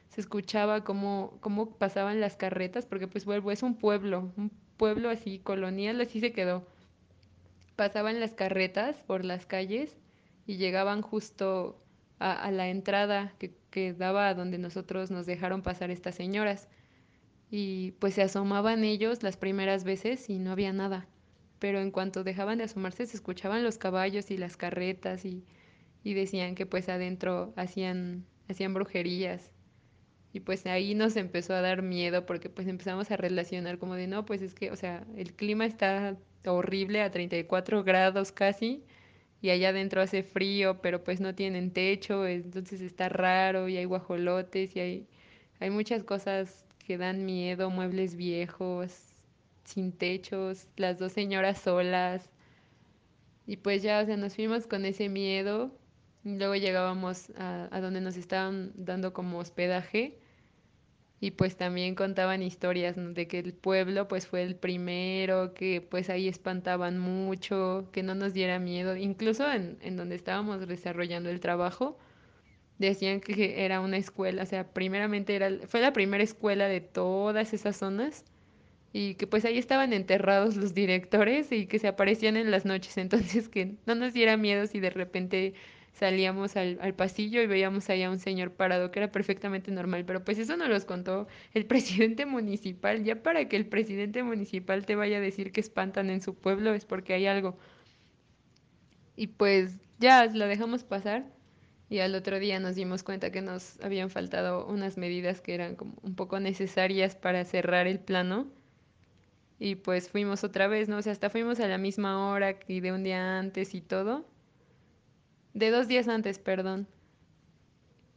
se 0.08 0.20
escuchaba 0.20 0.84
cómo, 0.84 1.36
cómo 1.40 1.70
pasaban 1.70 2.20
las 2.20 2.36
carretas, 2.36 2.86
porque 2.86 3.08
pues 3.08 3.24
vuelvo, 3.24 3.50
es 3.50 3.62
un 3.62 3.74
pueblo, 3.76 4.32
un 4.36 4.50
pueblo 4.76 5.10
así 5.10 5.38
colonial, 5.38 6.00
así 6.00 6.20
se 6.20 6.32
quedó. 6.32 6.66
Pasaban 7.76 8.20
las 8.20 8.32
carretas 8.32 8.96
por 9.06 9.24
las 9.24 9.46
calles 9.46 9.96
y 10.46 10.56
llegaban 10.56 11.02
justo 11.02 11.82
a, 12.18 12.50
la 12.50 12.68
entrada 12.68 13.34
que, 13.38 13.54
que 13.70 13.92
daba 13.92 14.28
a 14.28 14.34
donde 14.34 14.58
nosotros 14.58 15.10
nos 15.10 15.26
dejaron 15.26 15.62
pasar 15.62 15.90
estas 15.90 16.14
señoras. 16.14 16.68
Y 17.50 17.92
pues 17.92 18.14
se 18.14 18.22
asomaban 18.22 18.84
ellos 18.84 19.22
las 19.22 19.36
primeras 19.36 19.84
veces 19.84 20.30
y 20.30 20.38
no 20.38 20.52
había 20.52 20.72
nada. 20.72 21.06
Pero 21.58 21.80
en 21.80 21.90
cuanto 21.90 22.24
dejaban 22.24 22.58
de 22.58 22.64
asomarse 22.64 23.06
se 23.06 23.16
escuchaban 23.16 23.64
los 23.64 23.78
caballos 23.78 24.30
y 24.30 24.38
las 24.38 24.56
carretas 24.56 25.24
y, 25.24 25.44
y 26.02 26.14
decían 26.14 26.54
que 26.54 26.66
pues 26.66 26.88
adentro 26.88 27.52
hacían, 27.56 28.24
hacían 28.48 28.74
brujerías 28.74 29.50
y 30.36 30.40
pues 30.40 30.66
ahí 30.66 30.94
nos 30.94 31.16
empezó 31.16 31.54
a 31.54 31.62
dar 31.62 31.80
miedo 31.80 32.26
porque 32.26 32.50
pues 32.50 32.68
empezamos 32.68 33.10
a 33.10 33.16
relacionar 33.16 33.78
como 33.78 33.94
de 33.94 34.06
no, 34.06 34.26
pues 34.26 34.42
es 34.42 34.54
que, 34.54 34.70
o 34.70 34.76
sea, 34.76 35.06
el 35.16 35.32
clima 35.32 35.64
está 35.64 36.18
horrible 36.44 37.00
a 37.00 37.10
34 37.10 37.82
grados 37.84 38.32
casi 38.32 38.84
y 39.40 39.48
allá 39.48 39.70
adentro 39.70 40.02
hace 40.02 40.22
frío, 40.22 40.82
pero 40.82 41.02
pues 41.02 41.20
no 41.22 41.34
tienen 41.34 41.70
techo, 41.70 42.26
entonces 42.26 42.82
está 42.82 43.08
raro 43.08 43.70
y 43.70 43.78
hay 43.78 43.86
guajolotes 43.86 44.76
y 44.76 44.80
hay, 44.80 45.06
hay 45.58 45.70
muchas 45.70 46.04
cosas 46.04 46.66
que 46.86 46.98
dan 46.98 47.24
miedo, 47.24 47.70
muebles 47.70 48.14
viejos, 48.14 48.92
sin 49.64 49.90
techos, 49.90 50.68
las 50.76 50.98
dos 50.98 51.12
señoras 51.12 51.62
solas. 51.62 52.28
Y 53.46 53.56
pues 53.56 53.82
ya, 53.82 54.00
o 54.02 54.04
sea, 54.04 54.18
nos 54.18 54.34
fuimos 54.34 54.66
con 54.66 54.84
ese 54.84 55.08
miedo. 55.08 55.72
Luego 56.24 56.56
llegábamos 56.56 57.32
a 57.38 57.80
donde 57.80 58.02
nos 58.02 58.18
estaban 58.18 58.72
dando 58.74 59.14
como 59.14 59.38
hospedaje 59.38 60.18
y 61.20 61.32
pues 61.32 61.56
también 61.56 61.94
contaban 61.94 62.42
historias 62.42 62.96
de 62.96 63.26
que 63.26 63.38
el 63.38 63.54
pueblo 63.54 64.08
pues 64.08 64.26
fue 64.26 64.42
el 64.42 64.56
primero, 64.56 65.54
que 65.54 65.80
pues 65.80 66.10
ahí 66.10 66.28
espantaban 66.28 66.98
mucho, 66.98 67.88
que 67.92 68.02
no 68.02 68.14
nos 68.14 68.34
diera 68.34 68.58
miedo. 68.58 68.96
Incluso 68.96 69.50
en, 69.50 69.78
en 69.80 69.96
donde 69.96 70.16
estábamos 70.16 70.66
desarrollando 70.68 71.30
el 71.30 71.40
trabajo, 71.40 71.98
decían 72.78 73.20
que 73.20 73.64
era 73.64 73.80
una 73.80 73.96
escuela, 73.96 74.42
o 74.42 74.46
sea, 74.46 74.72
primeramente 74.72 75.34
era, 75.34 75.50
fue 75.66 75.80
la 75.80 75.92
primera 75.92 76.22
escuela 76.22 76.68
de 76.68 76.80
todas 76.80 77.52
esas 77.54 77.76
zonas 77.76 78.24
y 78.92 79.14
que 79.14 79.26
pues 79.26 79.44
ahí 79.44 79.58
estaban 79.58 79.92
enterrados 79.92 80.56
los 80.56 80.74
directores 80.74 81.52
y 81.52 81.66
que 81.66 81.78
se 81.78 81.88
aparecían 81.88 82.36
en 82.36 82.50
las 82.50 82.64
noches, 82.64 82.96
entonces 82.98 83.48
que 83.48 83.76
no 83.86 83.94
nos 83.94 84.12
diera 84.14 84.36
miedo 84.36 84.66
si 84.66 84.80
de 84.80 84.90
repente 84.90 85.54
salíamos 85.96 86.56
al, 86.56 86.94
pasillo 86.94 87.40
y 87.42 87.46
veíamos 87.46 87.88
allá 87.88 88.08
a 88.08 88.10
un 88.10 88.18
señor 88.18 88.52
parado, 88.52 88.90
que 88.90 88.98
era 88.98 89.10
perfectamente 89.10 89.70
normal, 89.70 90.04
pero 90.04 90.24
pues 90.24 90.38
eso 90.38 90.56
nos 90.56 90.68
los 90.68 90.84
contó 90.84 91.26
el 91.54 91.66
presidente 91.66 92.26
municipal. 92.26 93.02
Ya 93.04 93.22
para 93.22 93.48
que 93.48 93.56
el 93.56 93.66
presidente 93.66 94.22
municipal 94.22 94.84
te 94.86 94.94
vaya 94.94 95.16
a 95.18 95.20
decir 95.20 95.52
que 95.52 95.60
espantan 95.60 96.10
en 96.10 96.20
su 96.20 96.34
pueblo 96.34 96.74
es 96.74 96.84
porque 96.84 97.14
hay 97.14 97.26
algo. 97.26 97.56
Y 99.16 99.28
pues 99.28 99.76
ya 99.98 100.26
la 100.26 100.46
dejamos 100.46 100.84
pasar 100.84 101.24
y 101.88 102.00
al 102.00 102.14
otro 102.14 102.38
día 102.38 102.60
nos 102.60 102.74
dimos 102.74 103.02
cuenta 103.02 103.32
que 103.32 103.40
nos 103.40 103.80
habían 103.80 104.10
faltado 104.10 104.66
unas 104.66 104.98
medidas 104.98 105.40
que 105.40 105.54
eran 105.54 105.76
como 105.76 105.94
un 106.02 106.14
poco 106.14 106.40
necesarias 106.40 107.16
para 107.16 107.44
cerrar 107.44 107.86
el 107.86 108.00
plano. 108.00 108.48
Y 109.58 109.76
pues 109.76 110.10
fuimos 110.10 110.44
otra 110.44 110.68
vez, 110.68 110.88
¿no? 110.90 110.98
O 110.98 111.02
sea, 111.02 111.12
hasta 111.12 111.30
fuimos 111.30 111.60
a 111.60 111.68
la 111.68 111.78
misma 111.78 112.28
hora 112.30 112.58
y 112.68 112.80
de 112.80 112.92
un 112.92 113.04
día 113.04 113.38
antes 113.38 113.74
y 113.74 113.80
todo 113.80 114.26
de 115.56 115.70
dos 115.70 115.88
días 115.88 116.06
antes, 116.06 116.38
perdón. 116.38 116.86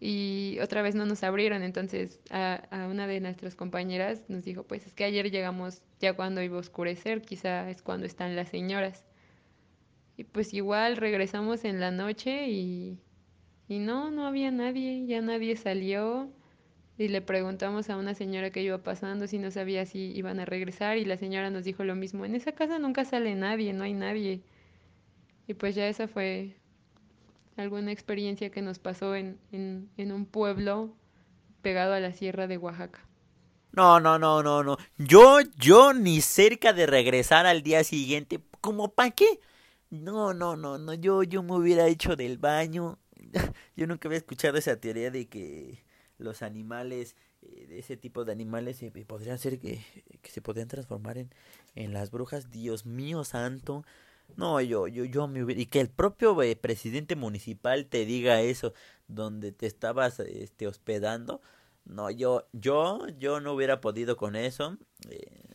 Y 0.01 0.59
otra 0.61 0.81
vez 0.81 0.93
no 0.93 1.05
nos 1.05 1.23
abrieron, 1.23 1.63
entonces 1.63 2.19
a, 2.29 2.87
una 2.91 3.07
de 3.07 3.21
nuestras 3.21 3.55
compañeras 3.55 4.23
nos 4.27 4.43
dijo, 4.43 4.63
pues 4.63 4.85
es 4.85 4.93
que 4.93 5.05
ayer 5.05 5.31
llegamos 5.31 5.81
ya 6.01 6.13
cuando 6.13 6.41
iba 6.41 6.57
a 6.57 6.59
oscurecer, 6.59 7.21
quizá 7.21 7.69
es 7.69 7.81
cuando 7.81 8.05
están 8.05 8.35
las 8.35 8.49
señoras. 8.49 9.05
Y 10.17 10.25
pues 10.25 10.53
igual 10.53 10.97
regresamos 10.97 11.63
en 11.63 11.79
la 11.79 11.91
noche 11.91 12.49
y, 12.49 12.99
y 13.69 13.79
no, 13.79 14.11
no 14.11 14.27
había 14.27 14.51
nadie, 14.51 15.05
ya 15.05 15.21
nadie 15.21 15.55
salió. 15.55 16.29
Y 16.97 17.07
le 17.07 17.21
preguntamos 17.21 17.89
a 17.89 17.95
una 17.95 18.15
señora 18.15 18.49
que 18.51 18.61
iba 18.61 18.83
pasando 18.83 19.27
si 19.27 19.39
no 19.39 19.49
sabía 19.51 19.85
si 19.85 20.11
iban 20.11 20.41
a 20.41 20.45
regresar 20.45 20.97
y 20.97 21.05
la 21.05 21.15
señora 21.15 21.49
nos 21.49 21.63
dijo 21.63 21.85
lo 21.85 21.95
mismo, 21.95 22.25
en 22.25 22.35
esa 22.35 22.51
casa 22.51 22.79
nunca 22.79 23.05
sale 23.05 23.35
nadie, 23.35 23.71
no 23.71 23.85
hay 23.85 23.93
nadie. 23.93 24.41
Y 25.47 25.53
pues 25.53 25.75
ya 25.75 25.87
esa 25.87 26.07
fue, 26.09 26.59
alguna 27.60 27.91
experiencia 27.91 28.49
que 28.49 28.62
nos 28.62 28.80
pasó 28.80 29.16
en, 29.16 29.39
en, 29.51 30.12
un 30.12 30.26
pueblo 30.26 30.95
pegado 31.62 31.93
a 31.93 31.99
la 31.99 32.14
sierra 32.14 32.47
de 32.47 32.57
Oaxaca. 32.57 33.05
No, 33.72 33.99
no, 33.99 34.18
no, 34.18 34.41
no, 34.41 34.64
no. 34.64 34.78
Yo, 34.97 35.39
yo 35.57 35.93
ni 35.93 36.22
cerca 36.22 36.74
de 36.74 36.88
regresar 36.88 37.45
al 37.45 37.62
día 37.62 37.84
siguiente. 37.84 38.39
¿Cómo 38.62 38.93
para 38.93 39.12
qué? 39.12 39.39
No, 39.89 40.34
no, 40.34 40.55
no, 40.55 40.78
no. 40.78 40.93
Yo, 40.93 41.24
yo 41.24 41.43
me 41.43 41.53
hubiera 41.53 41.88
hecho 41.88 42.16
del 42.16 42.38
baño. 42.38 42.97
Yo 43.76 43.86
nunca 43.86 44.07
había 44.07 44.18
escuchado 44.18 44.57
esa 44.57 44.78
teoría 44.78 45.12
de 45.12 45.28
que 45.28 45.84
los 46.18 46.41
animales, 46.41 47.16
de 47.41 47.78
ese 47.78 47.97
tipo 47.97 48.26
de 48.26 48.32
animales, 48.32 48.82
eh, 48.82 48.91
podrían 49.05 49.38
ser 49.38 49.60
que, 49.60 49.84
que 50.22 50.32
se 50.32 50.41
podrían 50.41 50.68
transformar 50.68 51.18
en, 51.18 51.30
en 51.76 51.93
las 51.93 52.12
brujas. 52.12 52.49
Dios 52.49 52.86
mío 52.86 53.24
santo. 53.24 53.84
No, 54.36 54.61
yo, 54.61 54.88
yo, 54.88 55.05
yo 55.05 55.27
me 55.27 55.43
hubiera... 55.43 55.61
Y 55.61 55.65
que 55.65 55.82
el 55.82 55.89
propio 55.89 56.41
eh, 56.41 56.55
presidente 56.55 57.15
municipal 57.15 57.88
te 57.88 58.05
diga 58.05 58.41
eso, 58.41 58.73
donde 59.07 59.51
te 59.51 59.67
estabas 59.67 60.19
este, 60.19 60.67
hospedando. 60.67 61.41
No, 61.86 62.09
yo, 62.11 62.47
yo, 62.53 63.07
yo 63.17 63.39
no 63.39 63.53
hubiera 63.53 63.82
podido 63.82 64.15
con 64.17 64.36
eso. 64.36 64.77
Eh, 65.09 65.49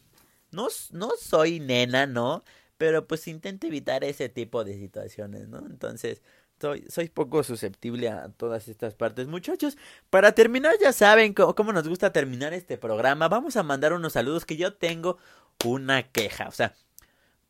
no, 0.50 0.68
no 0.92 1.10
soy 1.20 1.60
nena, 1.60 2.06
¿no? 2.06 2.44
Pero 2.76 3.06
pues 3.06 3.28
intento 3.28 3.66
evitar 3.66 4.04
ese 4.04 4.28
tipo 4.28 4.64
de 4.64 4.76
situaciones, 4.78 5.48
¿no? 5.48 5.58
Entonces, 5.66 6.22
soy, 6.60 6.84
soy 6.88 7.08
poco 7.08 7.42
susceptible 7.42 8.08
a 8.08 8.28
todas 8.30 8.68
estas 8.68 8.94
partes. 8.94 9.26
Muchachos, 9.26 9.76
para 10.10 10.32
terminar, 10.32 10.76
ya 10.80 10.92
saben 10.92 11.34
cómo, 11.34 11.54
cómo 11.54 11.72
nos 11.72 11.88
gusta 11.88 12.12
terminar 12.12 12.52
este 12.52 12.78
programa. 12.78 13.28
Vamos 13.28 13.56
a 13.56 13.62
mandar 13.62 13.92
unos 13.92 14.14
saludos 14.14 14.44
que 14.44 14.56
yo 14.56 14.74
tengo 14.74 15.18
una 15.64 16.10
queja. 16.10 16.48
O 16.48 16.52
sea, 16.52 16.74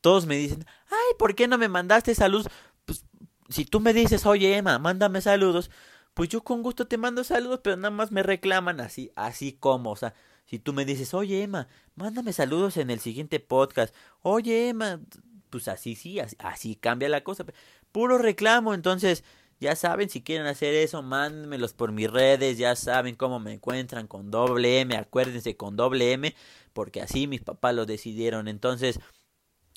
todos 0.05 0.27
me 0.27 0.37
dicen, 0.37 0.67
ay, 0.91 1.15
¿por 1.19 1.35
qué 1.35 1.49
no 1.49 1.57
me 1.57 1.67
mandaste 1.67 2.15
saludos? 2.15 2.51
Pues 2.85 3.07
si 3.49 3.65
tú 3.65 3.81
me 3.81 3.95
dices, 3.95 4.27
oye 4.27 4.55
Emma, 4.55 4.79
mándame 4.79 5.23
saludos, 5.23 5.71
pues 6.13 6.29
yo 6.29 6.45
con 6.45 6.63
gusto 6.63 6.87
te 6.87 6.99
mando 6.99 7.25
saludos, 7.25 7.61
pero 7.65 7.79
nada 7.79 7.91
más 7.91 8.13
me 8.13 8.23
reclaman 8.23 8.83
así, 8.83 9.11
así 9.17 9.55
como, 9.55 9.93
o 9.93 9.97
sea, 9.97 10.13
si 10.45 10.59
tú 10.59 10.75
me 10.75 10.85
dices, 10.85 11.15
oye 11.15 11.43
Emma, 11.43 11.69
mándame 11.95 12.35
saludos 12.35 12.77
en 12.77 12.91
el 12.91 13.01
siguiente 13.01 13.41
podcast, 13.41 13.95
oye 14.21 14.69
Emma, 14.69 15.01
pues 15.49 15.69
así 15.69 15.95
sí, 15.95 16.21
así, 16.21 16.37
así 16.39 16.77
cambia 16.77 17.09
la 17.09 17.25
cosa, 17.25 17.47
puro 17.91 18.19
reclamo, 18.19 18.75
entonces 18.75 19.25
ya 19.59 19.75
saben, 19.75 20.11
si 20.11 20.21
quieren 20.21 20.47
hacer 20.47 20.75
eso, 20.75 21.03
mándenmelos 21.03 21.73
por 21.73 21.93
mis 21.93 22.11
redes, 22.11 22.59
ya 22.59 22.77
saben 22.77 23.15
cómo 23.15 23.41
me 23.41 23.55
encuentran 23.55 24.07
con 24.07 24.31
doble 24.31 24.81
M, 24.81 24.95
acuérdense 24.99 25.57
con 25.57 25.77
doble 25.77 26.13
M, 26.13 26.35
porque 26.75 27.01
así 27.01 27.27
mis 27.27 27.41
papás 27.41 27.75
lo 27.75 27.87
decidieron, 27.87 28.49
entonces 28.49 29.01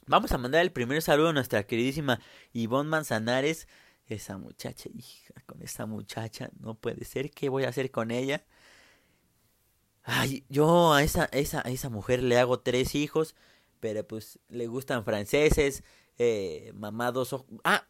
Vamos 0.07 0.31
a 0.31 0.37
mandar 0.37 0.61
el 0.61 0.71
primer 0.71 1.01
saludo 1.01 1.29
a 1.29 1.33
nuestra 1.33 1.63
queridísima 1.63 2.21
Ivonne 2.53 2.89
Manzanares. 2.89 3.67
Esa 4.07 4.37
muchacha, 4.37 4.89
hija, 4.93 5.33
con 5.45 5.61
esa 5.61 5.85
muchacha, 5.85 6.49
no 6.61 6.75
puede 6.75 7.03
ser. 7.03 7.29
¿Qué 7.29 7.49
voy 7.49 7.65
a 7.65 7.69
hacer 7.69 7.91
con 7.91 8.11
ella? 8.11 8.45
Ay, 10.03 10.45
yo 10.47 10.93
a 10.93 11.03
esa, 11.03 11.25
esa, 11.33 11.61
a 11.65 11.71
esa 11.71 11.89
mujer 11.89 12.23
le 12.23 12.37
hago 12.37 12.61
tres 12.61 12.95
hijos, 12.95 13.35
pero 13.81 14.07
pues 14.07 14.39
le 14.47 14.67
gustan 14.67 15.03
franceses, 15.03 15.83
eh, 16.17 16.71
mamá 16.73 17.11
dos 17.11 17.33
ojos. 17.33 17.47
Ah, 17.65 17.85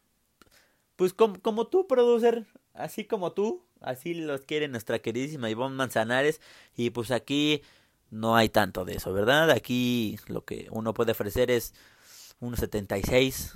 pues 0.96 1.14
como, 1.14 1.40
como 1.40 1.68
tú, 1.68 1.86
producer, 1.86 2.46
así 2.74 3.04
como 3.04 3.30
tú, 3.32 3.64
así 3.80 4.14
los 4.14 4.40
quiere 4.40 4.66
nuestra 4.66 4.98
queridísima 4.98 5.50
Ivonne 5.50 5.76
Manzanares. 5.76 6.40
Y 6.74 6.90
pues 6.90 7.12
aquí 7.12 7.62
no 8.10 8.34
hay 8.34 8.48
tanto 8.48 8.84
de 8.84 8.94
eso, 8.94 9.12
¿verdad? 9.12 9.52
Aquí 9.52 10.18
lo 10.26 10.44
que 10.44 10.66
uno 10.72 10.94
puede 10.94 11.12
ofrecer 11.12 11.52
es 11.52 11.74
1.76, 12.40 13.54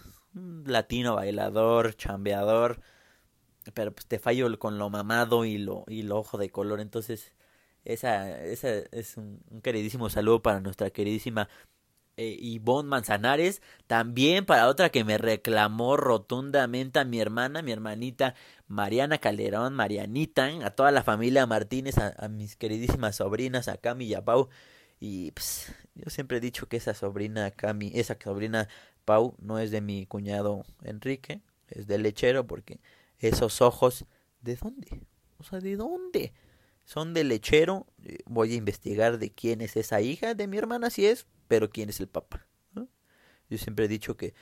latino, 0.67 1.17
bailador, 1.17 1.97
chambeador, 1.97 2.81
pero 3.75 3.93
pues 3.93 4.07
te 4.07 4.19
fallo 4.19 4.59
con 4.59 4.79
lo 4.79 4.91
mamado 4.91 5.45
y 5.45 5.59
lo, 5.59 5.85
y 5.89 6.03
lo 6.03 6.19
ojo 6.19 6.39
de 6.39 6.51
color, 6.51 6.81
entonces 6.81 7.33
esa, 7.85 8.43
esa 8.45 8.71
es 8.93 9.17
un, 9.17 9.41
un 9.51 9.61
queridísimo 9.61 10.09
saludo 10.11 10.43
para 10.43 10.61
nuestra 10.61 10.91
queridísima 10.91 11.49
eh, 12.19 12.37
Ivonne 12.41 12.91
Manzanares, 12.91 13.63
también 13.87 14.45
para 14.45 14.69
otra 14.69 14.91
que 14.91 15.03
me 15.03 15.17
reclamó 15.17 15.97
rotundamente 15.97 16.99
a 16.99 17.05
mi 17.05 17.19
hermana, 17.21 17.63
mi 17.63 17.73
hermanita 17.73 18.35
Mariana 18.69 19.17
Calderón, 19.19 19.75
Marianita, 19.75 20.51
a 20.63 20.71
toda 20.71 20.91
la 20.91 21.03
familia 21.03 21.47
Martínez, 21.47 21.97
a, 21.99 22.29
mis 22.29 22.57
queridísimas 22.57 23.17
sobrinas, 23.17 23.69
a 23.69 23.79
Cami 23.79 24.07
y 24.07 24.15
a 24.15 24.25
Pau. 24.25 24.51
Y 25.01 25.31
pues, 25.33 25.75
yo 25.95 26.11
siempre 26.11 26.39
he 26.39 26.41
dicho 26.41 26.69
que 26.69 26.77
esa 26.77 26.95
sobrina 26.95 27.51
Cami, 27.51 27.93
esa 27.95 28.17
sobrina 28.23 28.69
Pau 29.05 29.35
no 29.39 29.59
es 29.59 29.71
de 29.71 29.81
mi 29.81 30.07
cuñado 30.07 30.65
Enrique, 30.83 31.43
es 31.69 31.87
del 31.87 32.03
lechero 32.03 32.47
porque 32.47 32.81
esos 33.19 33.61
ojos, 33.63 34.05
¿de 34.41 34.57
dónde? 34.57 35.03
O 35.39 35.45
sea, 35.45 35.61
¿de 35.61 35.77
dónde? 35.77 36.33
Son 36.85 37.15
del 37.15 37.29
lechero. 37.29 37.87
Eh, 38.05 38.19
voy 38.27 38.53
a 38.53 38.57
investigar 38.57 39.19
de 39.19 39.31
quién 39.31 39.61
es 39.61 39.77
esa 39.77 40.01
hija 40.01 40.35
de 40.35 40.47
mi 40.47 40.59
hermana, 40.59 40.91
si 40.91 41.07
es, 41.07 41.27
pero 41.49 41.71
quién 41.71 41.89
es 41.89 42.01
el 42.01 42.09
papá. 42.09 42.47
Yo 43.53 43.59
siempre 43.59 43.85
he 43.85 43.89
dicho 43.89 44.17
que 44.17 44.35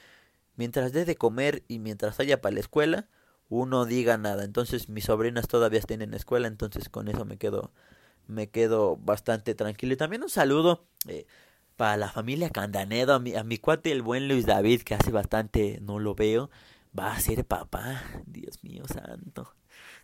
mientras 0.54 0.92
dé 0.92 1.04
de 1.04 1.16
comer 1.16 1.64
y 1.66 1.80
mientras 1.80 2.20
haya 2.20 2.40
para 2.40 2.54
la 2.54 2.60
escuela, 2.60 3.08
uno 3.48 3.84
diga 3.84 4.16
nada. 4.18 4.44
Entonces 4.44 4.88
mis 4.88 5.04
sobrinas 5.04 5.48
todavía 5.48 5.80
estén 5.80 6.00
en 6.00 6.12
la 6.12 6.16
escuela, 6.16 6.46
entonces 6.46 6.88
con 6.88 7.08
eso 7.08 7.24
me 7.24 7.36
quedo, 7.36 7.72
me 8.30 8.48
quedo 8.48 8.96
bastante 8.96 9.54
tranquilo. 9.54 9.94
Y 9.94 9.96
también 9.96 10.22
un 10.22 10.30
saludo 10.30 10.86
eh, 11.08 11.26
para 11.76 11.96
la 11.96 12.10
familia 12.10 12.50
Candanedo, 12.50 13.14
a 13.14 13.18
mi, 13.18 13.34
a 13.34 13.44
mi 13.44 13.58
cuate 13.58 13.92
el 13.92 14.02
buen 14.02 14.28
Luis 14.28 14.46
David, 14.46 14.82
que 14.82 14.94
hace 14.94 15.10
bastante 15.10 15.78
no 15.82 15.98
lo 15.98 16.14
veo, 16.14 16.50
va 16.98 17.12
a 17.12 17.20
ser 17.20 17.44
papá. 17.44 18.02
Dios 18.26 18.62
mío 18.64 18.84
santo. 18.86 19.54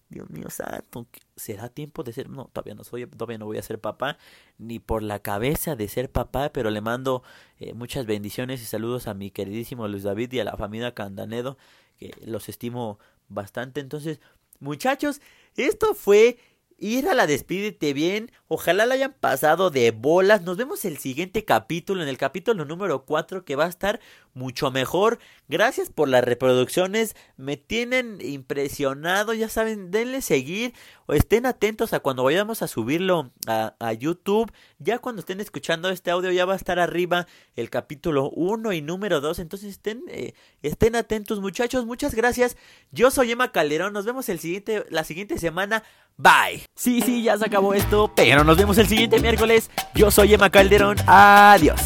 Dios 0.09 0.31
mío 0.31 0.51
santo, 0.51 1.09
¿será 1.35 1.69
tiempo 1.69 2.05
de 2.05 2.13
ser? 2.13 2.31
No, 2.31 2.49
todavía 2.53 2.75
no 2.75 2.85
soy, 2.85 3.07
todavía 3.07 3.39
no 3.39 3.47
voy 3.47 3.59
a 3.59 3.63
ser 3.63 3.81
papá, 3.81 4.19
ni 4.57 4.79
por 4.79 5.03
la 5.03 5.19
cabeza 5.19 5.75
de 5.75 5.89
ser 5.89 6.13
papá, 6.13 6.53
pero 6.53 6.71
le 6.71 6.81
mando 6.81 7.25
eh, 7.59 7.75
muchas 7.75 8.07
bendiciones 8.07 8.63
y 8.63 8.67
saludos 8.67 9.09
a 9.09 9.15
mi 9.15 9.33
queridísimo 9.33 9.89
Luis 9.89 10.05
David 10.05 10.33
y 10.33 10.41
a 10.41 10.45
la 10.45 10.57
familia 10.57 10.95
Candanedo, 10.95 11.59
que 11.99 12.15
los 12.25 12.49
estimo 12.49 13.01
bastante. 13.29 13.81
Entonces, 13.81 14.21
muchachos, 14.61 15.21
esto 15.57 15.95
fue 15.95 16.39
ir 16.79 17.09
a 17.09 17.15
la 17.15 17.27
despídete 17.27 17.93
bien. 17.93 18.31
Ojalá 18.49 18.87
la 18.87 18.95
hayan 18.95 19.15
pasado 19.19 19.71
de 19.71 19.91
bolas. 19.91 20.43
Nos 20.43 20.57
vemos 20.57 20.85
el 20.85 20.99
siguiente 20.99 21.45
capítulo, 21.45 22.03
en 22.03 22.09
el 22.09 22.19
capítulo 22.19 22.65
número 22.65 23.05
4, 23.05 23.45
que 23.45 23.57
va 23.57 23.65
a 23.65 23.69
estar 23.69 24.01
mucho 24.35 24.71
mejor. 24.71 25.19
Gracias 25.49 25.91
por 25.91 26.09
las 26.09 26.23
reproducciones. 26.23 27.17
Me 27.37 27.57
tienen 27.57 28.19
impresionado. 28.21 29.33
Ya 29.33 29.49
saben, 29.49 29.91
denle 29.91 30.21
seguir 30.21 30.75
o 31.07 31.15
estén 31.15 31.47
atentos 31.47 31.93
a 31.93 32.01
cuando 32.01 32.23
vayamos 32.25 32.63
a 32.63 32.69
subirlo 32.69 33.33
a, 33.47 33.93
YouTube. 33.95 34.53
Ya 34.79 34.99
cuando 34.99 35.21
estén 35.21 35.41
escuchando 35.41 35.89
este 35.89 36.11
audio 36.11 36.31
ya 36.31 36.45
va 36.45 36.53
a 36.53 36.57
estar 36.57 36.79
arriba 36.79 37.27
el 37.55 37.71
capítulo 37.71 38.31
1 38.31 38.73
y 38.75 38.83
número 38.83 39.21
2. 39.21 39.39
Entonces 39.39 39.71
estén, 39.71 40.03
eh, 40.09 40.35
estén 40.63 40.95
atentos 40.97 41.41
muchachos. 41.41 41.87
Muchas 41.87 42.15
gracias. 42.15 42.57
Yo 42.93 43.11
soy 43.11 43.33
Emma 43.33 43.53
Calderón. 43.53 43.95
Nos 43.95 44.05
vemos 44.05 44.29
el 44.29 44.39
siguiente, 44.39 44.85
la 44.91 45.05
siguiente 45.05 45.39
semana. 45.39 45.83
Bye. 46.19 46.65
Sí, 46.75 47.03
sí, 47.03 47.23
ya 47.23 47.37
se 47.37 47.45
acabó 47.45 47.75
esto. 47.75 48.11
Pero 48.15 48.43
nos 48.43 48.57
vemos 48.57 48.79
el 48.79 48.87
siguiente 48.87 49.21
miércoles. 49.21 49.71
Yo 49.95 50.11
soy 50.11 50.33
Emma 50.35 50.51
Calderón. 50.51 50.97
Adiós. 51.07 51.81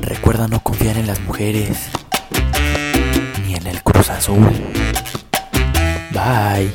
Recuerda 0.00 0.46
no 0.46 0.60
confiar 0.60 0.98
en 0.98 1.06
las 1.06 1.20
mujeres. 1.20 1.88
Ni 3.46 3.54
en 3.54 3.66
el 3.66 3.82
Cruz 3.82 4.10
Azul. 4.10 4.50
Bye. 6.12 6.72